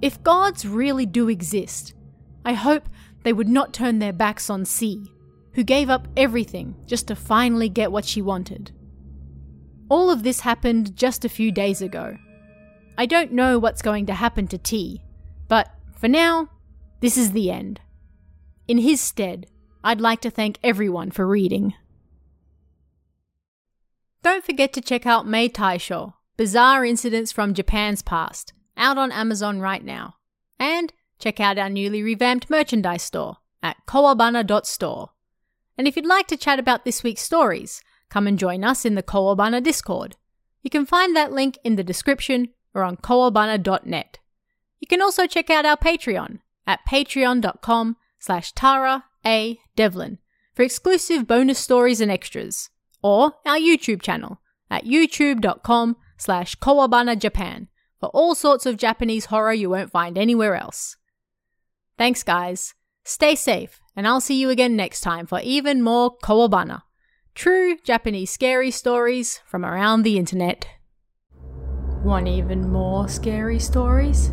If 0.00 0.22
gods 0.22 0.66
really 0.66 1.06
do 1.06 1.28
exist, 1.28 1.94
I 2.44 2.54
hope 2.54 2.88
they 3.22 3.32
would 3.32 3.48
not 3.48 3.72
turn 3.72 3.98
their 3.98 4.12
backs 4.12 4.50
on 4.50 4.64
C 4.64 5.12
who 5.54 5.62
gave 5.62 5.90
up 5.90 6.08
everything 6.16 6.74
just 6.86 7.08
to 7.08 7.16
finally 7.16 7.68
get 7.68 7.92
what 7.92 8.04
she 8.04 8.22
wanted. 8.22 8.72
All 9.88 10.10
of 10.10 10.22
this 10.22 10.40
happened 10.40 10.96
just 10.96 11.24
a 11.24 11.28
few 11.28 11.52
days 11.52 11.82
ago. 11.82 12.16
I 12.96 13.06
don't 13.06 13.32
know 13.32 13.58
what's 13.58 13.82
going 13.82 14.06
to 14.06 14.14
happen 14.14 14.46
to 14.48 14.58
T, 14.58 15.02
but 15.48 15.70
for 15.98 16.08
now, 16.08 16.48
this 17.00 17.16
is 17.16 17.32
the 17.32 17.50
end. 17.50 17.80
In 18.66 18.78
his 18.78 19.00
stead, 19.00 19.46
I'd 19.84 20.00
like 20.00 20.20
to 20.22 20.30
thank 20.30 20.58
everyone 20.62 21.10
for 21.10 21.26
reading. 21.26 21.74
Don't 24.22 24.44
forget 24.44 24.72
to 24.74 24.80
check 24.80 25.04
out 25.04 25.26
Mei 25.26 25.48
Taisho, 25.48 26.14
Bizarre 26.36 26.84
Incidents 26.84 27.32
from 27.32 27.54
Japan's 27.54 28.02
Past, 28.02 28.52
out 28.76 28.96
on 28.96 29.10
Amazon 29.10 29.60
right 29.60 29.84
now. 29.84 30.14
And 30.58 30.92
check 31.18 31.40
out 31.40 31.58
our 31.58 31.68
newly 31.68 32.02
revamped 32.02 32.48
merchandise 32.48 33.02
store 33.02 33.38
at 33.62 33.76
kowabana.store. 33.86 35.10
And 35.76 35.88
if 35.88 35.96
you'd 35.96 36.06
like 36.06 36.28
to 36.28 36.36
chat 36.36 36.58
about 36.58 36.84
this 36.84 37.02
week's 37.02 37.22
stories, 37.22 37.82
come 38.10 38.26
and 38.26 38.38
join 38.38 38.62
us 38.62 38.84
in 38.84 38.94
the 38.94 39.02
Kowabana 39.02 39.62
Discord. 39.62 40.16
You 40.62 40.70
can 40.70 40.86
find 40.86 41.16
that 41.16 41.32
link 41.32 41.58
in 41.64 41.76
the 41.76 41.82
description 41.82 42.50
or 42.74 42.84
on 42.84 42.98
kowabana.net. 42.98 44.18
You 44.78 44.86
can 44.86 45.02
also 45.02 45.26
check 45.26 45.50
out 45.50 45.64
our 45.64 45.76
Patreon 45.76 46.40
at 46.66 46.80
patreon.com 46.88 47.96
slash 48.18 48.52
Tara 48.52 49.04
A. 49.26 49.58
Devlin 49.74 50.18
for 50.54 50.62
exclusive 50.62 51.26
bonus 51.26 51.58
stories 51.58 52.00
and 52.00 52.10
extras, 52.10 52.70
or 53.02 53.34
our 53.44 53.56
YouTube 53.56 54.02
channel 54.02 54.40
at 54.70 54.84
youtube.com 54.84 55.96
slash 56.16 56.56
Japan 57.18 57.68
for 58.00 58.08
all 58.08 58.34
sorts 58.34 58.66
of 58.66 58.76
Japanese 58.76 59.26
horror 59.26 59.52
you 59.52 59.70
won't 59.70 59.90
find 59.90 60.16
anywhere 60.16 60.56
else. 60.56 60.96
Thanks, 61.98 62.22
guys. 62.22 62.74
Stay 63.04 63.34
safe, 63.34 63.80
and 63.94 64.08
I'll 64.08 64.20
see 64.20 64.40
you 64.40 64.48
again 64.48 64.74
next 64.76 65.00
time 65.02 65.26
for 65.26 65.40
even 65.40 65.82
more 65.82 66.16
Kowabana. 66.18 66.82
True 67.34 67.76
Japanese 67.84 68.30
scary 68.30 68.70
stories 68.70 69.40
from 69.46 69.64
around 69.64 70.02
the 70.02 70.18
internet. 70.18 70.66
Want 72.04 72.28
even 72.28 72.68
more 72.68 73.08
scary 73.08 73.58
stories? 73.58 74.32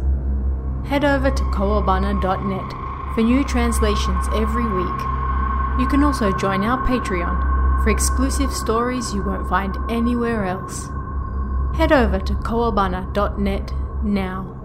Head 0.86 1.06
over 1.06 1.30
to 1.30 1.44
kowabana.net 1.44 3.14
for 3.14 3.22
new 3.22 3.44
translations 3.44 4.28
every 4.34 4.66
week. 4.66 5.00
You 5.80 5.88
can 5.88 6.04
also 6.04 6.36
join 6.38 6.64
our 6.64 6.86
Patreon 6.88 7.59
for 7.84 7.90
exclusive 7.90 8.52
stories 8.52 9.14
you 9.14 9.24
won't 9.24 9.50
find 9.50 9.78
anywhere 9.90 10.46
else. 10.46 10.90
Head 11.76 11.92
over 11.92 12.20
to 12.20 12.34
kowabana.net 12.34 13.74
now. 14.04 14.59